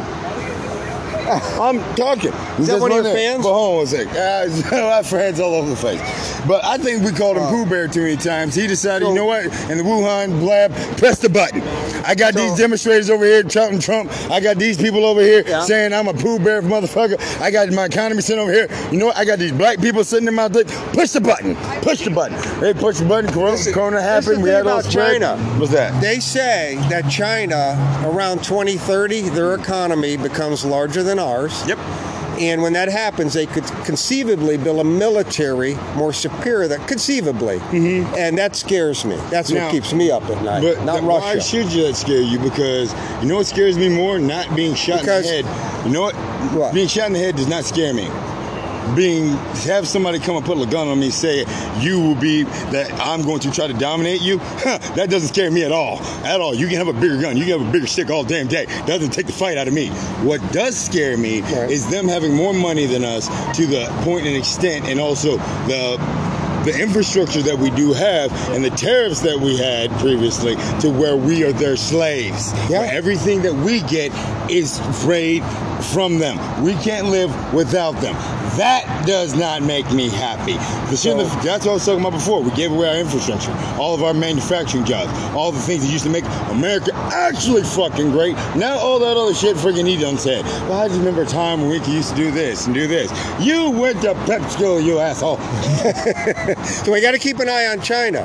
I'm 1.60 1.78
talking. 1.96 2.32
Is 2.58 2.66
that 2.68 2.80
one 2.80 2.92
of 2.92 3.04
your 3.04 3.14
fans? 3.14 3.42
But 3.44 3.52
hold 3.52 3.78
on 3.78 3.84
a 3.84 3.86
sec. 3.86 4.06
Uh, 4.08 4.76
I 4.76 4.96
have 4.96 5.06
friends 5.06 5.40
all 5.40 5.54
over 5.54 5.70
the 5.70 5.76
place. 5.76 6.00
But 6.46 6.64
I 6.64 6.76
think 6.78 7.02
we 7.02 7.10
called 7.12 7.36
him 7.36 7.44
Uh, 7.44 7.50
Pooh 7.50 7.66
Bear 7.66 7.88
too 7.88 8.02
many 8.02 8.16
times. 8.16 8.54
He 8.54 8.66
decided, 8.66 9.04
so- 9.06 9.10
you 9.10 9.14
know 9.16 9.24
what? 9.24 9.44
In 9.70 9.78
the 9.78 9.84
Wuhan 9.84 10.38
blab, 10.40 10.72
press 10.98 11.18
the 11.18 11.28
button. 11.28 11.62
I 12.06 12.14
got 12.14 12.34
So- 12.34 12.40
these 12.40 12.58
demonstrators 12.58 13.08
over 13.10 13.24
here 13.24 13.48
shouting 13.48 13.78
Trump. 13.78 14.10
I 14.30 14.40
got 14.40 14.58
these 14.58 14.76
people 14.76 15.04
over 15.06 15.20
here 15.22 15.42
Yeah. 15.46 15.62
saying 15.64 15.92
I'm 15.92 16.08
a 16.08 16.14
Pooh 16.14 16.38
Bear 16.38 16.60
motherfucker. 16.62 17.18
I 17.40 17.50
got 17.50 17.70
my 17.72 17.86
economy 17.86 18.20
sitting 18.20 18.42
over 18.42 18.52
here. 18.52 18.68
You 18.92 18.98
know 18.98 19.06
what? 19.06 19.16
I 19.16 19.24
got 19.24 19.38
these 19.38 19.52
black 19.52 19.80
people 19.80 20.04
sitting 20.04 20.28
in 20.28 20.34
my 20.34 20.48
dick. 20.48 20.66
Push 20.92 21.10
the 21.12 21.20
button. 21.20 21.56
Push 21.82 22.04
the 22.04 22.10
button. 22.10 22.36
They 22.60 22.74
push 22.74 22.98
the 22.98 23.06
button. 23.06 23.30
Corona, 23.32 23.52
Listen, 23.52 23.72
corona 23.72 23.96
the 23.96 24.02
happened. 24.02 24.42
We 24.42 24.50
had 24.50 24.66
all 24.66 24.78
about 24.80 24.90
spread. 24.90 25.22
China. 25.22 25.36
What's 25.58 25.72
that? 25.72 25.98
They 26.02 26.20
say 26.20 26.76
that 26.90 27.08
China, 27.10 27.76
around 28.04 28.44
2030, 28.44 29.30
their 29.30 29.54
economy 29.54 30.16
becomes 30.16 30.64
larger 30.64 31.02
than 31.02 31.13
ours. 31.18 31.66
Yep. 31.66 31.78
And 32.38 32.62
when 32.62 32.72
that 32.72 32.88
happens, 32.88 33.32
they 33.34 33.46
could 33.46 33.64
conceivably 33.84 34.56
build 34.56 34.80
a 34.80 34.84
military 34.84 35.76
more 35.94 36.12
superior. 36.12 36.66
That 36.66 36.88
conceivably, 36.88 37.58
mm-hmm. 37.58 38.12
and 38.16 38.36
that 38.38 38.56
scares 38.56 39.04
me. 39.04 39.16
That's 39.30 39.52
what 39.52 39.70
keeps 39.70 39.92
me 39.92 40.10
up 40.10 40.24
at 40.24 40.42
night. 40.42 40.62
But 40.62 40.84
not 40.84 41.00
th- 41.00 41.04
why 41.04 41.38
should 41.38 41.72
you 41.72 41.86
that 41.86 41.94
scare 41.94 42.20
you? 42.20 42.38
Because 42.38 42.92
you 43.22 43.28
know 43.28 43.36
what 43.36 43.46
scares 43.46 43.78
me 43.78 43.88
more? 43.88 44.18
Not 44.18 44.54
being 44.56 44.74
shot 44.74 45.00
Because- 45.00 45.30
in 45.30 45.44
the 45.44 45.48
head. 45.50 45.86
You 45.86 45.92
know 45.92 46.02
what? 46.02 46.14
What? 46.54 46.74
Being 46.74 46.88
shot 46.88 47.06
in 47.06 47.12
the 47.12 47.18
head 47.20 47.36
does 47.36 47.48
not 47.48 47.64
scare 47.64 47.94
me. 47.94 48.08
Being 48.94 49.28
have 49.66 49.88
somebody 49.88 50.18
come 50.18 50.36
and 50.36 50.44
put 50.44 50.58
a 50.58 50.66
gun 50.70 50.88
on 50.88 51.00
me, 51.00 51.10
say 51.10 51.44
you 51.80 52.00
will 52.00 52.14
be 52.14 52.44
that 52.44 52.92
I'm 53.00 53.22
going 53.22 53.40
to 53.40 53.50
try 53.50 53.66
to 53.66 53.72
dominate 53.74 54.20
you. 54.20 54.38
that 54.64 55.08
doesn't 55.10 55.28
scare 55.28 55.50
me 55.50 55.64
at 55.64 55.72
all. 55.72 56.00
At 56.24 56.40
all. 56.40 56.54
You 56.54 56.68
can 56.68 56.76
have 56.76 56.88
a 56.88 56.92
bigger 56.92 57.20
gun. 57.20 57.36
You 57.36 57.44
can 57.44 57.58
have 57.58 57.68
a 57.68 57.72
bigger 57.72 57.86
stick 57.86 58.10
all 58.10 58.24
damn 58.24 58.46
day. 58.46 58.66
Doesn't 58.86 59.10
take 59.10 59.26
the 59.26 59.32
fight 59.32 59.56
out 59.58 59.68
of 59.68 59.74
me. 59.74 59.88
What 60.22 60.40
does 60.52 60.76
scare 60.78 61.16
me 61.16 61.40
Right. 61.42 61.70
is 61.70 61.88
them 61.90 62.06
having 62.08 62.34
more 62.34 62.52
money 62.54 62.86
than 62.86 63.04
us 63.04 63.26
to 63.56 63.66
the 63.66 63.86
point 64.02 64.26
and 64.26 64.36
extent, 64.36 64.86
and 64.86 65.00
also 65.00 65.36
the 65.66 65.98
the 66.64 66.80
infrastructure 66.80 67.42
that 67.42 67.58
we 67.58 67.68
do 67.72 67.92
have 67.92 68.32
and 68.54 68.64
the 68.64 68.70
tariffs 68.70 69.20
that 69.20 69.38
we 69.38 69.54
had 69.58 69.90
previously 69.98 70.56
to 70.80 70.88
where 70.88 71.14
we 71.14 71.44
are 71.44 71.52
their 71.52 71.76
slaves. 71.76 72.54
Yeah. 72.70 72.78
Where 72.80 72.94
everything 72.94 73.42
that 73.42 73.52
we 73.52 73.82
get 73.82 74.10
is 74.50 74.78
freed 75.04 75.42
from 75.92 76.18
them. 76.18 76.38
We 76.62 76.74
can't 76.74 77.06
live 77.08 77.30
without 77.54 77.92
them. 78.00 78.14
That 78.56 79.04
does 79.06 79.34
not 79.34 79.62
make 79.62 79.90
me 79.92 80.08
happy. 80.08 80.54
The 80.90 80.96
shit 80.96 81.16
that- 81.16 81.42
that's 81.42 81.64
what 81.64 81.72
I 81.72 81.74
was 81.74 81.84
talking 81.84 82.00
about 82.00 82.12
before. 82.12 82.40
We 82.42 82.50
gave 82.52 82.70
away 82.72 82.88
our 82.88 82.96
infrastructure, 82.96 83.52
all 83.78 83.94
of 83.94 84.02
our 84.02 84.14
manufacturing 84.14 84.84
jobs, 84.84 85.10
all 85.34 85.50
the 85.52 85.60
things 85.60 85.84
that 85.84 85.90
used 85.92 86.04
to 86.04 86.10
make 86.10 86.24
America 86.50 86.92
actually 87.12 87.62
fucking 87.64 88.10
great. 88.12 88.36
Now 88.56 88.78
all 88.78 88.98
that 89.00 89.16
other 89.16 89.34
shit 89.34 89.56
freaking 89.56 89.86
he 89.86 89.96
done 89.96 90.18
said. 90.18 90.44
Well, 90.68 90.80
I 90.80 90.86
just 90.88 90.98
remember 90.98 91.22
a 91.22 91.26
time 91.26 91.60
when 91.60 91.70
we 91.70 91.80
used 91.92 92.10
to 92.10 92.16
do 92.16 92.30
this 92.30 92.66
and 92.66 92.74
do 92.74 92.86
this. 92.86 93.10
You 93.40 93.70
went 93.70 94.00
to 94.02 94.14
prep 94.26 94.48
school, 94.50 94.80
you 94.80 94.98
asshole. 95.00 95.38
So 96.84 96.92
we 96.92 97.00
got 97.00 97.12
to 97.12 97.18
keep 97.18 97.38
an 97.40 97.48
eye 97.48 97.66
on 97.66 97.80
China. 97.80 98.20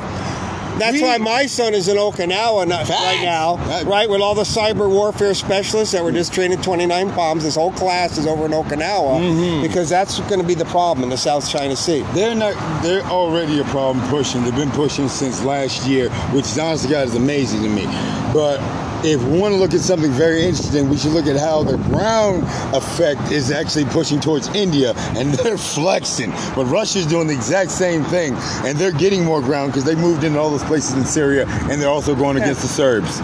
That's 0.80 0.94
We- 0.94 1.02
why 1.04 1.18
my 1.18 1.46
son 1.46 1.74
is 1.74 1.88
in 1.88 1.98
Okinawa 1.98 2.68
not, 2.68 2.90
right 2.90 3.20
now, 3.24 3.58
That- 3.68 3.86
right? 3.86 4.10
With 4.10 4.22
all 4.22 4.34
the 4.36 4.44
cyber 4.44 4.90
warfare 4.90 5.34
specialists 5.34 5.94
that 5.94 6.04
were 6.04 6.12
just 6.12 6.34
training 6.34 6.62
29 6.62 7.10
bombs. 7.16 7.44
This 7.44 7.56
whole 7.56 7.72
class 7.72 8.18
is 8.18 8.26
over 8.26 8.46
in 8.46 8.52
Okinawa 8.52 9.20
Mm-hmm. 9.20 9.62
because 9.62 9.90
that's 9.90 10.20
going 10.22 10.40
to 10.42 10.48
be 10.48 10.54
the 10.56 10.66
problem 10.66 11.04
in 11.04 11.10
the 11.10 11.18
South 11.18 11.48
China 11.50 11.76
Sea. 11.76 12.04
They're 12.14 12.36
not. 12.36 12.54
They're 12.82 13.04
already 13.06 13.60
a 13.60 13.64
problem 13.66 14.08
pushing. 14.10 14.44
They've 14.44 14.56
been 14.56 14.72
pushing 14.72 15.10
since 15.10 15.44
last 15.44 15.86
year, 15.86 16.10
which 16.32 16.46
is 16.46 16.58
honestly, 16.58 16.90
God, 16.90 17.08
is 17.08 17.16
amazing 17.16 17.62
to 17.64 17.70
me. 17.70 17.86
But 18.34 18.60
if 19.04 19.22
we 19.24 19.40
want 19.40 19.54
to 19.54 19.60
look 19.60 19.74
at 19.74 19.80
something 19.80 20.12
very 20.12 20.44
interesting, 20.44 20.90
we 20.90 20.98
should 20.98 21.12
look 21.12 21.28
at 21.28 21.38
how 21.38 21.64
the 21.64 21.78
ground 21.78 22.44
effect 22.76 23.32
is 23.32 23.52
actually 23.52 23.86
pushing 23.86 24.20
towards 24.20 24.48
India, 24.50 24.94
and 25.18 25.34
they're 25.36 25.58
flexing. 25.58 26.32
But 26.56 26.66
Russia's 26.66 27.06
doing 27.06 27.28
the 27.28 27.34
exact 27.34 27.72
same 27.72 28.04
thing, 28.04 28.34
and 28.66 28.78
they're 28.78 28.92
getting 28.92 29.24
more 29.24 29.42
ground 29.42 29.72
because 29.72 29.86
they 29.86 29.96
moved 29.96 30.24
into 30.24 30.40
all 30.40 30.50
those 30.50 30.64
places 30.64 30.94
in 30.94 31.06
Syria, 31.06 31.46
and 31.48 31.82
they're 31.82 31.90
also 31.90 32.16
going 32.16 32.38
against 32.38 32.62
the 32.62 32.68
Serbs. 32.68 33.22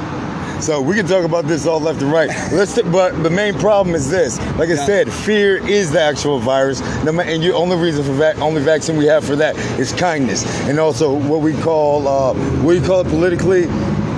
So 0.65 0.81
we 0.81 0.95
can 0.95 1.05
talk 1.05 1.25
about 1.25 1.45
this 1.45 1.67
all 1.67 1.81
left 1.81 2.01
and 2.01 2.11
right. 2.11 2.29
Let's. 2.53 2.81
but 2.81 3.11
the 3.23 3.29
main 3.29 3.53
problem 3.59 3.93
is 3.93 4.09
this. 4.09 4.39
Like 4.57 4.69
I 4.69 4.75
said, 4.75 5.11
fear 5.11 5.57
is 5.67 5.91
the 5.91 5.99
actual 5.99 6.39
virus. 6.39 6.81
And 6.81 7.07
the 7.07 7.53
only 7.53 7.75
reason 7.75 8.05
for 8.05 8.13
vac- 8.13 8.39
only 8.39 8.61
vaccine 8.61 8.95
we 8.95 9.05
have 9.05 9.25
for 9.25 9.35
that 9.35 9.57
is 9.77 9.91
kindness, 9.91 10.45
and 10.61 10.79
also 10.79 11.13
what 11.13 11.41
we 11.41 11.53
call 11.61 12.07
uh, 12.07 12.33
what 12.63 12.73
do 12.73 12.79
you 12.79 12.85
call 12.85 13.01
it 13.01 13.07
politically? 13.07 13.67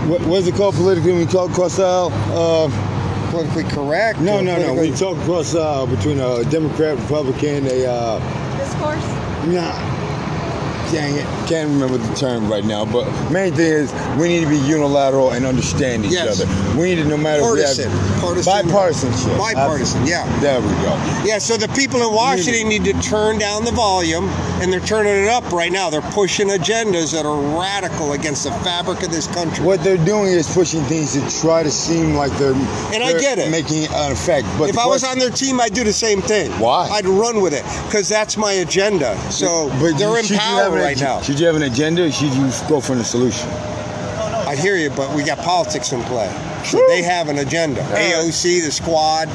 What, 0.08 0.22
what 0.22 0.39
is 0.39 0.47
it 0.47 0.55
called 0.55 0.76
politically? 0.76 1.12
We 1.12 1.26
call 1.26 1.49
it 1.49 1.53
cross-aisle. 1.53 2.12
Uh, 2.14 3.30
Politically 3.30 3.66
correct. 3.66 4.22
no, 4.22 4.39
no, 4.39 4.58
no. 4.58 4.74
We 4.74 4.91
talk 4.91 5.18
cross-aisle 5.26 5.88
between 5.88 6.20
a 6.20 6.45
Democrat, 6.45 6.97
Republican, 6.97 7.68
a 7.68 7.86
uh, 7.86 8.20
force? 8.80 9.03
Nah. 9.47 9.97
Dang 10.92 11.16
it. 11.16 11.26
Can't 11.50 11.70
remember 11.70 11.98
the 11.98 12.16
term 12.16 12.50
right 12.50 12.64
now, 12.64 12.86
but 12.86 13.06
main 13.30 13.54
thing 13.54 13.66
is 13.68 13.92
we 14.18 14.30
need 14.30 14.40
to 14.42 14.50
be 14.50 14.58
unilateral 14.58 15.32
and 15.32 15.46
understand 15.46 16.06
each 16.06 16.12
Yes. 16.14 16.40
other. 16.42 16.80
We 16.80 16.96
need 16.96 17.02
to 17.04 17.06
no 17.06 17.18
matter 17.18 17.42
Partisan. 17.42 17.92
we 17.92 17.98
have 18.00 18.22
Partisan. 18.22 18.54
bipartisanship. 19.12 19.38
Bipartisan, 19.38 20.08
yeah. 20.08 20.26
There 20.40 20.62
we 20.62 20.68
go. 20.68 20.98
Yeah, 21.26 21.40
so 21.40 21.58
the 21.58 21.68
people 21.70 22.02
in 22.08 22.14
Washington 22.14 22.70
need 22.70 22.86
to 22.86 22.94
turn 23.02 23.38
down 23.38 23.66
the 23.66 23.72
volume, 23.72 24.30
and 24.62 24.72
they're 24.72 24.80
turning 24.80 25.14
it 25.24 25.28
up 25.28 25.52
right 25.52 25.72
now. 25.74 25.90
They're 25.90 26.02
pushing 26.02 26.48
agendas 26.50 27.12
that 27.12 27.26
are 27.26 27.36
radical 27.60 28.14
against 28.14 28.46
the 28.46 28.52
fabric 28.64 29.04
of 29.04 29.12
this 29.12 29.28
country. 29.28 29.66
What 29.66 29.84
they're 29.84 29.98
doing 29.98 30.28
is 30.32 30.48
pushing 30.48 30.82
things 30.86 31.14
to 31.14 31.42
try 31.42 31.64
to 31.64 31.72
seem 31.72 32.16
like 32.16 32.32
they're 32.38 32.54
And 32.94 33.04
I 33.04 33.12
they're 33.12 33.20
get 33.20 33.40
it. 33.40 33.52
making 33.52 33.88
an 33.94 34.12
effect. 34.14 34.48
But 34.58 34.70
if 34.70 34.78
I 34.78 34.86
was 34.86 35.04
on 35.04 35.20
their 35.20 35.30
team, 35.32 35.60
I'd 35.60 35.74
do 35.74 35.84
the 35.84 35.92
same 35.94 36.22
thing. 36.22 36.50
Why? 36.60 36.88
I'd 36.90 37.06
run 37.06 37.42
with 37.42 37.54
it 37.54 37.64
because 37.88 38.08
that's 38.08 38.38
my 38.38 38.54
agenda. 38.54 39.18
So 39.32 39.70
but 39.82 39.98
they're 39.98 40.08
you- 40.08 40.38
in 40.78 40.98
should 40.98 41.00
you 41.00 41.08
have 41.08 41.16
an 41.16 41.22
right 41.22 41.22
now. 41.22 41.22
Should 41.22 41.40
you 41.40 41.48
have 41.48 41.56
an 41.56 41.64
agenda 41.64 42.06
or 42.06 42.12
should 42.12 42.34
you 42.34 42.52
go 42.70 42.80
for 42.82 42.96
the 42.96 43.04
solution? 43.04 43.50
I 44.48 44.56
hear 44.56 44.78
you, 44.78 44.90
but 44.92 45.14
we 45.16 45.24
got 45.24 45.40
politics 45.40 45.92
in 45.92 46.02
play. 46.04 46.30
So 46.64 46.78
they 46.88 47.02
have 47.04 47.30
an 47.30 47.40
agenda. 47.40 47.82
AOC, 47.82 48.64
the 48.64 48.72
squad, 48.72 49.28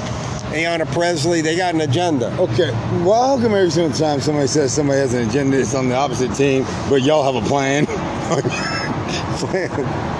Ayanna 0.52 0.90
Pressley, 0.92 1.40
they 1.40 1.56
got 1.56 1.74
an 1.74 1.80
agenda. 1.82 2.26
Okay. 2.38 2.70
Well, 3.04 3.36
how 3.36 3.42
come 3.42 3.54
every 3.54 3.70
single 3.70 3.96
time 3.96 4.20
somebody 4.20 4.46
says 4.48 4.72
somebody 4.72 5.00
has 5.00 5.14
an 5.14 5.28
agenda, 5.28 5.58
it's 5.58 5.74
on 5.74 5.88
the 5.88 5.96
opposite 5.96 6.34
team, 6.34 6.64
but 6.88 7.02
y'all 7.02 7.24
have 7.30 7.42
a 7.42 7.46
plan? 7.46 7.86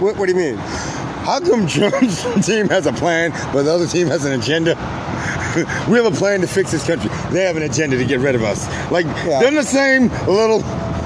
What, 0.00 0.16
what 0.16 0.26
do 0.28 0.32
you 0.32 0.38
mean? 0.38 0.56
How 0.56 1.38
come 1.40 1.68
Trump's 1.68 2.22
team 2.46 2.68
has 2.68 2.86
a 2.86 2.92
plan, 2.92 3.30
but 3.52 3.62
the 3.62 3.72
other 3.72 3.86
team 3.86 4.08
has 4.08 4.24
an 4.24 4.32
agenda? 4.38 4.74
we 5.88 5.96
have 5.96 6.06
a 6.06 6.16
plan 6.16 6.40
to 6.40 6.46
fix 6.46 6.70
this 6.72 6.86
country. 6.86 7.10
They 7.30 7.44
have 7.44 7.56
an 7.56 7.62
agenda 7.62 7.96
to 7.96 8.04
get 8.04 8.20
rid 8.20 8.34
of 8.34 8.42
us. 8.42 8.66
Like 8.90 9.06
Yeah. 9.06 9.40
they're 9.40 9.50
the 9.50 9.62
same. 9.62 10.08
Little 10.26 10.60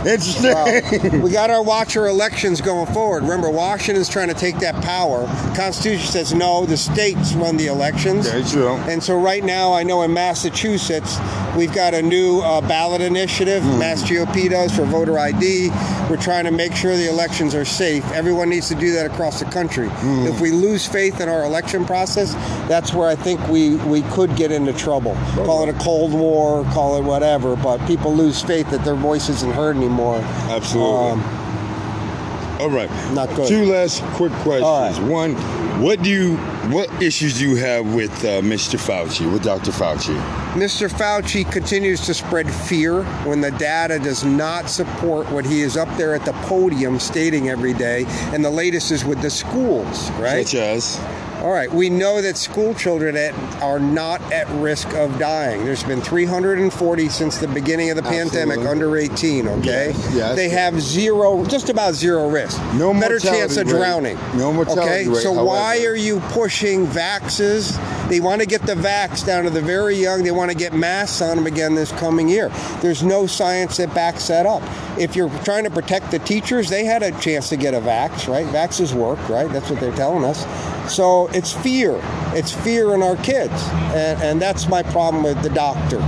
interesting. 0.06 0.54
Well, 0.54 1.20
we 1.22 1.30
got 1.30 1.50
our 1.50 1.62
watch 1.62 1.96
our 1.96 2.06
elections 2.06 2.60
going 2.60 2.92
forward. 2.92 3.22
Remember, 3.22 3.50
Washington's 3.50 4.08
trying 4.08 4.28
to 4.28 4.34
take 4.34 4.58
that 4.58 4.82
power. 4.82 5.26
Constitution 5.56 6.06
says 6.06 6.34
no, 6.34 6.66
the 6.66 6.76
states 6.76 7.34
run 7.34 7.56
the 7.56 7.66
elections. 7.66 8.30
Very 8.30 8.44
true. 8.44 8.74
And 8.88 9.02
so 9.02 9.18
right 9.18 9.42
now, 9.42 9.72
I 9.72 9.82
know 9.82 10.02
in 10.02 10.12
Massachusetts, 10.12 11.18
we've 11.56 11.74
got 11.74 11.94
a 11.94 12.02
new 12.02 12.40
uh, 12.40 12.60
ballot 12.62 13.00
initiative. 13.00 13.62
Hmm. 13.62 13.78
Mass 13.78 14.02
GOP 14.02 14.50
does 14.50 14.74
for 14.74 14.84
voter 14.84 15.18
ID. 15.18 15.70
We're 16.08 16.16
trying 16.16 16.44
to 16.44 16.50
make 16.50 16.74
sure 16.74 16.96
the 16.96 17.08
elections 17.08 17.54
are 17.54 17.64
safe. 17.64 18.04
Everyone 18.12 18.48
needs 18.48 18.68
to 18.68 18.74
do 18.74 18.92
that 18.92 19.06
across 19.06 19.40
the 19.40 19.46
country. 19.46 19.88
Hmm. 19.88 20.26
If 20.26 20.40
we 20.40 20.50
lose 20.52 20.86
faith 20.86 21.20
in 21.20 21.28
our 21.28 21.44
election 21.44 21.84
process, 21.84 22.34
that's 22.68 22.94
where 22.94 23.08
I 23.08 23.14
think 23.14 23.46
we, 23.48 23.76
we 23.76 24.02
could 24.02 24.36
get 24.36 24.52
into 24.52 24.72
trouble. 24.72 25.14
Call 25.34 25.68
it 25.68 25.74
a 25.74 25.78
Cold 25.78 26.12
War, 26.12 26.64
call 26.72 26.96
it 26.96 27.02
whatever, 27.02 27.56
but 27.56 27.84
people 27.86 28.14
lose 28.14 28.42
faith 28.42 28.70
that 28.70 28.84
their 28.84 28.94
voice 28.94 29.28
isn't 29.28 29.52
heard 29.52 29.76
anymore. 29.76 29.87
More 29.88 30.16
absolutely. 30.50 31.22
Um, 31.22 32.60
All 32.60 32.70
right. 32.70 32.90
Not 33.12 33.34
good. 33.34 33.48
Two 33.48 33.66
last 33.66 34.02
quick 34.14 34.32
questions. 34.42 34.98
Right. 35.00 35.10
One, 35.10 35.34
what 35.80 36.02
do 36.02 36.10
you, 36.10 36.36
what 36.72 36.90
issues 37.00 37.38
do 37.38 37.48
you 37.48 37.56
have 37.56 37.94
with 37.94 38.12
uh, 38.24 38.40
Mr. 38.40 38.76
Fauci, 38.78 39.30
with 39.32 39.44
Dr. 39.44 39.70
Fauci? 39.70 40.18
Mr. 40.54 40.90
Fauci 40.90 41.50
continues 41.50 42.04
to 42.06 42.14
spread 42.14 42.50
fear 42.52 43.04
when 43.24 43.40
the 43.40 43.52
data 43.52 44.00
does 44.00 44.24
not 44.24 44.68
support 44.68 45.30
what 45.30 45.46
he 45.46 45.60
is 45.60 45.76
up 45.76 45.88
there 45.96 46.14
at 46.16 46.24
the 46.24 46.32
podium 46.48 46.98
stating 46.98 47.48
every 47.48 47.74
day. 47.74 48.04
And 48.32 48.44
the 48.44 48.50
latest 48.50 48.90
is 48.90 49.04
with 49.04 49.22
the 49.22 49.30
schools, 49.30 50.10
right? 50.12 50.44
Such 50.46 50.56
as. 50.56 51.00
All 51.38 51.50
right. 51.52 51.70
We 51.72 51.88
know 51.88 52.20
that 52.20 52.36
school 52.36 52.74
children 52.74 53.16
at, 53.16 53.32
are 53.62 53.78
not 53.78 54.20
at 54.32 54.48
risk 54.60 54.92
of 54.94 55.18
dying. 55.18 55.64
There's 55.64 55.84
been 55.84 56.00
340 56.00 57.08
since 57.08 57.38
the 57.38 57.46
beginning 57.46 57.90
of 57.90 57.96
the 57.96 58.02
pandemic 58.02 58.58
under 58.58 58.96
18, 58.96 59.46
okay? 59.48 59.92
Yes, 59.94 60.14
yes. 60.14 60.36
They 60.36 60.48
have 60.48 60.80
zero, 60.80 61.44
just 61.44 61.68
about 61.68 61.94
zero 61.94 62.28
risk. 62.28 62.60
No 62.74 62.92
Better 62.92 63.20
chance 63.20 63.56
of 63.56 63.66
rate. 63.68 63.76
drowning. 63.76 64.16
No 64.36 64.52
mortality 64.52 64.82
Okay? 64.82 65.08
rate, 65.08 65.22
So 65.22 65.44
why 65.44 65.84
are 65.84 65.94
you 65.94 66.18
pushing 66.30 66.86
vaxes? 66.86 67.78
They 68.08 68.20
want 68.20 68.40
to 68.40 68.46
get 68.46 68.62
the 68.62 68.74
vax 68.74 69.26
down 69.26 69.44
to 69.44 69.50
the 69.50 69.60
very 69.60 69.96
young. 69.96 70.22
They 70.22 70.30
want 70.30 70.50
to 70.50 70.56
get 70.56 70.72
masks 70.72 71.20
on 71.20 71.36
them 71.36 71.46
again 71.46 71.74
this 71.74 71.92
coming 71.92 72.28
year. 72.28 72.48
There's 72.80 73.02
no 73.02 73.26
science 73.26 73.76
that 73.76 73.94
backs 73.94 74.28
that 74.28 74.46
up. 74.46 74.62
If 74.98 75.14
you're 75.14 75.30
trying 75.44 75.64
to 75.64 75.70
protect 75.70 76.10
the 76.10 76.18
teachers, 76.18 76.68
they 76.68 76.84
had 76.84 77.02
a 77.02 77.12
chance 77.20 77.48
to 77.50 77.56
get 77.56 77.74
a 77.74 77.80
vax, 77.80 78.26
right? 78.26 78.46
Vaxes 78.46 78.94
work, 78.94 79.18
right? 79.28 79.48
That's 79.50 79.70
what 79.70 79.80
they're 79.80 79.94
telling 79.94 80.24
us. 80.24 80.46
So 80.92 81.28
it's 81.28 81.52
fear. 81.52 82.00
It's 82.34 82.52
fear 82.52 82.94
in 82.94 83.02
our 83.02 83.16
kids. 83.16 83.62
And, 83.94 84.22
and 84.22 84.42
that's 84.42 84.68
my 84.68 84.82
problem 84.82 85.22
with 85.22 85.42
the 85.42 85.50
doctor. 85.50 85.98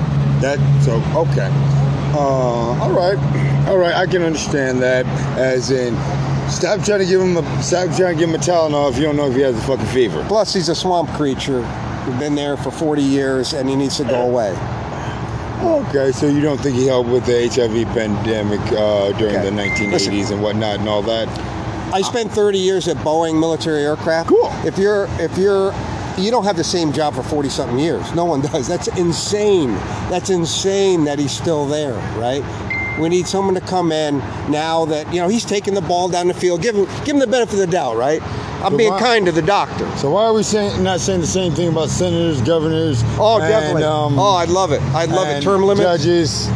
That 0.40 0.58
so 0.82 0.94
okay. 1.20 1.50
Uh, 2.12 2.80
all 2.80 2.90
right, 2.90 3.18
all 3.68 3.76
right. 3.76 3.94
I 3.94 4.06
can 4.06 4.22
understand 4.22 4.80
that. 4.82 5.06
As 5.38 5.70
in, 5.70 5.94
stop 6.50 6.82
trying 6.82 7.00
to 7.00 7.06
give 7.06 7.20
him 7.20 7.36
a 7.36 7.62
stop 7.62 7.94
trying 7.94 8.14
to 8.14 8.20
give 8.20 8.30
him 8.30 8.34
a 8.34 8.38
Tylenol 8.38 8.90
if 8.90 8.96
you 8.96 9.04
don't 9.04 9.16
know 9.16 9.28
if 9.28 9.34
he 9.34 9.42
has 9.42 9.56
a 9.56 9.60
fucking 9.60 9.86
fever. 9.86 10.24
Plus, 10.26 10.54
he's 10.54 10.68
a 10.68 10.74
swamp 10.74 11.10
creature. 11.10 11.60
Been 12.18 12.34
there 12.34 12.56
for 12.56 12.70
40 12.70 13.02
years 13.02 13.52
and 13.52 13.68
he 13.68 13.76
needs 13.76 13.96
to 13.98 14.04
go 14.04 14.22
away. 14.22 14.50
Okay, 15.62 16.10
so 16.12 16.26
you 16.26 16.40
don't 16.40 16.58
think 16.58 16.76
he 16.76 16.86
helped 16.86 17.10
with 17.10 17.24
the 17.26 17.46
HIV 17.48 17.86
pandemic 17.94 18.60
uh, 18.72 19.12
during 19.18 19.36
Okay. 19.36 19.50
the 19.50 19.56
1980s 19.56 19.92
Listen. 19.92 20.34
and 20.34 20.42
whatnot 20.42 20.80
and 20.80 20.88
all 20.88 21.02
that? 21.02 21.28
I 21.92 22.00
spent 22.02 22.30
30 22.32 22.58
years 22.58 22.88
at 22.88 22.96
Boeing 22.98 23.38
military 23.38 23.82
aircraft. 23.82 24.28
Cool. 24.30 24.50
If 24.64 24.78
you're 24.78 25.06
if 25.18 25.36
you're 25.36 25.74
you 26.18 26.30
don't 26.30 26.44
have 26.44 26.56
the 26.56 26.64
same 26.64 26.92
job 26.92 27.14
for 27.14 27.22
40 27.22 27.48
something 27.48 27.78
years. 27.78 28.14
No 28.14 28.24
one 28.24 28.40
does. 28.42 28.68
That's 28.68 28.88
insane. 28.98 29.70
That's 30.10 30.30
insane 30.30 31.04
that 31.04 31.18
he's 31.18 31.32
still 31.32 31.66
there, 31.66 31.94
right? 32.18 32.42
We 32.98 33.08
need 33.08 33.26
someone 33.26 33.54
to 33.54 33.60
come 33.60 33.92
in 33.92 34.18
now 34.50 34.84
that 34.86 35.12
you 35.12 35.20
know 35.20 35.28
he's 35.28 35.44
taking 35.44 35.74
the 35.74 35.80
ball 35.80 36.08
down 36.08 36.28
the 36.28 36.34
field. 36.34 36.60
Give 36.62 36.74
him 36.74 36.84
give 37.04 37.14
him 37.14 37.18
the 37.18 37.26
benefit 37.26 37.54
of 37.54 37.60
the 37.60 37.66
doubt, 37.66 37.96
right? 37.96 38.20
I'm 38.62 38.72
So 38.72 38.76
being 38.78 38.90
why- 38.92 39.00
kind 39.00 39.26
to 39.26 39.32
the 39.32 39.42
doctor. 39.42 39.88
So 39.96 40.10
why 40.10 40.24
are 40.24 40.34
we 40.34 40.42
saying 40.42 40.82
not 40.82 41.00
saying 41.00 41.20
the 41.22 41.26
same 41.26 41.52
thing 41.52 41.68
about 41.68 41.88
senators, 41.88 42.42
governors? 42.42 43.02
Oh, 43.18 43.38
and, 43.40 43.48
definitely. 43.48 43.84
um, 43.84 44.18
oh, 44.18 44.34
I'd 44.34 44.50
love 44.50 44.72
it. 44.72 44.82
I'd 44.94 45.08
love 45.08 45.28
it. 45.28 45.42
Term 45.42 45.62
limits. 45.62 45.80
judges 45.86 46.48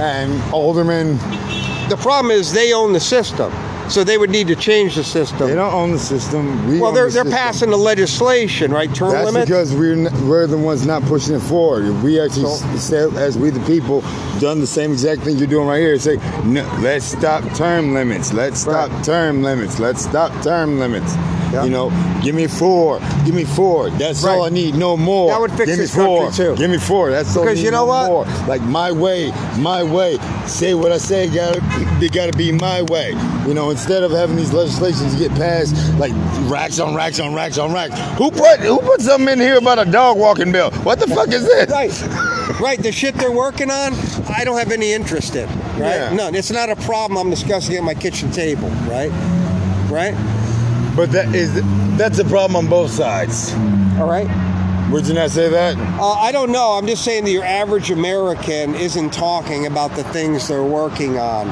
and 0.00 0.40
aldermen. 0.52 1.18
The 1.88 1.98
problem 2.00 2.30
is 2.30 2.52
they 2.52 2.72
own 2.72 2.94
the 2.94 3.00
system, 3.00 3.52
so 3.92 4.02
they 4.04 4.18
would 4.18 4.30
need 4.30 4.48
to 4.48 4.56
change 4.56 4.94
the 4.96 5.04
system. 5.04 5.48
They 5.48 5.54
don't 5.54 5.72
own 5.72 5.92
the 5.92 5.98
system. 5.98 6.66
We 6.68 6.80
well, 6.80 6.92
they're 6.92 7.06
the 7.06 7.12
they're 7.12 7.24
system. 7.24 7.38
passing 7.38 7.70
the 7.70 7.76
legislation, 7.76 8.72
right? 8.72 8.92
Term 8.94 9.10
That's 9.12 9.26
limits. 9.26 9.46
because 9.48 9.74
we're 9.74 9.92
n- 10.06 10.28
we're 10.28 10.46
the 10.46 10.58
ones 10.58 10.86
not 10.86 11.02
pushing 11.04 11.34
it 11.34 11.40
forward. 11.40 11.84
If 11.86 12.02
we 12.02 12.20
actually, 12.20 12.46
So- 12.46 12.66
s- 12.74 12.82
say, 12.84 13.08
as 13.16 13.36
we 13.38 13.50
the 13.50 13.60
people, 13.60 14.02
done 14.40 14.60
the 14.60 14.66
same 14.66 14.92
exact 14.92 15.22
thing 15.22 15.36
you're 15.36 15.46
doing 15.46 15.66
right 15.68 15.80
here. 15.80 15.98
Say, 15.98 16.18
no, 16.44 16.64
let's 16.80 17.04
stop 17.04 17.44
term 17.54 17.94
limits. 17.94 18.32
Let's 18.32 18.60
stop 18.60 18.90
Right. 18.90 19.04
term 19.04 19.42
limits. 19.42 19.78
Let's 19.78 20.02
stop 20.02 20.32
term 20.42 20.78
limits. 20.78 21.14
Yeah. 21.52 21.64
You 21.64 21.70
know, 21.70 21.92
give 22.24 22.34
me 22.34 22.46
four. 22.46 22.98
Give 23.26 23.34
me 23.34 23.44
four. 23.44 23.90
That's 23.90 24.24
all 24.24 24.44
I 24.44 24.48
need. 24.48 24.74
No 24.74 24.96
more. 24.96 25.28
That 25.32 25.40
would 25.40 25.50
fix 25.52 25.66
give 25.66 25.78
me 25.78 25.84
this 25.84 25.94
country, 25.94 26.32
too. 26.32 26.56
Give 26.56 26.70
me 26.70 26.78
four. 26.78 27.10
That's 27.10 27.36
all. 27.36 27.42
I 27.42 27.46
Because 27.46 27.62
you 27.62 27.70
know 27.70 27.84
no 27.84 27.92
what? 27.92 28.06
More. 28.08 28.24
Like 28.48 28.62
my 28.62 28.90
way, 28.90 29.30
my 29.58 29.82
way. 29.82 30.18
Say 30.46 30.72
what 30.72 30.92
I 30.92 30.96
say. 30.98 31.28
Got 31.28 31.54
to 32.00 32.08
got 32.08 32.32
to 32.32 32.38
be 32.38 32.52
my 32.52 32.80
way. 32.82 33.10
You 33.46 33.52
know, 33.52 33.70
instead 33.82 34.04
of 34.04 34.12
having 34.12 34.36
these 34.36 34.52
legislations 34.52 35.16
get 35.16 35.28
passed 35.32 35.74
like 35.98 36.12
racks 36.48 36.78
on 36.78 36.94
racks 36.94 37.18
on 37.18 37.34
racks 37.34 37.58
on 37.58 37.72
racks. 37.72 37.98
Who 38.16 38.30
put 38.30 38.60
who 38.60 38.78
put 38.78 39.00
something 39.00 39.28
in 39.28 39.40
here 39.40 39.58
about 39.58 39.80
a 39.80 39.90
dog 39.90 40.16
walking 40.18 40.52
bill? 40.52 40.70
What 40.82 41.00
the 41.00 41.08
fuck 41.08 41.28
is 41.32 41.44
this? 41.44 41.68
Right. 41.68 42.60
Right. 42.60 42.80
The 42.80 42.92
shit 42.92 43.16
they're 43.16 43.32
working 43.32 43.72
on, 43.72 43.94
I 44.28 44.44
don't 44.44 44.56
have 44.56 44.70
any 44.70 44.92
interest 44.92 45.34
in. 45.34 45.48
Right? 45.48 45.96
Yeah. 45.96 46.14
None. 46.14 46.36
It's 46.36 46.52
not 46.52 46.70
a 46.70 46.76
problem 46.76 47.18
I'm 47.18 47.28
discussing 47.28 47.76
at 47.76 47.82
my 47.82 47.94
kitchen 47.94 48.30
table. 48.30 48.68
Right? 48.86 49.10
Right? 49.90 50.14
But 50.94 51.10
that 51.10 51.34
is 51.34 51.52
that's 51.98 52.20
a 52.20 52.24
problem 52.24 52.54
on 52.64 52.70
both 52.70 52.92
sides. 52.92 53.52
All 53.98 54.06
right. 54.06 54.28
Would 54.92 55.08
you 55.08 55.14
not 55.14 55.30
say 55.30 55.48
that? 55.48 55.76
Uh, 55.98 56.12
I 56.12 56.30
don't 56.30 56.52
know. 56.52 56.72
I'm 56.72 56.86
just 56.86 57.04
saying 57.04 57.24
that 57.24 57.30
your 57.32 57.44
average 57.44 57.90
American 57.90 58.76
isn't 58.76 59.12
talking 59.12 59.66
about 59.66 59.96
the 59.96 60.04
things 60.04 60.46
they're 60.46 60.62
working 60.62 61.18
on. 61.18 61.48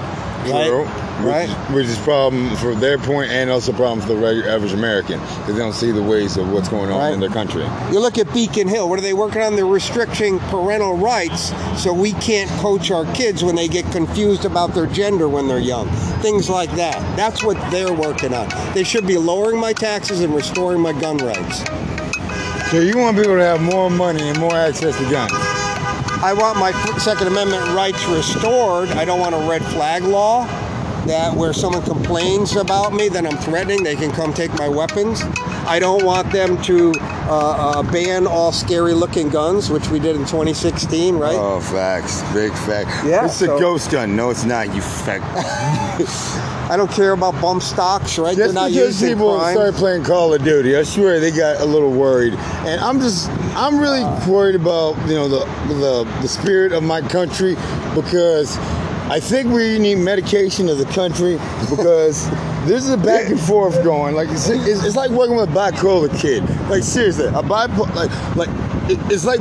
Right? 0.48 0.66
True. 0.68 0.84
Right? 1.26 1.48
Which, 1.68 1.76
which 1.76 1.86
is 1.86 1.98
problem 1.98 2.56
for 2.56 2.74
their 2.74 2.96
point 2.96 3.30
and 3.30 3.50
also 3.50 3.72
problem 3.72 4.00
for 4.00 4.08
the 4.08 4.16
regular 4.16 4.48
average 4.48 4.72
American 4.72 5.20
because 5.20 5.52
they 5.54 5.58
don't 5.58 5.74
see 5.74 5.90
the 5.90 6.02
ways 6.02 6.38
of 6.38 6.50
what's 6.50 6.68
going 6.70 6.90
on 6.90 6.98
Right. 6.98 7.12
in 7.12 7.20
their 7.20 7.28
country. 7.28 7.62
You 7.92 8.00
look 8.00 8.16
at 8.16 8.32
Beacon 8.32 8.66
Hill. 8.66 8.88
What 8.88 8.98
are 8.98 9.02
they 9.02 9.12
working 9.12 9.42
on? 9.42 9.54
They're 9.54 9.66
restricting 9.66 10.38
parental 10.48 10.96
rights 10.96 11.52
so 11.80 11.92
we 11.92 12.12
can't 12.14 12.50
coach 12.62 12.90
our 12.90 13.04
kids 13.14 13.44
when 13.44 13.54
they 13.54 13.68
get 13.68 13.84
confused 13.92 14.46
about 14.46 14.72
their 14.74 14.86
gender 14.86 15.28
when 15.28 15.46
they're 15.46 15.58
young. 15.58 15.88
Things 16.22 16.48
like 16.48 16.70
that. 16.76 16.94
That's 17.16 17.44
what 17.44 17.56
they're 17.70 17.92
working 17.92 18.32
on. 18.32 18.48
They 18.72 18.84
should 18.84 19.06
be 19.06 19.18
lowering 19.18 19.60
my 19.60 19.74
taxes 19.74 20.20
and 20.22 20.34
restoring 20.34 20.80
my 20.80 20.92
gun 20.98 21.18
rights. 21.18 21.64
So 22.70 22.78
you 22.80 22.96
want 22.96 23.16
people 23.16 23.34
to 23.34 23.44
have 23.44 23.60
more 23.60 23.90
money 23.90 24.22
and 24.28 24.38
more 24.38 24.54
access 24.54 24.96
to 24.96 25.10
guns. 25.10 25.32
I 26.22 26.34
want 26.34 26.58
my 26.58 26.72
Second 26.98 27.28
Amendment 27.28 27.66
rights 27.74 28.04
restored. 28.06 28.90
I 28.90 29.06
don't 29.06 29.20
want 29.20 29.34
a 29.34 29.48
red 29.48 29.64
flag 29.64 30.02
law 30.02 30.44
that 31.06 31.34
where 31.34 31.54
someone 31.54 31.82
complains 31.82 32.56
about 32.56 32.92
me 32.92 33.08
that 33.08 33.24
I'm 33.26 33.38
threatening, 33.38 33.82
they 33.82 33.96
can 33.96 34.12
come 34.12 34.34
take 34.34 34.52
my 34.58 34.68
weapons. 34.68 35.22
I 35.66 35.78
don't 35.78 36.04
want 36.04 36.30
them 36.30 36.60
to 36.64 36.92
uh, 37.00 37.78
uh, 37.78 37.82
ban 37.90 38.26
all 38.26 38.52
scary-looking 38.52 39.30
guns, 39.30 39.70
which 39.70 39.88
we 39.88 39.98
did 39.98 40.14
in 40.14 40.22
2016, 40.22 41.16
right? 41.16 41.36
Oh, 41.38 41.60
facts. 41.60 42.22
Big 42.34 42.52
fact. 42.52 42.90
Yeah, 43.06 43.24
It's 43.24 43.40
a 43.40 43.46
ghost 43.46 43.90
gun. 43.90 44.14
No, 44.14 44.28
it's 44.28 44.44
not, 44.44 44.74
you 44.74 44.82
fact. 44.82 45.24
I 46.70 46.76
don't 46.76 46.90
care 46.92 47.12
about 47.12 47.32
bump 47.42 47.62
stocks, 47.62 48.16
right? 48.16 48.36
Just 48.36 48.54
They're 48.54 48.62
not 48.62 48.70
because 48.70 49.02
people 49.02 49.36
crime. 49.36 49.54
started 49.54 49.74
playing 49.74 50.04
Call 50.04 50.32
of 50.32 50.44
Duty, 50.44 50.76
I 50.76 50.84
swear 50.84 51.18
they 51.18 51.32
got 51.32 51.60
a 51.60 51.64
little 51.64 51.90
worried, 51.90 52.34
and 52.64 52.80
I'm 52.80 53.00
just 53.00 53.28
I'm 53.56 53.76
really 53.78 54.04
worried 54.30 54.54
about 54.54 54.96
you 55.08 55.14
know 55.16 55.28
the 55.28 55.40
the 55.74 56.04
the 56.22 56.28
spirit 56.28 56.72
of 56.72 56.84
my 56.84 57.00
country 57.00 57.56
because 57.96 58.56
I 59.10 59.18
think 59.18 59.48
we 59.52 59.80
need 59.80 59.96
medication 59.96 60.68
as 60.68 60.80
a 60.80 60.84
country 60.92 61.38
because 61.68 62.30
this 62.66 62.84
is 62.84 62.90
a 62.90 62.96
back 62.96 63.28
and 63.28 63.40
forth 63.40 63.82
going 63.82 64.14
like 64.14 64.28
it's, 64.28 64.48
it's, 64.48 64.84
it's 64.84 64.94
like 64.94 65.10
working 65.10 65.34
with 65.34 65.48
a 65.50 65.52
bipolar 65.52 66.08
kid. 66.20 66.48
Like 66.70 66.84
seriously, 66.84 67.26
a 67.26 67.42
bipolar 67.42 67.92
like 67.96 68.36
like 68.36 68.48
it- 68.88 69.12
it's 69.12 69.24
like 69.24 69.40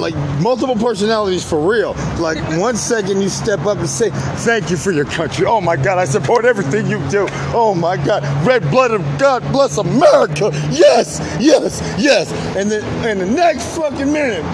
like 0.00 0.14
multiple 0.40 0.76
personalities 0.76 1.44
for 1.48 1.60
real. 1.60 1.92
Like 2.18 2.38
one 2.58 2.76
second 2.76 3.20
you 3.20 3.28
step 3.28 3.60
up 3.66 3.78
and 3.78 3.88
say, 3.88 4.10
"Thank 4.10 4.70
you 4.70 4.76
for 4.76 4.92
your 4.92 5.04
country." 5.04 5.46
Oh 5.46 5.60
my 5.60 5.76
God, 5.76 5.98
I 5.98 6.04
support 6.04 6.44
everything 6.44 6.86
you 6.86 6.98
do. 7.10 7.26
Oh 7.54 7.74
my 7.74 7.96
God, 7.96 8.22
red 8.46 8.62
blooded 8.70 9.02
God 9.18 9.42
bless 9.52 9.78
America. 9.78 10.50
Yes, 10.70 11.20
yes, 11.40 11.80
yes. 11.98 12.32
And 12.56 12.70
then 12.70 12.82
and 13.06 13.20
the 13.20 13.26
next 13.26 13.76
fucking 13.76 14.12
minute. 14.12 14.44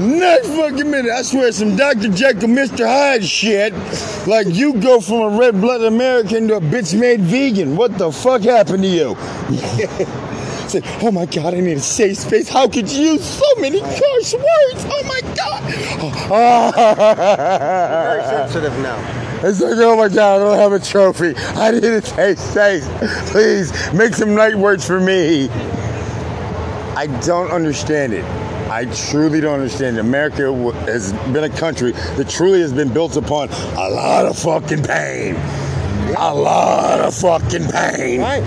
Next 0.00 0.48
fucking 0.48 0.90
minute, 0.90 1.12
I 1.12 1.20
swear 1.20 1.52
some 1.52 1.76
Dr. 1.76 2.08
Jekyll, 2.08 2.48
Mr. 2.48 2.86
Hyde 2.86 3.22
shit. 3.22 3.74
Like 4.26 4.46
you 4.48 4.72
go 4.80 4.98
from 4.98 5.20
a 5.20 5.38
red-blooded 5.38 5.86
American 5.86 6.48
to 6.48 6.54
a 6.56 6.60
bitch-made 6.60 7.20
vegan. 7.20 7.76
What 7.76 7.98
the 7.98 8.10
fuck 8.10 8.40
happened 8.40 8.82
to 8.84 8.88
you? 8.88 9.16
Said, 10.70 10.84
oh 11.02 11.10
my 11.10 11.26
god, 11.26 11.54
I 11.54 11.58
need 11.58 11.78
a 11.78 11.80
safe 11.80 12.18
space. 12.18 12.48
How 12.48 12.68
could 12.68 12.88
you 12.88 13.14
use 13.14 13.24
so 13.24 13.44
many 13.60 13.80
harsh 13.80 14.34
words? 14.34 14.84
Oh 14.86 15.02
my 15.08 15.20
God. 15.34 15.62
Very 18.04 18.22
sensitive 18.22 18.78
now. 18.78 18.96
It's 19.42 19.60
like, 19.60 19.78
oh 19.78 19.96
my 19.96 20.08
god, 20.08 20.40
I 20.40 20.44
don't 20.44 20.58
have 20.58 20.72
a 20.72 20.78
trophy. 20.78 21.34
I 21.36 21.72
need 21.72 21.82
a 21.82 22.02
safe 22.02 22.38
space. 22.38 22.86
Please 23.32 23.72
make 23.92 24.14
some 24.14 24.36
night 24.36 24.54
words 24.54 24.86
for 24.86 25.00
me. 25.00 25.48
I 26.96 27.08
don't 27.24 27.50
understand 27.50 28.12
it. 28.12 28.24
I 28.70 28.84
truly 28.94 29.40
don't 29.40 29.54
understand 29.54 29.96
it. 29.96 30.00
America 30.00 30.52
has 30.86 31.12
been 31.32 31.42
a 31.42 31.50
country 31.50 31.90
that 31.92 32.28
truly 32.28 32.60
has 32.60 32.72
been 32.72 32.92
built 32.92 33.16
upon 33.16 33.48
a 33.48 33.90
lot 33.90 34.26
of 34.26 34.38
fucking 34.38 34.84
pain. 34.84 35.34
A 36.16 36.32
lot 36.32 37.00
of 37.00 37.12
fucking 37.16 37.66
pain. 37.68 38.20
Right. 38.20 38.44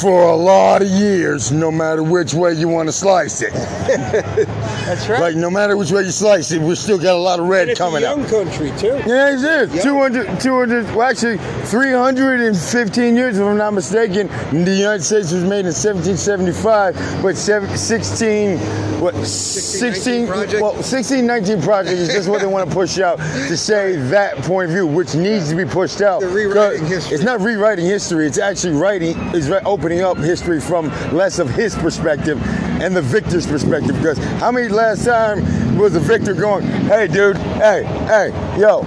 For 0.00 0.28
a 0.28 0.34
lot 0.36 0.80
of 0.80 0.88
years, 0.88 1.52
no 1.52 1.70
matter 1.70 2.02
which 2.02 2.32
way 2.32 2.54
you 2.54 2.68
want 2.68 2.88
to 2.88 2.92
slice 2.92 3.42
it. 3.42 3.52
That's 3.90 5.08
right. 5.08 5.20
Like, 5.20 5.36
no 5.36 5.50
matter 5.50 5.76
which 5.76 5.90
way 5.90 6.02
you 6.04 6.10
slice 6.10 6.52
it, 6.52 6.62
we 6.62 6.74
still 6.74 6.96
got 6.96 7.14
a 7.16 7.18
lot 7.18 7.38
of 7.38 7.46
red 7.46 7.68
it's 7.68 7.78
coming 7.78 8.02
a 8.02 8.06
up. 8.06 8.16
young 8.16 8.26
country 8.28 8.72
too. 8.78 8.96
Yeah, 9.06 9.28
it 9.34 9.44
is. 9.44 9.74
Yeah. 9.74 9.82
200, 9.82 10.40
200, 10.40 10.86
well, 10.94 11.02
actually, 11.02 11.36
315 11.66 13.14
years, 13.16 13.38
if 13.38 13.44
I'm 13.44 13.58
not 13.58 13.74
mistaken. 13.74 14.28
The 14.64 14.74
United 14.74 15.02
States 15.02 15.32
was 15.32 15.42
made 15.44 15.66
in 15.66 15.74
1775, 15.74 17.22
but 17.22 17.36
sev- 17.36 17.78
16, 17.78 18.58
what, 19.00 19.14
16, 19.16 20.26
project? 20.26 20.62
well, 20.62 20.72
1619 20.72 21.62
project 21.62 21.98
is 21.98 22.08
just 22.08 22.28
what 22.28 22.40
they 22.40 22.46
want 22.46 22.68
to 22.68 22.74
push 22.74 22.98
out 23.00 23.18
to 23.18 23.56
say 23.56 23.96
that 23.96 24.36
point 24.38 24.70
of 24.70 24.74
view, 24.74 24.86
which 24.86 25.14
needs 25.14 25.50
to 25.50 25.56
be 25.56 25.64
pushed 25.66 26.00
out. 26.00 26.20
They're 26.20 26.30
rewriting 26.30 26.86
history. 26.86 27.14
It's 27.16 27.24
not 27.24 27.40
rewriting 27.40 27.84
history, 27.84 28.26
it's 28.26 28.38
actually 28.38 28.76
writing, 28.76 29.16
is 29.34 29.50
re- 29.50 29.60
opening 29.66 29.89
up 29.98 30.16
history 30.16 30.60
from 30.60 30.86
less 31.12 31.40
of 31.40 31.50
his 31.50 31.74
perspective 31.74 32.40
and 32.80 32.94
the 32.94 33.02
victor's 33.02 33.46
perspective. 33.46 33.96
Because 33.96 34.18
how 34.38 34.52
many 34.52 34.68
last 34.68 35.04
time 35.04 35.76
was 35.76 35.94
the 35.94 36.00
victor 36.00 36.34
going, 36.34 36.64
hey, 36.64 37.08
dude, 37.08 37.36
hey, 37.36 37.82
hey, 38.06 38.58
yo, 38.58 38.82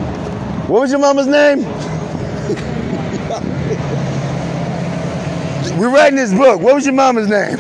what 0.67 0.81
was 0.81 0.91
your 0.91 1.01
mama's 1.01 1.27
name? 1.27 1.63
We're 5.77 5.89
writing 5.89 6.15
this 6.15 6.33
book. 6.33 6.61
What 6.61 6.75
was 6.75 6.85
your 6.85 6.95
mama's 6.95 7.27
name? 7.27 7.57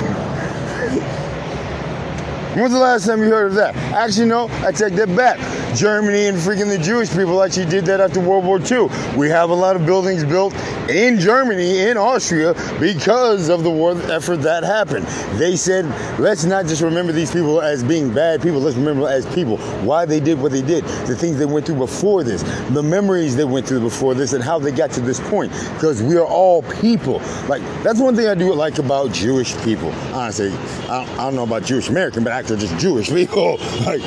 When's 2.55 2.71
the 2.71 2.79
last 2.79 3.07
time 3.07 3.19
you 3.19 3.29
heard 3.29 3.47
of 3.47 3.55
that? 3.55 3.75
Actually, 3.75 4.27
no, 4.27 4.47
I 4.61 4.71
take 4.71 4.93
that 4.93 5.13
back. 5.15 5.39
Germany 5.75 6.27
and 6.27 6.37
freaking 6.37 6.69
the 6.69 6.77
Jewish 6.77 7.09
people 7.11 7.41
actually 7.41 7.65
did 7.65 7.85
that 7.85 7.99
after 7.99 8.19
World 8.19 8.45
War 8.45 8.59
II. 8.59 8.89
We 9.17 9.29
have 9.29 9.49
a 9.49 9.53
lot 9.53 9.75
of 9.75 9.85
buildings 9.85 10.23
built 10.23 10.53
in 10.89 11.19
Germany, 11.19 11.79
in 11.79 11.97
Austria, 11.97 12.53
because 12.79 13.49
of 13.49 13.63
the 13.63 13.69
war 13.69 13.99
effort 14.11 14.37
that 14.37 14.63
happened. 14.63 15.05
They 15.39 15.55
said, 15.55 15.85
let's 16.19 16.43
not 16.43 16.65
just 16.65 16.81
remember 16.81 17.11
these 17.11 17.31
people 17.31 17.61
as 17.61 17.83
being 17.83 18.13
bad 18.13 18.41
people, 18.41 18.59
let's 18.59 18.77
remember 18.77 19.07
as 19.07 19.25
people, 19.33 19.57
why 19.83 20.05
they 20.05 20.19
did 20.19 20.39
what 20.39 20.51
they 20.51 20.61
did, 20.61 20.83
the 21.07 21.15
things 21.15 21.37
they 21.37 21.45
went 21.45 21.65
through 21.65 21.77
before 21.77 22.23
this, 22.23 22.43
the 22.71 22.83
memories 22.83 23.35
they 23.35 23.45
went 23.45 23.67
through 23.67 23.79
before 23.79 24.13
this, 24.13 24.33
and 24.33 24.43
how 24.43 24.59
they 24.59 24.71
got 24.71 24.91
to 24.91 25.01
this 25.01 25.19
point. 25.29 25.51
Because 25.73 26.03
we 26.03 26.17
are 26.17 26.25
all 26.25 26.61
people. 26.63 27.19
Like, 27.47 27.61
that's 27.83 27.99
one 27.99 28.15
thing 28.15 28.27
I 28.27 28.35
do 28.35 28.53
like 28.53 28.77
about 28.77 29.11
Jewish 29.11 29.55
people. 29.63 29.91
Honestly, 30.13 30.51
I 30.89 31.05
don't, 31.05 31.09
I 31.09 31.23
don't 31.23 31.35
know 31.35 31.43
about 31.43 31.63
Jewish 31.63 31.89
American, 31.89 32.23
but 32.23 32.33
actually 32.33 32.57
just 32.57 32.77
Jewish 32.77 33.09
people. 33.13 33.57
like, 33.85 34.01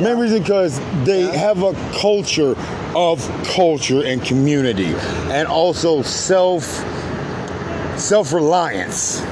memories 0.00 0.32
because 0.32 0.78
they 1.04 1.09
have 1.18 1.62
a 1.62 1.72
culture 1.98 2.54
of 2.96 3.20
culture 3.54 4.02
and 4.04 4.22
community, 4.22 4.94
and 5.30 5.46
also 5.48 6.02
self 6.02 6.64
self 7.98 8.32
reliance. 8.32 9.22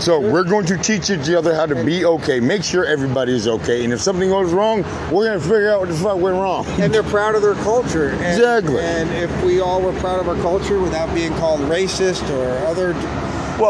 So 0.00 0.18
we're 0.18 0.44
going 0.44 0.66
to 0.66 0.76
teach 0.76 1.08
each 1.08 1.30
other 1.30 1.54
how 1.54 1.66
to 1.66 1.84
be 1.84 2.04
okay. 2.04 2.40
Make 2.40 2.64
sure 2.64 2.84
everybody 2.84 3.32
is 3.32 3.46
okay, 3.46 3.84
and 3.84 3.92
if 3.92 4.00
something 4.00 4.28
goes 4.28 4.52
wrong, 4.52 4.82
we're 5.10 5.26
gonna 5.26 5.40
figure 5.40 5.70
out 5.72 5.80
what 5.80 5.88
the 5.88 5.94
fuck 5.94 6.16
went 6.18 6.34
wrong. 6.36 6.66
and 6.80 6.92
they're 6.92 7.04
proud 7.04 7.36
of 7.36 7.42
their 7.42 7.54
culture. 7.54 8.10
And, 8.10 8.24
Exactly. 8.24 8.80
And 8.80 9.08
if 9.12 9.44
we 9.44 9.60
all 9.60 9.80
were 9.80 9.92
proud 10.00 10.18
of 10.20 10.28
our 10.28 10.34
culture 10.42 10.80
without 10.80 11.14
being 11.14 11.32
called 11.34 11.60
racist 11.60 12.28
or 12.30 12.66
other, 12.66 12.88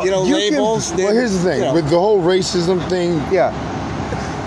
you 0.02 0.10
know, 0.10 0.24
can- 0.24 0.32
labels. 0.32 0.88
well, 0.90 0.96
then, 0.98 1.14
here's 1.14 1.32
the 1.34 1.38
thing 1.40 1.58
you 1.58 1.64
know, 1.66 1.74
with 1.74 1.90
the 1.90 1.98
whole 1.98 2.22
racism 2.22 2.82
thing. 2.88 3.20
yeah, 3.30 3.52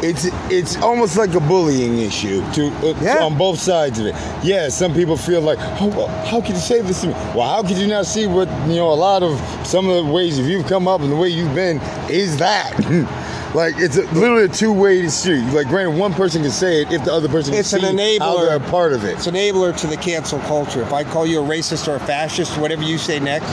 it's 0.03 0.25
it's 0.51 0.77
almost 0.77 1.17
like 1.17 1.33
a 1.33 1.39
bullying 1.39 1.99
issue 1.99 2.41
to 2.53 2.67
uh, 2.67 2.93
Yeah. 3.01 3.23
on 3.23 3.37
both 3.37 3.59
sides 3.59 3.99
of 3.99 4.05
it. 4.07 4.15
Yeah, 4.43 4.69
some 4.69 4.93
people 4.93 5.17
feel 5.17 5.41
like, 5.41 5.57
oh, 5.81 5.87
well, 5.87 6.07
how 6.25 6.39
could 6.41 6.51
you 6.51 6.61
say 6.61 6.81
this 6.81 7.01
to 7.01 7.07
me? 7.07 7.13
Well, 7.35 7.47
how 7.47 7.61
could 7.67 7.77
you 7.77 7.87
not 7.87 8.05
see 8.05 8.27
what 8.27 8.47
you 8.67 8.75
know? 8.75 8.91
A 8.91 8.93
lot 8.93 9.23
of 9.23 9.39
some 9.65 9.87
of 9.89 10.05
the 10.05 10.11
ways 10.11 10.37
if 10.39 10.45
you've 10.45 10.67
come 10.67 10.87
up 10.87 11.01
and 11.01 11.11
the 11.11 11.15
way 11.15 11.29
you've 11.29 11.55
been 11.55 11.79
is 12.09 12.37
that. 12.37 12.73
Like 13.55 13.75
it's 13.77 13.95
a, 13.95 14.01
literally 14.13 14.43
a 14.43 14.47
two-way 14.49 15.07
street. 15.07 15.41
Like, 15.53 15.67
granted, 15.69 15.97
one 15.97 16.13
person 16.13 16.41
can 16.43 16.51
say 16.51 16.81
it 16.81 16.91
if 16.91 17.05
the 17.05 17.13
other 17.13 17.29
person 17.29 17.53
It's 17.53 17.71
can 17.73 17.83
an 17.85 17.97
see 17.97 18.17
how 18.19 18.35
enabler. 18.35 18.45
they're 18.47 18.57
a 18.57 18.69
part 18.69 18.91
of 18.91 19.05
it. 19.05 19.13
it's 19.15 19.25
an 19.25 19.35
enabler 19.35 19.75
to 19.77 19.87
the 19.87 19.95
cancel 19.95 20.37
culture. 20.39 20.81
If 20.81 20.91
I 20.91 21.05
call 21.05 21.25
you 21.25 21.39
a 21.41 21.47
racist 21.47 21.87
or 21.87 21.95
a 21.95 21.99
fascist, 21.99 22.57
whatever 22.57 22.83
you 22.83 22.97
say 22.97 23.19
next, 23.19 23.47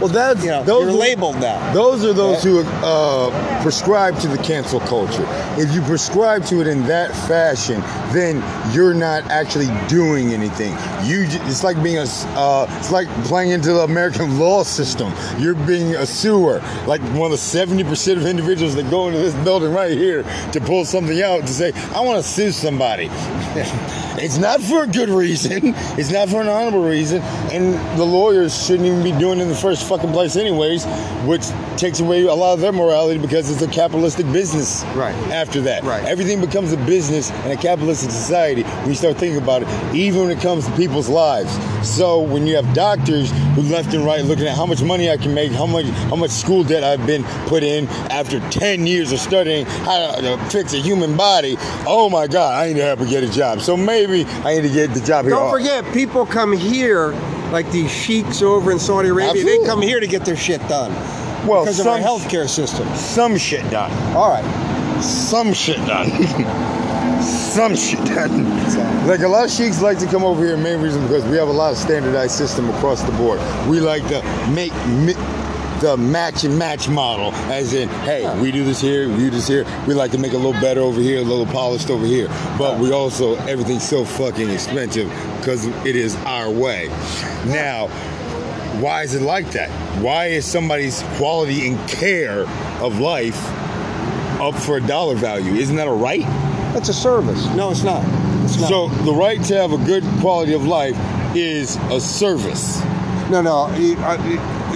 Well, 0.00 0.08
that's 0.08 0.42
you 0.44 0.50
know, 0.50 0.62
those 0.62 0.88
are- 0.88 0.92
labeled 0.92 1.36
now. 1.40 1.72
Those 1.72 2.04
are 2.04 2.12
those 2.12 2.42
who 2.42 2.60
uh, 2.84 3.62
prescribe 3.62 4.18
to 4.20 4.28
the 4.28 4.38
cancel 4.38 4.80
culture. 4.80 5.24
If 5.58 5.74
you 5.74 5.80
prescribe 5.82 6.44
to 6.46 6.60
it 6.60 6.66
in 6.66 6.86
that 6.86 7.10
fashion, 7.26 7.80
then 8.12 8.42
you're 8.74 8.94
not 8.94 9.24
actually 9.30 9.68
doing 9.88 10.32
anything. 10.32 10.72
You, 11.04 11.24
it's 11.48 11.64
like 11.64 11.82
being 11.82 11.98
a, 11.98 12.06
uh, 12.36 12.66
it's 12.78 12.90
like 12.92 13.08
playing 13.24 13.50
into 13.50 13.72
the 13.72 13.80
American 13.84 14.38
law 14.38 14.62
system. 14.64 15.12
You're 15.38 15.54
being 15.54 15.94
a 15.94 16.06
sewer, 16.06 16.60
like 16.86 17.00
one 17.12 17.26
of 17.26 17.30
the 17.30 17.38
seventy 17.38 17.82
percent 17.84 18.18
of 18.18 18.26
individuals 18.26 18.74
that 18.76 18.90
go 18.90 19.06
into 19.06 19.18
this 19.18 19.34
building 19.44 19.72
right 19.72 19.96
here 19.96 20.24
to 20.52 20.60
pull 20.60 20.84
something 20.84 21.22
out 21.22 21.40
to 21.42 21.48
say, 21.48 21.72
I 21.94 22.00
want 22.00 22.22
to 22.22 22.28
sue 22.28 22.52
somebody. 22.52 23.08
It's 24.18 24.38
not 24.38 24.62
for 24.62 24.84
a 24.84 24.86
good 24.86 25.10
reason. 25.10 25.74
It's 25.98 26.10
not 26.10 26.30
for 26.30 26.40
an 26.40 26.48
honorable 26.48 26.88
reason. 26.88 27.20
And 27.52 27.74
the 27.98 28.04
lawyers 28.04 28.66
shouldn't 28.66 28.86
even 28.86 29.02
be 29.02 29.12
doing 29.12 29.40
it 29.40 29.42
in 29.42 29.48
the 29.48 29.54
first 29.54 29.85
fucking 29.86 30.12
place, 30.12 30.36
anyways, 30.36 30.84
which 31.24 31.46
takes 31.76 32.00
away 32.00 32.22
a 32.24 32.34
lot 32.34 32.54
of 32.54 32.60
their 32.60 32.72
morality 32.72 33.18
because 33.18 33.50
it's 33.50 33.62
a 33.62 33.68
capitalistic 33.68 34.30
business. 34.32 34.84
Right. 34.94 35.14
After 35.32 35.60
that. 35.62 35.82
Right. 35.84 36.04
Everything 36.04 36.40
becomes 36.40 36.72
a 36.72 36.76
business 36.78 37.30
in 37.44 37.50
a 37.50 37.56
capitalistic 37.56 38.10
society 38.10 38.62
when 38.62 38.88
you 38.88 38.94
start 38.94 39.16
thinking 39.16 39.42
about 39.42 39.62
it, 39.62 39.94
even 39.94 40.22
when 40.22 40.30
it 40.30 40.40
comes 40.40 40.66
to 40.66 40.76
people's 40.76 41.08
lives. 41.08 41.52
So 41.86 42.20
when 42.20 42.46
you 42.46 42.56
have 42.56 42.74
doctors 42.74 43.30
who 43.54 43.62
left 43.62 43.94
and 43.94 44.04
right 44.04 44.24
looking 44.24 44.46
at 44.46 44.56
how 44.56 44.66
much 44.66 44.82
money 44.82 45.10
I 45.10 45.16
can 45.16 45.34
make, 45.34 45.52
how 45.52 45.66
much 45.66 45.86
how 45.86 46.16
much 46.16 46.30
school 46.30 46.64
debt 46.64 46.82
I've 46.82 47.06
been 47.06 47.24
put 47.46 47.62
in 47.62 47.86
after 48.10 48.40
10 48.50 48.86
years 48.86 49.12
of 49.12 49.20
studying 49.20 49.66
how 49.66 50.16
to 50.16 50.38
fix 50.50 50.74
a 50.74 50.78
human 50.78 51.16
body, 51.16 51.56
oh 51.86 52.08
my 52.10 52.26
God, 52.26 52.62
I 52.62 52.68
need 52.68 52.74
to 52.74 52.82
help 52.82 53.00
her 53.00 53.06
get 53.06 53.22
a 53.22 53.30
job. 53.30 53.60
So 53.60 53.76
maybe 53.76 54.24
I 54.44 54.56
need 54.56 54.62
to 54.62 54.74
get 54.74 54.92
the 54.94 55.00
job 55.00 55.24
here. 55.24 55.34
Don't 55.34 55.50
forget, 55.50 55.84
people 55.92 56.26
come 56.26 56.52
here, 56.52 57.12
like 57.52 57.70
these 57.70 57.90
sheiks 57.90 58.42
over 58.42 58.72
in 58.72 58.78
Saudi 58.78 59.08
Arabia. 59.08 59.30
Absolutely. 59.30 59.58
They 59.58 59.66
come 59.66 59.82
here 59.82 60.00
to 60.00 60.06
get 60.06 60.24
their 60.24 60.36
shit 60.36 60.60
done 60.68 60.92
well, 61.46 61.64
because 61.64 61.78
of 61.78 61.84
some, 61.84 61.94
our 61.94 61.98
healthcare 62.00 62.48
system. 62.48 62.88
some 62.96 63.36
shit 63.36 63.68
done. 63.70 63.90
All 64.16 64.28
right. 64.28 65.02
Some 65.02 65.52
shit 65.52 65.76
done. 65.86 66.08
some 67.22 67.76
shit. 67.76 68.04
Done. 68.06 69.06
Like 69.06 69.20
a 69.20 69.28
lot 69.28 69.44
of 69.44 69.50
sheiks 69.50 69.80
like 69.80 69.98
to 69.98 70.06
come 70.06 70.24
over 70.24 70.44
here. 70.44 70.56
Main 70.56 70.80
reason 70.80 71.02
because 71.02 71.24
we 71.24 71.36
have 71.36 71.48
a 71.48 71.52
lot 71.52 71.72
of 71.72 71.78
standardized 71.78 72.34
system 72.34 72.68
across 72.70 73.02
the 73.02 73.12
board. 73.12 73.40
We 73.68 73.80
like 73.80 74.06
to 74.08 74.22
make. 74.50 74.72
Mi- 74.86 75.14
the 75.80 75.96
match 75.96 76.44
and 76.44 76.58
match 76.58 76.88
model, 76.88 77.32
as 77.50 77.74
in, 77.74 77.88
hey, 77.88 78.40
we 78.40 78.50
do 78.50 78.64
this 78.64 78.80
here, 78.80 79.08
we 79.08 79.16
do 79.16 79.30
this 79.30 79.46
here. 79.46 79.64
We 79.86 79.94
like 79.94 80.10
to 80.12 80.18
make 80.18 80.32
it 80.32 80.36
a 80.36 80.38
little 80.38 80.60
better 80.60 80.80
over 80.80 81.00
here, 81.00 81.18
a 81.18 81.22
little 81.22 81.46
polished 81.46 81.90
over 81.90 82.06
here. 82.06 82.28
But 82.58 82.78
we 82.78 82.92
also, 82.92 83.36
everything's 83.46 83.86
so 83.86 84.04
fucking 84.04 84.48
expensive 84.48 85.08
because 85.38 85.66
it 85.86 85.96
is 85.96 86.16
our 86.24 86.50
way. 86.50 86.88
Now, 87.46 87.88
why 88.80 89.02
is 89.02 89.14
it 89.14 89.22
like 89.22 89.50
that? 89.52 89.70
Why 90.02 90.26
is 90.26 90.44
somebody's 90.44 91.02
quality 91.16 91.68
and 91.68 91.88
care 91.88 92.46
of 92.80 92.98
life 92.98 93.40
up 94.40 94.54
for 94.54 94.78
a 94.78 94.86
dollar 94.86 95.14
value? 95.14 95.54
Isn't 95.54 95.76
that 95.76 95.88
a 95.88 95.92
right? 95.92 96.22
That's 96.72 96.88
a 96.88 96.94
service. 96.94 97.46
No, 97.54 97.70
it's 97.70 97.82
not. 97.82 98.02
It's 98.44 98.58
not. 98.58 98.68
So 98.68 98.88
the 98.88 99.14
right 99.14 99.42
to 99.44 99.54
have 99.56 99.72
a 99.72 99.78
good 99.78 100.04
quality 100.20 100.52
of 100.52 100.66
life 100.66 100.96
is 101.34 101.76
a 101.90 102.00
service. 102.00 102.82
no, 103.30 103.42
no. 103.42 103.68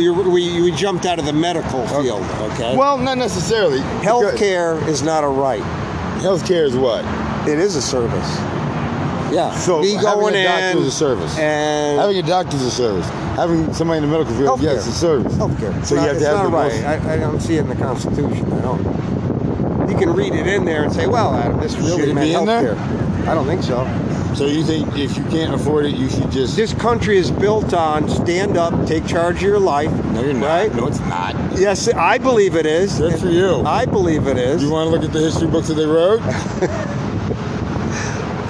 You, 0.00 0.14
we, 0.14 0.62
we 0.62 0.70
jumped 0.72 1.04
out 1.04 1.18
of 1.18 1.26
the 1.26 1.32
medical 1.32 1.86
field. 1.88 2.22
Okay. 2.52 2.74
Well, 2.76 2.96
not 2.96 3.18
necessarily. 3.18 3.80
healthcare 4.00 4.84
is 4.88 5.02
not 5.02 5.24
a 5.24 5.28
right. 5.28 5.62
Healthcare 6.22 6.64
is 6.64 6.74
what? 6.76 7.04
It 7.48 7.58
is 7.58 7.76
a 7.76 7.82
service. 7.82 8.28
Yeah. 9.32 9.54
So 9.58 9.80
me 9.82 9.92
having 9.94 10.34
a 10.34 10.42
doctor 10.44 10.78
is 10.78 10.86
a 10.86 10.90
service. 10.90 11.38
and 11.38 12.00
Having 12.00 12.16
a 12.18 12.22
doctor 12.22 12.56
is 12.56 12.62
a 12.62 12.70
service. 12.70 13.06
Having 13.36 13.72
somebody 13.74 13.98
in 13.98 14.10
the 14.10 14.10
medical 14.10 14.34
field, 14.36 14.58
Healthcare. 14.58 14.62
yes, 14.62 14.86
it's 14.86 14.96
a 14.96 15.00
service. 15.00 15.32
healthcare. 15.34 15.84
So 15.84 15.94
you 15.94 16.00
Not- 16.00 16.08
have 16.08 16.16
it's 16.16 16.24
to 16.24 16.30
have 16.36 16.50
not 16.50 16.70
the 16.70 16.82
right. 16.82 17.02
I, 17.06 17.14
I 17.14 17.16
don't 17.16 17.40
see 17.40 17.56
it 17.56 17.60
in 17.60 17.68
the 17.68 17.76
Constitution. 17.76 18.52
I 18.52 18.60
don't. 18.60 19.88
You 19.90 19.96
can 19.96 20.12
read 20.14 20.32
it 20.34 20.46
in 20.46 20.64
there 20.64 20.82
and 20.84 20.92
say, 20.92 21.06
"Well, 21.06 21.34
Adam, 21.34 21.60
this 21.60 21.76
really 21.76 22.06
Should 22.06 22.14
meant 22.14 22.26
be 22.26 22.34
in 22.34 22.44
there? 22.46 22.74
healthcare." 22.74 23.28
I 23.28 23.34
don't 23.34 23.46
think 23.46 23.62
so. 23.62 23.84
So 24.40 24.46
you 24.46 24.64
think 24.64 24.96
if 24.96 25.18
you 25.18 25.24
can't 25.24 25.52
afford 25.52 25.84
it, 25.84 25.94
you 25.96 26.08
should 26.08 26.30
just. 26.30 26.56
This 26.56 26.72
country 26.72 27.18
is 27.18 27.30
built 27.30 27.74
on 27.74 28.08
stand 28.08 28.56
up, 28.56 28.86
take 28.86 29.06
charge 29.06 29.36
of 29.36 29.42
your 29.42 29.58
life. 29.58 29.92
no, 30.14 30.22
you're 30.22 30.32
not. 30.32 30.46
Right? 30.46 30.74
No, 30.74 30.86
it's 30.86 30.98
not. 31.00 31.34
Yes, 31.58 31.92
I 31.92 32.16
believe 32.16 32.56
it 32.56 32.64
is. 32.64 32.96
Good 32.96 33.20
for 33.20 33.28
you. 33.28 33.56
I 33.66 33.84
believe 33.84 34.28
it 34.28 34.38
is. 34.38 34.62
You 34.62 34.70
want 34.70 34.86
to 34.86 34.96
look 34.96 35.04
at 35.04 35.12
the 35.12 35.20
history 35.20 35.46
books 35.46 35.68
that 35.68 35.74
they 35.74 35.84
wrote? 35.84 36.20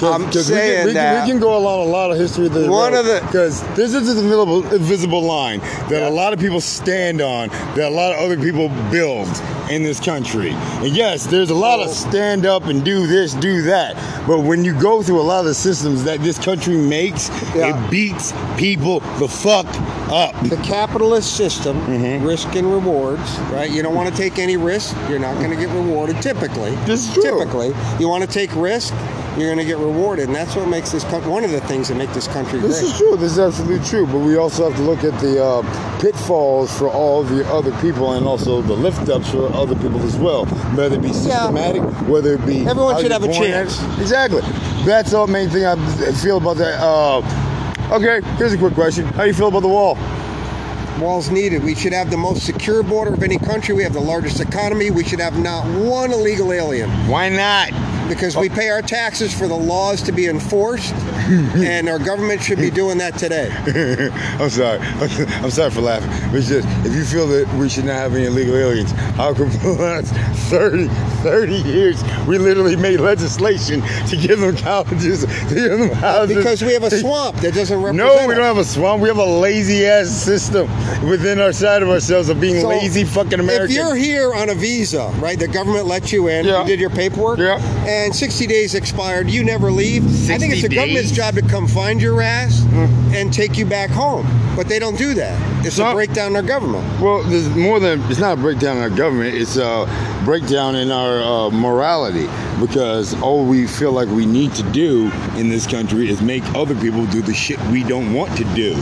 I'm 0.02 0.30
saying 0.32 0.70
we 0.70 0.76
can, 0.76 0.86
we, 0.86 0.92
that- 0.94 1.14
can, 1.16 1.24
we 1.26 1.30
can 1.32 1.40
go 1.40 1.56
along 1.56 1.80
a 1.88 1.90
lot 1.90 2.10
of 2.10 2.16
history 2.18 2.48
they 2.48 2.68
One 2.68 2.92
wrote, 2.92 3.00
of 3.00 3.06
the- 3.06 3.20
because 3.26 3.62
this 3.76 3.94
is 3.94 4.08
a 4.08 4.20
invisible, 4.20 4.72
invisible 4.74 5.22
line 5.22 5.60
that 5.88 6.02
a 6.02 6.10
lot 6.10 6.32
of 6.32 6.38
people 6.38 6.60
stand 6.60 7.20
on, 7.20 7.48
that 7.76 7.90
a 7.90 7.94
lot 7.94 8.12
of 8.12 8.18
other 8.20 8.38
people 8.40 8.68
build 8.90 9.28
in 9.70 9.82
this 9.84 10.00
country. 10.00 10.50
And 10.50 10.88
yes, 10.96 11.26
there's 11.26 11.50
a 11.50 11.54
lot 11.54 11.78
of 11.80 11.90
stand 11.90 12.44
up 12.44 12.64
and 12.64 12.84
do 12.84 13.06
this, 13.06 13.34
do 13.34 13.62
that. 13.62 13.94
But 14.26 14.40
when 14.40 14.64
you 14.64 14.78
go 14.80 15.00
through 15.02 15.20
a 15.20 15.22
lot 15.22 15.40
of 15.40 15.44
the 15.46 15.54
systems 15.54 16.02
that 16.04 16.20
this 16.20 16.38
country 16.38 16.76
makes, 16.76 17.28
Yeah. 17.54 17.86
it 17.86 17.90
beats 17.90 18.32
people 18.56 19.00
the 19.18 19.28
fuck 19.28 19.66
up. 20.10 20.34
the 20.48 20.56
capitalist 20.64 21.36
system, 21.36 21.76
Mm-hmm. 21.80 22.26
risk 22.26 22.54
and 22.56 22.72
rewards, 22.72 23.38
right? 23.52 23.70
You 23.70 23.82
don't 23.82 23.94
want 23.94 24.08
to 24.10 24.16
take 24.16 24.38
any 24.40 24.56
risk, 24.56 24.96
you're 25.08 25.20
not 25.20 25.36
going 25.36 25.50
to 25.50 25.56
get 25.56 25.68
rewarded 25.68 26.20
typically. 26.20 26.74
This 26.86 27.06
is 27.06 27.14
true. 27.14 27.22
Typically, 27.22 27.72
you 28.00 28.08
want 28.08 28.24
to 28.24 28.30
take 28.30 28.52
risk, 28.56 28.92
you're 29.36 29.48
going 29.48 29.58
to 29.58 29.64
get 29.64 29.78
rewarded, 29.78 30.26
and 30.26 30.34
that's 30.34 30.56
what 30.56 30.68
makes 30.68 30.90
this 30.90 31.04
country 31.04 31.30
one 31.30 31.44
of 31.44 31.50
the 31.52 31.60
things 31.62 31.88
that 31.88 31.94
make 31.94 32.12
this 32.12 32.26
country 32.28 32.58
This 32.60 32.80
great. 32.80 32.90
is 32.90 32.98
true. 32.98 33.16
This 33.16 33.32
is 33.32 33.38
absolutely 33.38 33.86
true. 33.86 34.06
But 34.06 34.18
we 34.18 34.36
also 34.36 34.68
have 34.68 34.76
to 34.78 34.84
look 34.84 35.04
at 35.04 35.18
the 35.20 35.42
uh, 35.42 36.00
pitfalls 36.00 36.76
for 36.76 36.88
all 36.88 37.22
the 37.22 37.46
other 37.48 37.70
people, 37.80 38.12
and 38.14 38.26
also 38.26 38.60
the 38.62 38.74
lift 38.74 39.08
ups 39.08 39.30
for 39.30 39.46
other 39.52 39.76
people 39.76 40.00
as 40.02 40.16
well. 40.16 40.46
Whether 40.74 40.96
it 40.96 41.02
be 41.02 41.12
systematic, 41.12 41.82
whether 42.08 42.34
it 42.34 42.44
be 42.46 42.66
Everyone 42.66 43.00
should 43.00 43.12
have 43.12 43.22
a 43.22 43.28
born 43.28 43.44
at. 43.44 43.68
chance. 43.68 44.00
Exactly. 44.00 44.42
That's 44.84 45.12
the 45.12 45.26
main 45.26 45.48
thing 45.48 45.64
I 45.64 45.76
feel 46.12 46.38
about 46.38 46.56
that. 46.56 46.80
Uh, 46.80 47.18
okay, 47.92 48.20
here's 48.36 48.52
a 48.52 48.58
quick 48.58 48.74
question. 48.74 49.04
How 49.06 49.22
do 49.22 49.28
you 49.28 49.34
feel 49.34 49.48
about 49.48 49.60
the 49.60 49.68
wall? 49.68 49.96
Walls 50.98 51.30
needed. 51.30 51.62
We 51.64 51.74
should 51.74 51.92
have 51.94 52.10
the 52.10 52.16
most 52.18 52.44
secure 52.44 52.82
border 52.82 53.14
of 53.14 53.22
any 53.22 53.38
country. 53.38 53.74
We 53.74 53.82
have 53.84 53.94
the 53.94 54.00
largest 54.00 54.40
economy. 54.40 54.90
We 54.90 55.02
should 55.04 55.20
have 55.20 55.38
not 55.38 55.64
one 55.80 56.12
illegal 56.12 56.52
alien 56.52 56.90
Why 57.08 57.28
not? 57.30 57.70
Because 58.10 58.36
we 58.36 58.48
pay 58.48 58.68
our 58.68 58.82
taxes 58.82 59.32
for 59.32 59.46
the 59.46 59.54
laws 59.56 60.02
to 60.02 60.10
be 60.12 60.26
enforced, 60.26 60.92
and 61.24 61.88
our 61.88 61.98
government 61.98 62.42
should 62.42 62.58
be 62.58 62.68
doing 62.70 62.98
that 62.98 63.16
today. 63.16 63.50
I'm 64.40 64.50
sorry. 64.50 64.78
I'm 65.42 65.50
sorry 65.50 65.70
for 65.70 65.80
laughing. 65.80 66.10
It's 66.36 66.48
just, 66.48 66.66
if 66.84 66.92
you 66.92 67.04
feel 67.04 67.28
that 67.28 67.48
we 67.54 67.68
should 67.68 67.84
not 67.84 67.94
have 67.94 68.14
any 68.14 68.26
illegal 68.26 68.56
aliens, 68.56 68.90
how 68.90 69.32
come 69.32 69.48
for 69.50 69.58
the 69.58 69.82
last 69.82 70.12
30, 70.50 70.88
30 71.22 71.52
years 71.54 72.02
we 72.26 72.36
literally 72.36 72.74
made 72.74 72.98
legislation 72.98 73.80
to 74.08 74.16
give 74.16 74.40
them 74.40 74.56
colleges, 74.56 75.24
to 75.24 75.54
give 75.54 75.78
them 75.78 75.90
houses? 75.90 76.36
Because 76.36 76.62
we 76.62 76.72
have 76.72 76.82
a 76.82 76.90
swamp 76.90 77.36
that 77.36 77.54
doesn't 77.54 77.80
represent 77.80 77.96
No, 77.96 78.26
we 78.26 78.34
don't 78.34 78.42
have 78.42 78.58
a 78.58 78.64
swamp. 78.64 79.00
We 79.02 79.08
have 79.08 79.18
a 79.18 79.24
lazy 79.24 79.86
ass 79.86 80.08
system 80.08 80.68
within 81.08 81.40
our 81.40 81.52
side 81.52 81.82
of 81.84 81.88
ourselves 81.88 82.28
of 82.28 82.40
being 82.40 82.60
So, 82.60 82.68
lazy 82.68 83.04
fucking 83.04 83.38
Americans. 83.38 83.70
If 83.70 83.76
you're 83.76 83.94
here 83.94 84.34
on 84.34 84.50
a 84.50 84.54
visa, 84.54 85.12
right, 85.18 85.38
the 85.38 85.46
government 85.46 85.86
lets 85.86 86.10
you 86.12 86.26
in, 86.26 86.44
Yeah. 86.44 86.62
you 86.62 86.66
did 86.66 86.80
your 86.80 86.90
paperwork, 86.90 87.38
Yeah. 87.38 87.58
And 88.04 88.14
60 88.14 88.46
days 88.46 88.74
expired, 88.74 89.30
you 89.30 89.44
never 89.44 89.70
leave. 89.70 90.04
I 90.30 90.38
think 90.38 90.52
it's 90.52 90.62
60 90.62 90.68
the 90.68 90.74
government's 90.74 91.10
job 91.10 91.34
to 91.34 91.42
come 91.42 91.66
find 91.66 92.00
your 92.00 92.20
ass 92.22 92.64
and 93.14 93.32
take 93.32 93.56
you 93.56 93.66
back 93.66 93.90
home. 93.90 94.26
But 94.56 94.68
they 94.68 94.78
don't 94.78 94.98
do 94.98 95.14
that. 95.14 95.66
It's 95.66 95.78
a 95.78 95.92
breakdown 95.92 96.30
in 96.30 96.36
our 96.36 96.42
government. 96.42 96.84
Well, 97.00 97.22
there's 97.22 97.48
more 97.50 97.80
than 97.80 98.00
it's 98.10 98.18
not 98.18 98.38
a 98.38 98.40
breakdown 98.40 98.76
in 98.78 98.82
our 98.82 98.90
government. 98.90 99.34
It's 99.34 99.56
a 99.56 99.86
breakdown 100.24 100.74
in 100.76 100.90
our 100.90 101.22
uh, 101.22 101.50
morality 101.50 102.28
because 102.60 103.20
all 103.22 103.44
we 103.44 103.66
feel 103.66 103.92
like 103.92 104.08
we 104.08 104.26
need 104.26 104.52
to 104.54 104.62
do 104.72 105.10
in 105.36 105.48
this 105.48 105.66
country 105.66 106.08
is 106.08 106.20
make 106.20 106.44
other 106.54 106.74
people 106.74 107.06
do 107.06 107.22
the 107.22 107.34
shit 107.34 107.60
we 107.66 107.84
don't 107.84 108.12
want 108.12 108.36
to 108.36 108.44
do. 108.54 108.74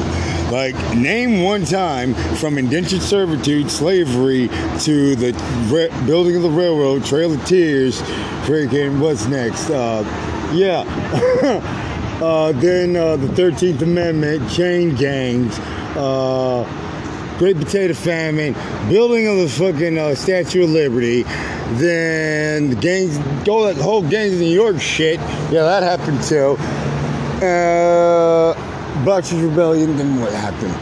Like, 0.50 0.74
name 0.96 1.42
one 1.42 1.64
time 1.64 2.14
from 2.36 2.56
indentured 2.56 3.02
servitude, 3.02 3.70
slavery, 3.70 4.48
to 4.80 5.14
the 5.14 5.32
re- 5.68 6.06
building 6.06 6.36
of 6.36 6.42
the 6.42 6.50
railroad, 6.50 7.04
Trail 7.04 7.34
of 7.34 7.44
Tears, 7.44 8.00
freaking 8.46 8.98
what's 8.98 9.26
next? 9.26 9.68
Uh, 9.68 10.02
yeah. 10.54 10.84
uh, 12.22 12.52
then 12.52 12.96
uh, 12.96 13.16
the 13.16 13.26
13th 13.28 13.82
Amendment, 13.82 14.50
chain 14.50 14.94
gangs. 14.94 15.58
Uh, 15.96 16.64
Great 17.38 17.56
Potato 17.56 17.94
Famine, 17.94 18.54
building 18.88 19.28
of 19.28 19.36
the 19.36 19.48
fucking 19.48 19.96
uh, 19.96 20.12
Statue 20.16 20.64
of 20.64 20.70
Liberty, 20.70 21.22
then 21.74 22.70
the 22.70 22.74
gangs, 22.74 23.16
all 23.46 23.64
that 23.64 23.76
whole 23.76 24.02
gangs 24.02 24.32
of 24.32 24.40
New 24.40 24.46
York 24.46 24.80
shit. 24.80 25.20
Yeah, 25.52 25.62
that 25.62 25.84
happened 25.84 26.20
too. 26.24 26.56
Uh, 27.44 28.17
Boxers 29.08 29.40
Rebellion. 29.40 29.96
Then 29.96 30.20
what 30.20 30.32
happened? 30.34 30.74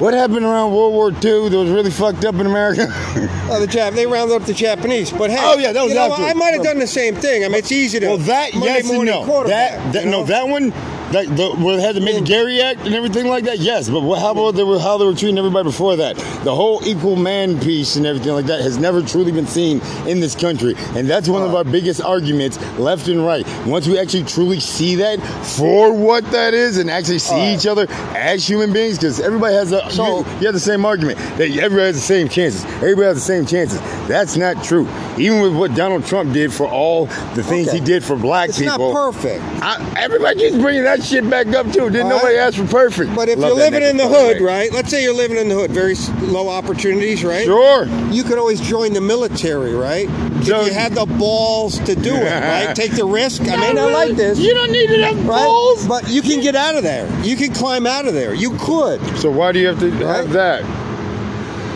What 0.00 0.14
happened 0.14 0.46
around 0.46 0.72
World 0.72 0.94
War 0.94 1.10
II 1.10 1.50
that 1.50 1.56
was 1.56 1.70
really 1.70 1.90
fucked 1.90 2.24
up 2.24 2.34
in 2.36 2.46
America? 2.46 2.88
Oh, 3.46 3.60
the 3.60 3.66
Jap, 3.66 3.92
they 3.92 4.06
rounded 4.06 4.34
up 4.34 4.44
the 4.44 4.54
Japanese. 4.54 5.12
But 5.12 5.28
hey, 5.30 5.36
Oh, 5.38 5.58
yeah, 5.58 5.72
that 5.72 5.82
was 5.82 5.92
you 5.92 5.98
know, 5.98 6.10
after. 6.10 6.24
I 6.24 6.32
might 6.32 6.54
have 6.54 6.64
done 6.64 6.78
the 6.78 6.86
same 6.86 7.14
thing. 7.14 7.44
I 7.44 7.48
mean, 7.48 7.58
it's 7.58 7.70
easy 7.70 8.00
to. 8.00 8.06
well, 8.06 8.16
that 8.16 8.54
Monday 8.54 8.66
yes 8.68 8.90
and 8.90 9.04
no. 9.04 9.44
That, 9.44 9.92
that 9.92 10.04
you 10.06 10.10
no, 10.10 10.24
that 10.24 10.48
one. 10.48 10.72
That 11.14 11.28
the, 11.36 11.50
where 11.64 11.76
they 11.76 11.82
had 11.82 11.94
to 11.94 12.00
make 12.00 12.16
the 12.16 12.24
Geary 12.24 12.60
Act 12.60 12.80
and 12.80 12.92
everything 12.92 13.28
like 13.28 13.44
that, 13.44 13.60
yes. 13.60 13.88
But 13.88 14.00
what, 14.02 14.18
how 14.18 14.32
about 14.32 14.56
they 14.56 14.64
were, 14.64 14.80
how 14.80 14.98
they 14.98 15.04
were 15.04 15.14
treating 15.14 15.38
everybody 15.38 15.62
before 15.62 15.94
that? 15.94 16.16
The 16.42 16.52
whole 16.52 16.80
equal 16.84 17.14
man 17.14 17.60
piece 17.60 17.94
and 17.94 18.04
everything 18.04 18.32
like 18.32 18.46
that 18.46 18.60
has 18.62 18.78
never 18.78 19.00
truly 19.00 19.30
been 19.30 19.46
seen 19.46 19.80
in 20.08 20.18
this 20.18 20.34
country, 20.34 20.74
and 20.96 21.08
that's 21.08 21.28
one 21.28 21.42
of 21.42 21.54
our 21.54 21.62
biggest 21.62 22.02
arguments, 22.02 22.58
left 22.80 23.06
and 23.06 23.24
right. 23.24 23.46
Once 23.64 23.86
we 23.86 23.96
actually 23.96 24.24
truly 24.24 24.58
see 24.58 24.96
that 24.96 25.20
for 25.56 25.92
what 25.92 26.24
that 26.32 26.52
is, 26.52 26.78
and 26.78 26.90
actually 26.90 27.20
see 27.20 27.54
each 27.54 27.66
other 27.66 27.86
as 28.16 28.44
human 28.48 28.72
beings, 28.72 28.98
because 28.98 29.20
everybody 29.20 29.54
has 29.54 29.70
a 29.70 29.88
So- 29.90 30.18
you, 30.20 30.24
you 30.40 30.46
have 30.46 30.54
the 30.54 30.58
same 30.58 30.84
argument 30.84 31.18
that 31.38 31.48
everybody 31.48 31.86
has 31.86 31.94
the 31.94 32.00
same 32.00 32.28
chances. 32.28 32.64
Everybody 32.82 33.04
has 33.06 33.14
the 33.14 33.20
same 33.20 33.46
chances. 33.46 33.78
That's 34.08 34.36
not 34.36 34.64
true. 34.64 34.88
Even 35.16 35.42
with 35.42 35.54
what 35.54 35.76
Donald 35.76 36.04
Trump 36.06 36.32
did 36.32 36.52
for 36.52 36.66
all 36.66 37.06
the 37.36 37.44
things 37.44 37.68
Okay. 37.68 37.78
he 37.78 37.84
did 37.84 38.02
for 38.02 38.16
black 38.16 38.48
It's 38.48 38.58
people. 38.58 38.92
not 38.92 39.12
perfect. 39.12 39.44
I, 39.62 39.94
everybody 39.96 40.40
keeps 40.40 40.56
bringing 40.56 40.82
that 40.82 41.03
shit 41.04 41.28
back 41.28 41.46
up 41.48 41.66
too. 41.72 41.90
Didn't 41.90 42.02
All 42.04 42.18
nobody 42.18 42.36
right. 42.36 42.46
ask 42.46 42.56
for 42.58 42.66
perfect? 42.66 43.14
But 43.14 43.28
if 43.28 43.38
Love 43.38 43.50
you're 43.50 43.58
living 43.58 43.82
in 43.82 43.96
the 43.96 44.08
hood, 44.08 44.38
way. 44.40 44.46
right? 44.46 44.72
Let's 44.72 44.90
say 44.90 45.02
you're 45.02 45.14
living 45.14 45.36
in 45.36 45.48
the 45.48 45.54
hood, 45.54 45.70
very 45.70 45.92
s- 45.92 46.10
low 46.22 46.48
opportunities, 46.48 47.24
right? 47.24 47.44
Sure. 47.44 47.86
You 48.10 48.24
could 48.24 48.38
always 48.38 48.60
join 48.60 48.92
the 48.92 49.00
military, 49.00 49.74
right? 49.74 50.08
So- 50.44 50.60
if 50.62 50.66
you 50.68 50.72
had 50.74 50.92
the 50.94 51.06
balls 51.06 51.78
to 51.80 51.94
do 51.94 52.14
it, 52.14 52.30
right? 52.42 52.74
Take 52.82 52.92
the 52.92 53.04
risk. 53.04 53.42
I 53.42 53.56
may 53.56 53.72
not 53.72 53.92
like 53.92 54.16
this, 54.16 54.38
You 54.38 54.54
don't 54.54 54.72
need 54.72 54.90
enough 54.90 55.14
right? 55.28 55.44
balls. 55.46 55.86
But 55.86 56.08
you 56.08 56.22
can 56.22 56.40
get 56.40 56.54
out 56.56 56.74
of 56.76 56.82
there. 56.82 57.08
You 57.22 57.36
can 57.36 57.52
climb 57.52 57.86
out 57.86 58.06
of 58.06 58.14
there. 58.14 58.34
You 58.34 58.56
could. 58.58 59.00
So 59.18 59.30
why 59.30 59.52
do 59.52 59.58
you 59.58 59.68
have 59.68 59.80
to 59.80 59.90
Right. 59.90 60.16
have 60.16 60.32
that? 60.32 60.62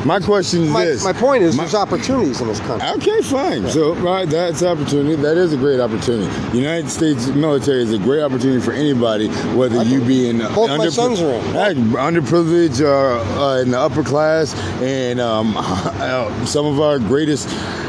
My 0.08 0.20
question 0.20 0.62
is 0.62 0.70
My, 0.70 0.86
this. 0.86 1.04
my 1.04 1.12
point 1.12 1.42
is, 1.42 1.54
My- 1.54 1.64
there's 1.64 1.74
opportunities 1.74 2.40
in 2.40 2.48
this 2.48 2.60
country. 2.60 2.88
Okay, 2.92 3.20
fine. 3.20 3.68
So, 3.68 3.94
right, 3.96 4.26
that's 4.26 4.62
opportunity. 4.62 5.16
That 5.16 5.36
is 5.36 5.52
a 5.52 5.56
great 5.58 5.80
opportunity. 5.80 6.32
United 6.56 6.88
States 6.88 7.26
military 7.26 7.82
is 7.82 7.92
a 7.92 7.98
great 7.98 8.22
opportunity 8.22 8.64
for 8.64 8.72
anybody, 8.72 9.28
whether 9.54 9.82
you 9.82 10.00
be 10.00 10.30
in 10.30 10.38
Both 10.38 10.70
my 10.78 10.88
sons 10.88 11.20
are 11.20 11.34
in. 11.34 11.54
Right, 11.54 11.76
underprivileged 11.76 12.80
or 12.80 13.18
uh, 13.38 13.60
in 13.60 13.70
the 13.72 13.78
upper 13.78 14.02
class, 14.02 14.54
and 14.80 15.20
um, 15.20 15.52
uh, 15.58 16.46
some 16.46 16.64
of 16.64 16.80
our 16.80 16.98
greatest 16.98 17.46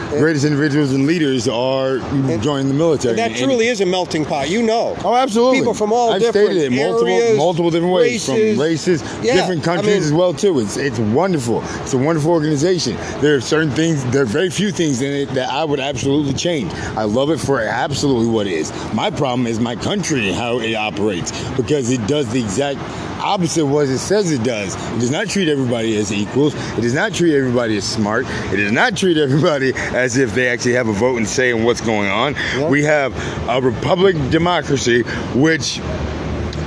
greatest 0.09 0.43
individuals 0.43 0.91
and 0.91 1.05
leaders 1.05 1.47
are 1.47 1.99
joining 2.39 2.67
the 2.67 2.73
military. 2.73 3.15
That 3.15 3.29
And- 3.31 3.39
truly 3.39 3.67
is 3.67 3.79
a 3.79 3.85
melting 3.85 4.25
pot. 4.25 4.49
You 4.49 4.63
know. 4.63 4.95
Oh, 5.05 5.15
absolutely. 5.15 5.59
People 5.59 5.75
from 5.75 5.93
all 5.93 6.11
I've 6.11 6.19
different 6.19 6.47
stated 6.49 6.73
it 6.73 6.75
multiple, 6.75 7.07
areas, 7.13 7.37
multiple 7.37 7.69
different 7.69 7.93
ways, 7.93 8.27
races. 8.27 8.55
from 8.57 8.61
races, 8.65 9.03
Yeah, 9.23 9.35
different 9.35 9.61
I 9.61 9.65
countries 9.65 9.95
mean- 9.95 10.03
as 10.05 10.11
well 10.11 10.33
too. 10.33 10.59
It's 10.59 10.77
it's 10.77 10.97
wonderful. 10.99 11.61
It's 11.83 11.93
a 11.93 11.97
wonderful 11.97 12.08
organization. 12.17 12.95
There 13.21 13.35
are 13.35 13.41
certain 13.41 13.71
things. 13.71 14.03
There 14.05 14.23
are 14.23 14.25
very 14.25 14.49
few 14.49 14.71
things 14.71 15.01
in 15.01 15.11
it 15.13 15.29
that 15.35 15.49
I 15.49 15.63
would 15.63 15.79
absolutely 15.79 16.33
change. 16.33 16.73
I 16.73 17.03
love 17.03 17.29
it 17.29 17.39
for 17.39 17.59
absolutely 17.61 18.27
what 18.27 18.47
it 18.47 18.53
is. 18.53 18.71
My 18.93 19.09
problem 19.09 19.47
is 19.47 19.59
my 19.59 19.75
country 19.75 20.29
and 20.29 20.35
how 20.35 20.59
it 20.59 20.73
operates 20.73 21.31
because 21.55 21.89
it 21.91 22.05
does 22.07 22.31
the 22.31 22.41
exact 22.41 22.79
opposite 23.19 23.63
of 23.63 23.71
what 23.71 23.87
it 23.87 23.97
says 23.97 24.31
it 24.31 24.43
does. 24.43 24.75
It 24.95 24.99
does 24.99 25.11
not 25.11 25.27
treat 25.27 25.49
everybody 25.49 25.97
as 25.97 26.11
equals. 26.11 26.55
It 26.77 26.81
does 26.81 26.93
not 26.93 27.13
treat 27.13 27.35
everybody 27.35 27.77
as 27.77 27.83
smart. 27.85 28.25
It 28.51 28.57
does 28.57 28.71
not 28.71 28.95
treat 28.95 29.17
everybody 29.17 29.73
as 29.75 30.17
if 30.17 30.33
they 30.33 30.47
actually 30.47 30.73
have 30.73 30.87
a 30.87 30.93
vote 30.93 31.17
and 31.17 31.27
say 31.27 31.51
in 31.51 31.63
what's 31.63 31.81
going 31.81 32.09
on. 32.09 32.35
We 32.69 32.83
have 32.83 33.13
a 33.49 33.61
republic 33.61 34.15
democracy, 34.29 35.03
which 35.35 35.79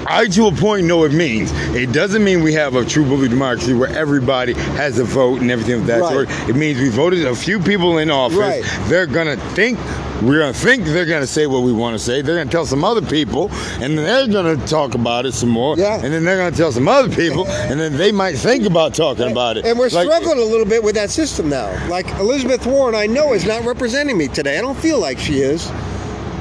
I, 0.06 0.26
to 0.28 0.46
a 0.46 0.52
point, 0.52 0.86
know 0.86 1.04
it 1.04 1.12
means. 1.12 1.52
It 1.74 1.92
doesn't 1.92 2.22
mean 2.24 2.42
we 2.42 2.52
have 2.54 2.74
a 2.74 2.84
true 2.84 3.04
bully 3.04 3.28
democracy 3.28 3.72
where 3.72 3.88
everybody 3.90 4.52
has 4.54 4.98
a 4.98 5.04
vote 5.04 5.40
and 5.40 5.50
everything 5.50 5.74
of 5.80 5.86
that 5.86 6.00
Right. 6.00 6.12
sort. 6.12 6.48
It 6.48 6.56
means 6.56 6.80
we 6.80 6.88
voted 6.88 7.24
a 7.24 7.34
few 7.34 7.58
people 7.60 7.98
in 7.98 8.10
office. 8.10 8.36
Right. 8.38 8.64
They're 8.88 9.06
gonna 9.06 9.36
think. 9.54 9.78
We're 10.22 10.38
gonna 10.38 10.52
think 10.52 10.84
they're 10.84 11.04
gonna 11.06 11.26
say 11.26 11.46
what 11.48 11.62
we 11.64 11.72
want 11.72 11.94
to 11.96 11.98
say. 11.98 12.22
They're 12.22 12.36
gonna 12.36 12.48
tell 12.50 12.64
some 12.64 12.84
other 12.84 13.02
people, 13.02 13.50
and 13.80 13.98
then 13.98 14.04
they're 14.04 14.28
gonna 14.28 14.56
talk 14.68 14.94
about 14.94 15.26
it 15.26 15.34
some 15.34 15.48
more. 15.48 15.76
Yeah. 15.76 15.96
And 16.00 16.12
then 16.14 16.22
they're 16.24 16.36
gonna 16.36 16.54
tell 16.56 16.70
some 16.70 16.86
other 16.86 17.08
people, 17.12 17.46
and 17.48 17.80
then 17.80 17.96
they 17.96 18.12
might 18.12 18.36
think 18.36 18.64
about 18.64 18.94
talking 18.94 19.28
about 19.30 19.56
it. 19.56 19.64
And 19.64 19.76
we're 19.76 19.88
Like- 19.88 20.06
struggling 20.06 20.38
a 20.38 20.44
little 20.44 20.66
bit 20.66 20.82
with 20.84 20.94
that 20.94 21.10
system 21.10 21.48
now. 21.48 21.68
Like 21.88 22.08
Elizabeth 22.20 22.64
Warren, 22.66 22.94
I 22.94 23.06
know 23.06 23.32
is 23.32 23.44
not 23.44 23.64
representing 23.64 24.16
me 24.16 24.28
today. 24.28 24.58
I 24.58 24.60
don't 24.60 24.78
feel 24.78 25.00
like 25.00 25.18
she 25.18 25.40
is. 25.40 25.68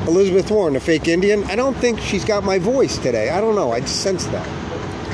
Elizabeth 0.07 0.49
Warren, 0.51 0.73
the 0.73 0.79
fake 0.79 1.07
Indian. 1.07 1.43
I 1.45 1.55
don't 1.55 1.75
think 1.77 1.99
she's 1.99 2.25
got 2.25 2.43
my 2.43 2.59
voice 2.59 2.97
today. 2.97 3.29
I 3.29 3.41
don't 3.41 3.55
know. 3.55 3.71
I 3.71 3.81
just 3.81 4.01
sense 4.01 4.25
that. 4.27 4.47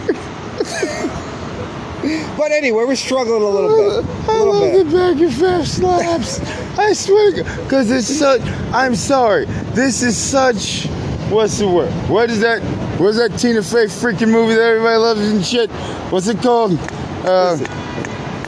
but 2.38 2.52
anyway, 2.52 2.84
we're 2.86 2.96
struggling 2.96 3.42
a 3.42 3.46
little 3.46 3.76
bit. 3.76 4.06
A 4.06 4.32
I 4.32 4.38
little 4.38 4.54
love 4.54 4.72
bit. 4.72 4.86
the 4.88 4.92
back 4.92 5.22
and 5.22 5.34
fast 5.34 5.76
slaps. 5.78 6.40
I 6.78 6.94
swear, 6.94 7.32
because 7.64 7.92
it's 7.92 8.08
such. 8.08 8.42
I'm 8.74 8.96
sorry. 8.96 9.46
This 9.74 10.04
is 10.04 10.16
such. 10.18 10.86
What's 11.30 11.58
the 11.60 11.68
word? 11.68 11.92
What 12.10 12.30
is 12.30 12.40
that? 12.40 12.62
What's 13.00 13.18
that 13.18 13.38
Tina 13.38 13.62
Fey 13.62 13.86
freaking 13.86 14.30
movie 14.32 14.56
that 14.56 14.64
everybody 14.64 14.98
loves 14.98 15.22
and 15.28 15.46
shit? 15.46 15.70
What's 16.12 16.28
it 16.28 16.40
called? 16.42 16.78
Uh, 17.26 17.58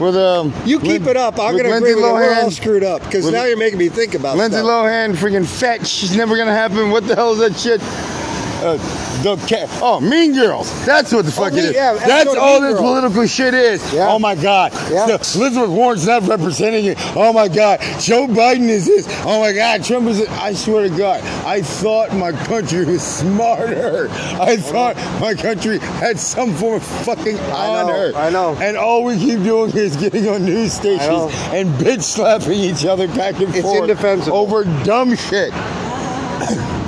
with 0.00 0.16
um. 0.16 0.52
You 0.64 0.78
keep 0.80 1.02
Lin- 1.02 1.08
it 1.10 1.16
up. 1.16 1.38
I'm 1.38 1.54
with 1.54 1.62
going 1.62 1.70
to 1.72 1.76
agree 1.78 1.94
Lindsay 1.94 2.02
with 2.02 2.04
you. 2.04 2.14
We're 2.14 2.34
all 2.34 2.48
Lohan. 2.50 2.52
screwed 2.52 2.84
up 2.84 3.02
because 3.04 3.24
With- 3.26 3.34
now 3.34 3.44
you're 3.44 3.56
making 3.56 3.78
me 3.78 3.88
think 3.88 4.14
about 4.14 4.34
it. 4.36 4.38
Lindsay 4.38 4.58
stuff. 4.58 4.68
Lohan, 4.68 5.14
freaking 5.14 5.46
fetch. 5.46 5.86
She's 5.86 6.16
never 6.16 6.36
gonna 6.36 6.52
happen. 6.52 6.90
What 6.90 7.06
the 7.06 7.14
hell 7.14 7.32
is 7.32 7.38
that 7.38 7.56
shit? 7.56 7.80
Uh, 8.62 8.76
the 9.22 9.36
cat. 9.46 9.68
Oh, 9.82 10.00
Mean 10.00 10.32
Girls. 10.34 10.70
That's 10.86 11.12
what 11.12 11.24
the 11.24 11.32
fuck 11.32 11.52
Mean- 11.52 11.64
it 11.64 11.68
is. 11.70 11.74
yeah, 11.74 11.94
That's 11.94 12.34
all 12.34 12.60
this 12.60 12.78
political 12.78 13.26
shit 13.26 13.54
is. 13.54 13.92
Yeah. 13.92 14.08
Oh 14.10 14.18
my 14.18 14.34
God. 14.34 14.72
Yeah. 14.90 15.06
Elizabeth 15.06 15.68
Warren's 15.70 16.06
not 16.06 16.26
representing 16.26 16.84
it. 16.86 16.96
Oh 17.16 17.32
my 17.32 17.48
God. 17.48 17.80
Joe 18.00 18.26
Biden 18.26 18.68
is 18.68 18.86
this. 18.86 19.06
Oh 19.24 19.40
my 19.40 19.52
God. 19.52 19.84
Trump 19.84 20.08
is. 20.08 20.20
It. 20.20 20.30
I 20.30 20.52
swear 20.54 20.88
to 20.88 20.96
God. 20.96 21.20
I 21.46 21.62
thought 21.62 22.14
my 22.14 22.32
country 22.32 22.84
was 22.84 23.02
smarter. 23.02 24.08
I 24.10 24.56
thought 24.56 24.96
my 25.20 25.34
country 25.34 25.78
had 25.78 26.18
some 26.18 26.54
form 26.54 26.76
of 26.76 26.82
fucking 26.82 27.38
I 27.38 27.82
know, 27.82 27.92
honor. 27.92 28.12
I 28.16 28.30
know. 28.30 28.54
And 28.60 28.76
all 28.76 29.04
we 29.04 29.18
keep 29.18 29.42
doing 29.42 29.70
is 29.76 29.96
getting 29.96 30.28
on 30.28 30.44
news 30.44 30.72
stations 30.72 31.32
and 31.52 31.68
bitch 31.74 32.02
slapping 32.02 32.52
each 32.52 32.84
other 32.84 33.06
back 33.08 33.38
and 33.40 33.54
It's 33.54 33.62
forth 33.62 33.82
indefensible. 33.82 34.36
over 34.36 34.64
dumb 34.84 35.14
shit. 35.16 35.52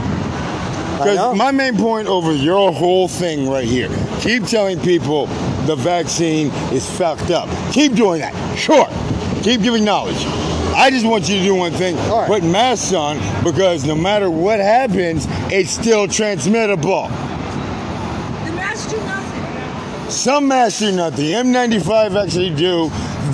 I 1.02 1.14
know. 1.14 1.32
Because 1.32 1.38
my 1.38 1.50
main 1.52 1.76
point 1.76 2.08
over 2.08 2.32
your 2.32 2.72
whole 2.72 3.08
thing 3.08 3.48
right 3.48 3.66
here, 3.66 3.88
keep 4.20 4.44
telling 4.44 4.80
people 4.80 5.26
the 5.66 5.76
vaccine 5.76 6.48
is 6.72 6.88
fucked 6.88 7.30
up. 7.30 7.48
Keep 7.72 7.94
doing 7.94 8.20
that. 8.20 8.34
Sure. 8.56 8.86
Keep 9.42 9.62
giving 9.62 9.84
knowledge. 9.84 10.24
I 10.74 10.88
just 10.90 11.04
want 11.04 11.28
you 11.28 11.38
to 11.38 11.44
do 11.44 11.54
one 11.54 11.72
thing: 11.72 11.98
All 11.98 12.20
right. 12.20 12.26
put 12.26 12.42
masks 12.42 12.92
on 12.92 13.18
because 13.44 13.84
no 13.84 13.94
matter 13.94 14.30
what 14.30 14.58
happens, 14.58 15.26
it's 15.52 15.70
still 15.70 16.06
transmittable. 16.06 17.08
The 18.46 18.52
masks 18.52 18.90
do 18.90 18.96
nothing. 18.98 20.10
Some 20.10 20.48
masks 20.48 20.80
do 20.80 20.92
not. 20.92 21.12
The 21.12 21.32
N95 21.32 22.22
actually 22.24 22.54
do 22.54 22.90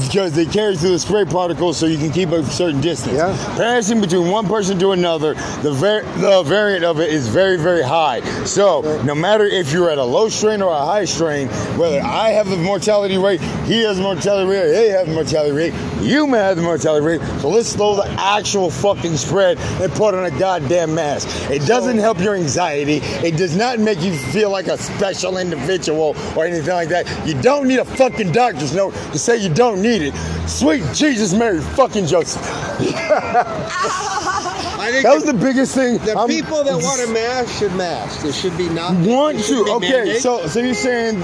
because 0.06 0.32
they 0.32 0.44
carry 0.46 0.76
through 0.76 0.90
the 0.90 0.98
spray 0.98 1.24
particles 1.24 1.76
so 1.78 1.86
you 1.86 1.98
can 1.98 2.10
keep 2.10 2.30
a 2.30 2.44
certain 2.44 2.80
distance. 2.80 3.16
Yeah. 3.16 3.34
Passing 3.56 4.00
between 4.00 4.30
one 4.30 4.46
person 4.46 4.78
to 4.80 4.92
another, 4.92 5.34
the, 5.62 5.72
var- 5.72 6.02
the 6.18 6.42
variant 6.44 6.84
of 6.84 7.00
it 7.00 7.10
is 7.10 7.28
very, 7.28 7.56
very 7.56 7.82
high. 7.82 8.20
So 8.44 9.02
no 9.04 9.14
matter 9.14 9.44
if 9.44 9.72
you're 9.72 9.90
at 9.90 9.98
a 9.98 10.04
low 10.04 10.28
strain 10.28 10.62
or 10.62 10.72
a 10.72 10.84
high 10.84 11.04
strain, 11.04 11.48
whether 11.78 12.00
I 12.00 12.30
have 12.30 12.48
the 12.48 12.56
mortality 12.56 13.18
rate, 13.18 13.40
he 13.66 13.80
has 13.82 13.96
the 13.96 14.02
mortality 14.02 14.50
rate, 14.50 14.68
they 14.70 14.88
have 14.90 15.06
the 15.06 15.14
mortality 15.14 15.52
rate, 15.52 15.72
you 16.00 16.26
may 16.26 16.38
have 16.38 16.56
the 16.56 16.62
mortality 16.62 17.04
rate. 17.04 17.20
So 17.40 17.48
let's 17.48 17.68
slow 17.68 17.96
the 17.96 18.08
actual 18.18 18.70
fucking 18.70 19.16
spread 19.16 19.58
and 19.58 19.92
put 19.92 20.14
on 20.14 20.24
a 20.24 20.38
goddamn 20.38 20.94
mask. 20.94 21.28
It 21.50 21.66
doesn't 21.66 21.98
help 21.98 22.18
your 22.20 22.34
anxiety. 22.34 23.00
It 23.26 23.36
does 23.36 23.56
not 23.56 23.78
make 23.78 24.00
you 24.02 24.16
feel 24.16 24.50
like 24.50 24.66
a 24.66 24.78
special 24.78 25.38
individual 25.38 26.14
or 26.36 26.46
anything 26.46 26.74
like 26.74 26.88
that. 26.90 27.06
You 27.26 27.40
don't 27.40 27.66
need 27.68 27.78
a 27.78 27.84
fucking 27.84 28.32
doctor's 28.32 28.74
note 28.74 28.94
to 29.12 29.18
say 29.18 29.36
you 29.36 29.52
don't 29.52 29.82
need 29.82 30.02
it. 30.02 30.14
Sweet 30.48 30.84
Jesus, 30.94 31.32
Mary, 31.34 31.60
fucking 31.60 32.06
Joseph. 32.06 32.42
That 34.88 35.14
was 35.14 35.24
the, 35.24 35.32
the 35.32 35.38
biggest 35.38 35.74
thing. 35.74 35.98
the 35.98 36.16
I'm- 36.16 36.28
people 36.28 36.64
that 36.64 36.82
want 36.82 37.00
to 37.02 37.12
mask 37.12 37.58
should 37.58 37.74
mask. 37.74 38.24
It 38.24 38.32
should 38.34 38.56
be 38.56 38.68
not. 38.70 38.94
want 39.06 39.38
to. 39.44 39.66
Okay, 39.72 39.90
mandate. 39.90 40.22
so 40.22 40.46
so 40.46 40.60
you're 40.60 40.72
saying 40.74 41.20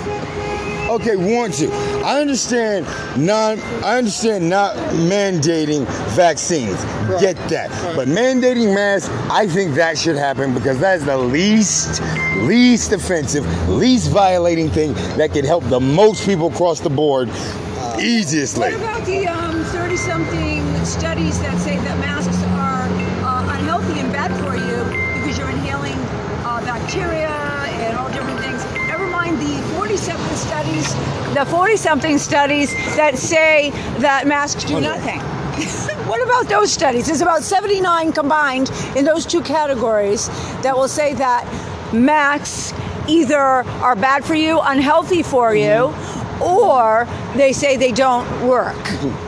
okay, 0.94 1.16
want 1.16 1.54
to. 1.54 1.70
I 2.04 2.20
understand 2.20 2.86
non 3.16 3.58
I 3.82 3.98
understand 3.98 4.48
not 4.48 4.76
mandating 4.94 5.86
vaccines. 6.14 6.74
Right. 7.06 7.20
Get 7.20 7.36
that. 7.48 7.70
Right. 7.70 7.96
But 7.96 8.08
mandating 8.08 8.74
masks, 8.74 9.08
I 9.30 9.46
think 9.46 9.74
that 9.74 9.98
should 9.98 10.16
happen 10.16 10.54
because 10.54 10.78
that's 10.78 11.04
the 11.04 11.16
least 11.16 12.00
least 12.42 12.92
offensive, 12.92 13.44
least 13.68 14.10
violating 14.10 14.70
thing 14.70 14.94
that 15.16 15.32
could 15.32 15.44
help 15.44 15.64
the 15.64 15.80
most 15.80 16.24
people 16.24 16.48
across 16.52 16.80
the 16.80 16.90
board 16.90 17.28
easiestly. 17.98 18.72
What 18.72 18.74
about 18.74 19.06
the 19.06 19.26
um, 19.26 19.62
30-something 19.64 20.84
studies 20.84 21.40
that 21.40 21.58
say 21.60 21.76
that 21.76 21.98
masks 21.98 22.43
the 30.04 30.10
40-something 30.10 30.36
studies, 30.36 30.94
the 31.34 31.56
40-something 31.56 32.18
studies 32.18 32.74
that 32.96 33.16
say 33.16 33.70
that 33.98 34.26
masks 34.26 34.64
do 34.64 34.80
nothing. 34.80 35.20
what 36.08 36.22
about 36.22 36.46
those 36.48 36.72
studies? 36.72 37.06
There's 37.06 37.22
about 37.22 37.42
79 37.42 38.12
combined 38.12 38.70
in 38.96 39.04
those 39.04 39.24
two 39.24 39.40
categories 39.40 40.28
that 40.62 40.76
will 40.76 40.88
say 40.88 41.14
that 41.14 41.44
masks 41.92 42.74
either 43.08 43.38
are 43.38 43.96
bad 43.96 44.24
for 44.24 44.34
you, 44.34 44.60
unhealthy 44.60 45.22
for 45.22 45.54
you, 45.54 45.64
mm-hmm. 45.64 46.42
or 46.42 47.06
they 47.36 47.52
say 47.52 47.76
they 47.76 47.92
don't 47.92 48.26
work. 48.46 48.74
Mm-hmm. 48.74 49.23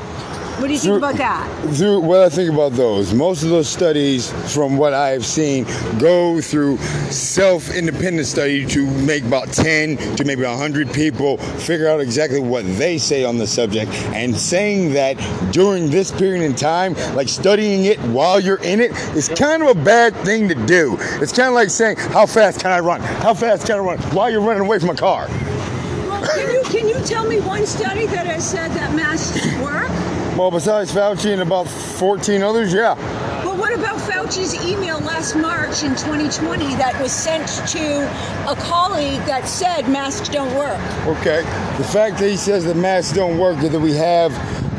What 0.59 0.69
do 0.69 0.73
you 0.73 0.79
think 0.79 0.97
about 0.97 1.17
that? 1.17 1.47
through 1.75 2.01
what 2.01 2.21
I 2.21 2.31
think 2.31 2.51
about 2.51 2.73
those, 2.73 3.13
most 3.13 3.43
of 3.43 3.51
those 3.51 3.69
studies, 3.69 4.33
from 4.55 4.79
what 4.79 4.95
I 4.95 5.11
have 5.11 5.27
seen, 5.27 5.67
go 5.99 6.41
through 6.41 6.79
self-independent 6.79 8.27
study 8.27 8.65
to 8.67 8.87
make 9.03 9.25
about 9.25 9.53
10 9.53 9.99
to 10.17 10.25
maybe 10.25 10.45
100 10.45 10.93
people 10.95 11.37
figure 11.37 11.89
out 11.89 12.01
exactly 12.01 12.41
what 12.41 12.65
they 12.79 12.97
say 12.97 13.25
on 13.25 13.37
the 13.37 13.47
subject 13.47 13.93
and 14.15 14.35
saying 14.35 14.95
that 14.95 15.17
during 15.53 15.91
this 15.91 16.11
period 16.11 16.43
in 16.43 16.55
time, 16.55 16.95
like 17.15 17.29
studying 17.29 17.85
it 17.85 17.99
while 18.09 18.41
you're 18.41 18.63
in 18.63 18.81
it, 18.81 18.93
is 19.15 19.29
kind 19.29 19.63
of 19.63 19.69
a 19.69 19.85
bad 19.85 20.15
thing 20.25 20.49
to 20.49 20.55
do. 20.55 20.97
It's 21.21 21.33
kind 21.33 21.49
of 21.49 21.55
like 21.55 21.69
saying, 21.69 21.97
how 21.99 22.25
fast 22.25 22.61
can 22.61 22.71
I 22.71 22.81
run? 22.81 23.03
How 23.03 23.35
fast 23.35 23.67
can 23.67 23.77
I 23.77 23.81
run? 23.81 23.99
While 24.15 24.31
you're 24.31 24.41
running 24.41 24.63
away 24.63 24.79
from 24.79 24.89
a 24.89 24.97
car. 24.97 25.27
Well, 25.29 26.27
can 26.27 26.51
you 26.51 26.63
can 26.65 26.89
you 26.89 26.99
tell 27.05 27.27
me 27.27 27.41
one 27.41 27.67
study 27.67 28.07
that 28.07 28.27
has 28.27 28.49
said 28.49 28.71
that 28.71 28.95
masks 28.95 29.45
work? 29.61 30.16
Well, 30.37 30.51
besides 30.51 30.93
Fauci 30.93 31.33
and 31.33 31.41
about 31.41 31.67
14 31.67 32.43
others, 32.43 32.71
yeah. 32.71 32.95
But 33.43 33.57
what 33.57 33.73
about 33.73 33.99
Fauci's 34.01 34.55
email 34.67 35.01
last 35.01 35.35
March 35.35 35.83
in 35.83 35.93
2020 35.93 36.75
that 36.75 37.01
was 37.01 37.11
sent 37.11 37.49
to 37.71 38.05
a 38.47 38.55
colleague 38.57 39.25
that 39.25 39.49
said 39.49 39.89
masks 39.89 40.29
don't 40.29 40.55
work? 40.55 40.79
Okay. 41.07 41.41
The 41.79 41.85
fact 41.85 42.19
that 42.19 42.29
he 42.29 42.37
says 42.37 42.67
that 42.67 42.77
masks 42.77 43.15
don't 43.15 43.39
work, 43.39 43.59
that 43.61 43.81
we 43.81 43.93
have 43.93 44.31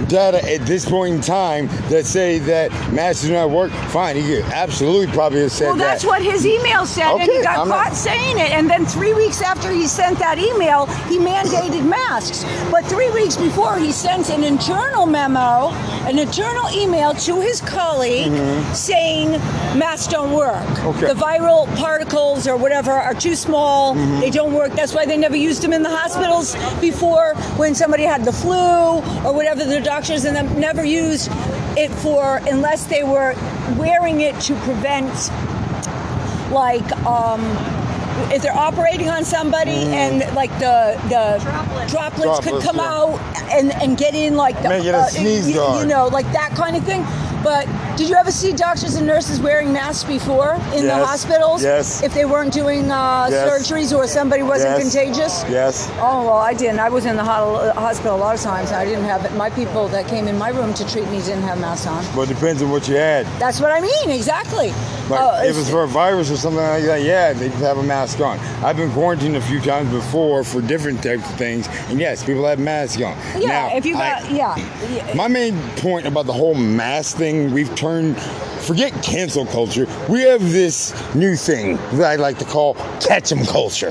data 0.07 0.43
at 0.49 0.61
this 0.65 0.87
point 0.89 1.15
in 1.15 1.21
time 1.21 1.67
that 1.89 2.05
say 2.05 2.39
that 2.39 2.71
masks 2.93 3.23
do 3.25 3.33
not 3.33 3.49
work, 3.49 3.71
fine. 3.89 4.15
He 4.15 4.37
absolutely 4.41 5.07
probably 5.13 5.41
have 5.41 5.51
said 5.51 5.67
Well, 5.67 5.75
that's 5.75 6.03
that. 6.03 6.07
what 6.07 6.21
his 6.21 6.45
email 6.45 6.85
said, 6.85 7.11
and 7.13 7.21
he 7.29 7.41
got 7.41 7.59
I'm 7.59 7.67
caught 7.67 7.87
not- 7.89 7.95
saying 7.95 8.37
it. 8.37 8.51
And 8.51 8.69
then 8.69 8.85
three 8.85 9.13
weeks 9.13 9.41
after 9.41 9.69
he 9.71 9.87
sent 9.87 10.19
that 10.19 10.37
email, 10.39 10.85
he 11.09 11.17
mandated 11.17 11.85
masks. 11.85 12.45
But 12.71 12.85
three 12.85 13.09
weeks 13.11 13.35
before, 13.35 13.77
he 13.77 13.91
sent 13.91 14.29
an 14.29 14.43
internal 14.43 15.05
memo, 15.05 15.69
an 16.07 16.19
internal 16.19 16.69
email 16.71 17.13
to 17.13 17.39
his 17.41 17.61
colleague 17.61 18.31
saying 18.75 19.31
masks 19.77 20.07
don't 20.07 20.31
work. 20.33 20.53
Mm-hmm. 20.55 20.87
Okay. 20.87 21.07
The 21.07 21.19
viral 21.19 21.65
particles 21.77 22.47
or 22.47 22.57
whatever 22.57 22.91
are 22.91 23.13
too 23.13 23.35
small. 23.35 23.95
Mm-hmm. 23.95 24.19
They 24.21 24.29
don't 24.29 24.53
work. 24.53 24.71
That's 24.73 24.93
why 24.93 25.05
they 25.05 25.17
never 25.17 25.35
used 25.35 25.61
them 25.61 25.73
in 25.73 25.83
the 25.83 25.89
hospitals 25.95 26.55
before 26.79 27.33
when 27.57 27.75
somebody 27.75 28.03
had 28.03 28.23
the 28.25 28.33
flu 28.33 28.55
or 29.25 29.33
whatever. 29.33 29.65
The 29.65 29.81
doctors 29.87 30.25
and 30.25 30.35
them 30.35 30.59
never 30.59 30.83
used 30.83 31.29
it 31.77 31.89
for 32.03 32.41
unless 32.47 32.85
they 32.87 33.03
were 33.03 33.33
wearing 33.77 34.19
it 34.19 34.37
to 34.41 34.53
prevent 34.67 35.13
like 36.51 36.91
um 37.05 37.41
if 38.33 38.41
they're 38.41 38.51
operating 38.51 39.09
on 39.09 39.23
somebody 39.23 39.83
and 40.01 40.19
like 40.35 40.51
the 40.59 40.99
the 41.03 41.39
droplets, 41.41 41.91
Droplets, 41.93 42.39
could 42.41 42.61
come 42.63 42.77
yeah. 42.77 42.93
out 42.93 43.19
and 43.53 43.71
and 43.81 43.97
get 43.97 44.13
in 44.13 44.35
like 44.35 44.61
the 44.61 44.69
Make 44.69 44.83
it 44.83 44.93
a 44.93 45.05
sneeze 45.05 45.47
you, 45.47 45.61
you 45.79 45.85
know 45.85 46.07
like 46.07 46.29
that 46.33 46.51
kind 46.51 46.75
of 46.75 46.83
thing. 46.83 47.03
But 47.43 47.65
did 47.97 48.09
you 48.09 48.15
ever 48.15 48.31
see 48.31 48.51
doctors 48.53 48.95
and 48.95 49.05
nurses 49.07 49.39
wearing 49.39 49.73
masks 49.73 50.03
before 50.03 50.53
in 50.75 50.85
the 50.85 50.93
hospitals 50.93 51.63
Yes. 51.63 52.03
if 52.03 52.13
they 52.13 52.25
weren't 52.25 52.53
doing 52.53 52.91
uh, 52.91 53.27
Yes. 53.29 53.49
surgeries 53.49 53.95
or 53.97 54.07
somebody 54.07 54.43
wasn't 54.43 54.77
Yes. 54.77 54.81
contagious 54.93 55.43
Yes. 55.49 55.89
Oh 55.99 56.23
well, 56.25 56.37
I 56.37 56.53
didn't. 56.53 56.79
I 56.79 56.89
was 56.89 57.05
in 57.05 57.15
the 57.15 57.23
hospital 57.23 58.15
a 58.15 58.21
lot 58.25 58.35
of 58.35 58.41
times. 58.41 58.69
and 58.71 58.79
I 58.79 58.85
didn't 58.85 59.05
have 59.05 59.25
it. 59.25 59.33
My 59.35 59.49
people 59.49 59.87
that 59.89 60.07
came 60.07 60.27
in 60.27 60.37
my 60.37 60.49
room 60.49 60.73
to 60.75 60.83
treat 60.91 61.07
me 61.09 61.19
didn't 61.21 61.43
have 61.43 61.59
masks 61.59 61.87
on. 61.87 62.03
Well, 62.13 62.23
it 62.23 62.29
depends 62.29 62.61
on 62.61 62.69
what 62.69 62.87
you 62.87 62.95
had. 62.95 63.25
That's 63.39 63.59
what 63.59 63.71
I 63.71 63.81
mean. 63.81 64.09
Exactly. 64.09 64.69
Like, 65.09 65.19
Uh, 65.21 65.41
if 65.45 65.57
it's 65.57 65.69
for 65.69 65.83
a 65.83 65.87
virus 65.87 66.29
or 66.29 66.37
something 66.37 66.61
like 66.61 66.83
that, 66.83 67.01
yeah, 67.01 67.33
they 67.33 67.49
have 67.65 67.77
a 67.77 67.83
mask 67.83 68.19
on. 68.19 68.37
I've 68.63 68.77
been 68.77 68.91
quarantined 68.91 69.35
a 69.37 69.41
few 69.41 69.59
times 69.61 69.89
before 69.91 70.43
for 70.43 70.61
different 70.61 71.01
types 71.01 71.23
of 71.29 71.35
things, 71.37 71.67
and 71.89 71.99
yes, 71.99 72.23
people 72.23 72.45
have 72.45 72.59
masks 72.59 73.01
on. 73.01 73.15
yeah. 73.39 73.47
Now, 73.69 73.75
if 73.77 73.85
you 73.85 73.93
got 73.93 74.29
yeah. 74.29 74.55
yeah. 74.93 75.13
My 75.15 75.27
main 75.27 75.57
point 75.77 76.05
about 76.05 76.25
the 76.25 76.33
whole 76.33 76.53
mask 76.55 77.17
thing, 77.17 77.51
we've 77.53 77.73
turned, 77.87 78.19
forget 78.67 78.91
cancel 79.01 79.45
culture. 79.45 79.87
We 80.09 80.21
have 80.23 80.41
this 80.41 80.93
new 81.15 81.35
thing 81.35 81.77
that 81.93 82.11
I 82.11 82.15
like 82.15 82.37
to 82.39 82.45
call 82.45 82.73
catch 82.99 83.31
'em 83.31 83.45
culture. 83.45 83.85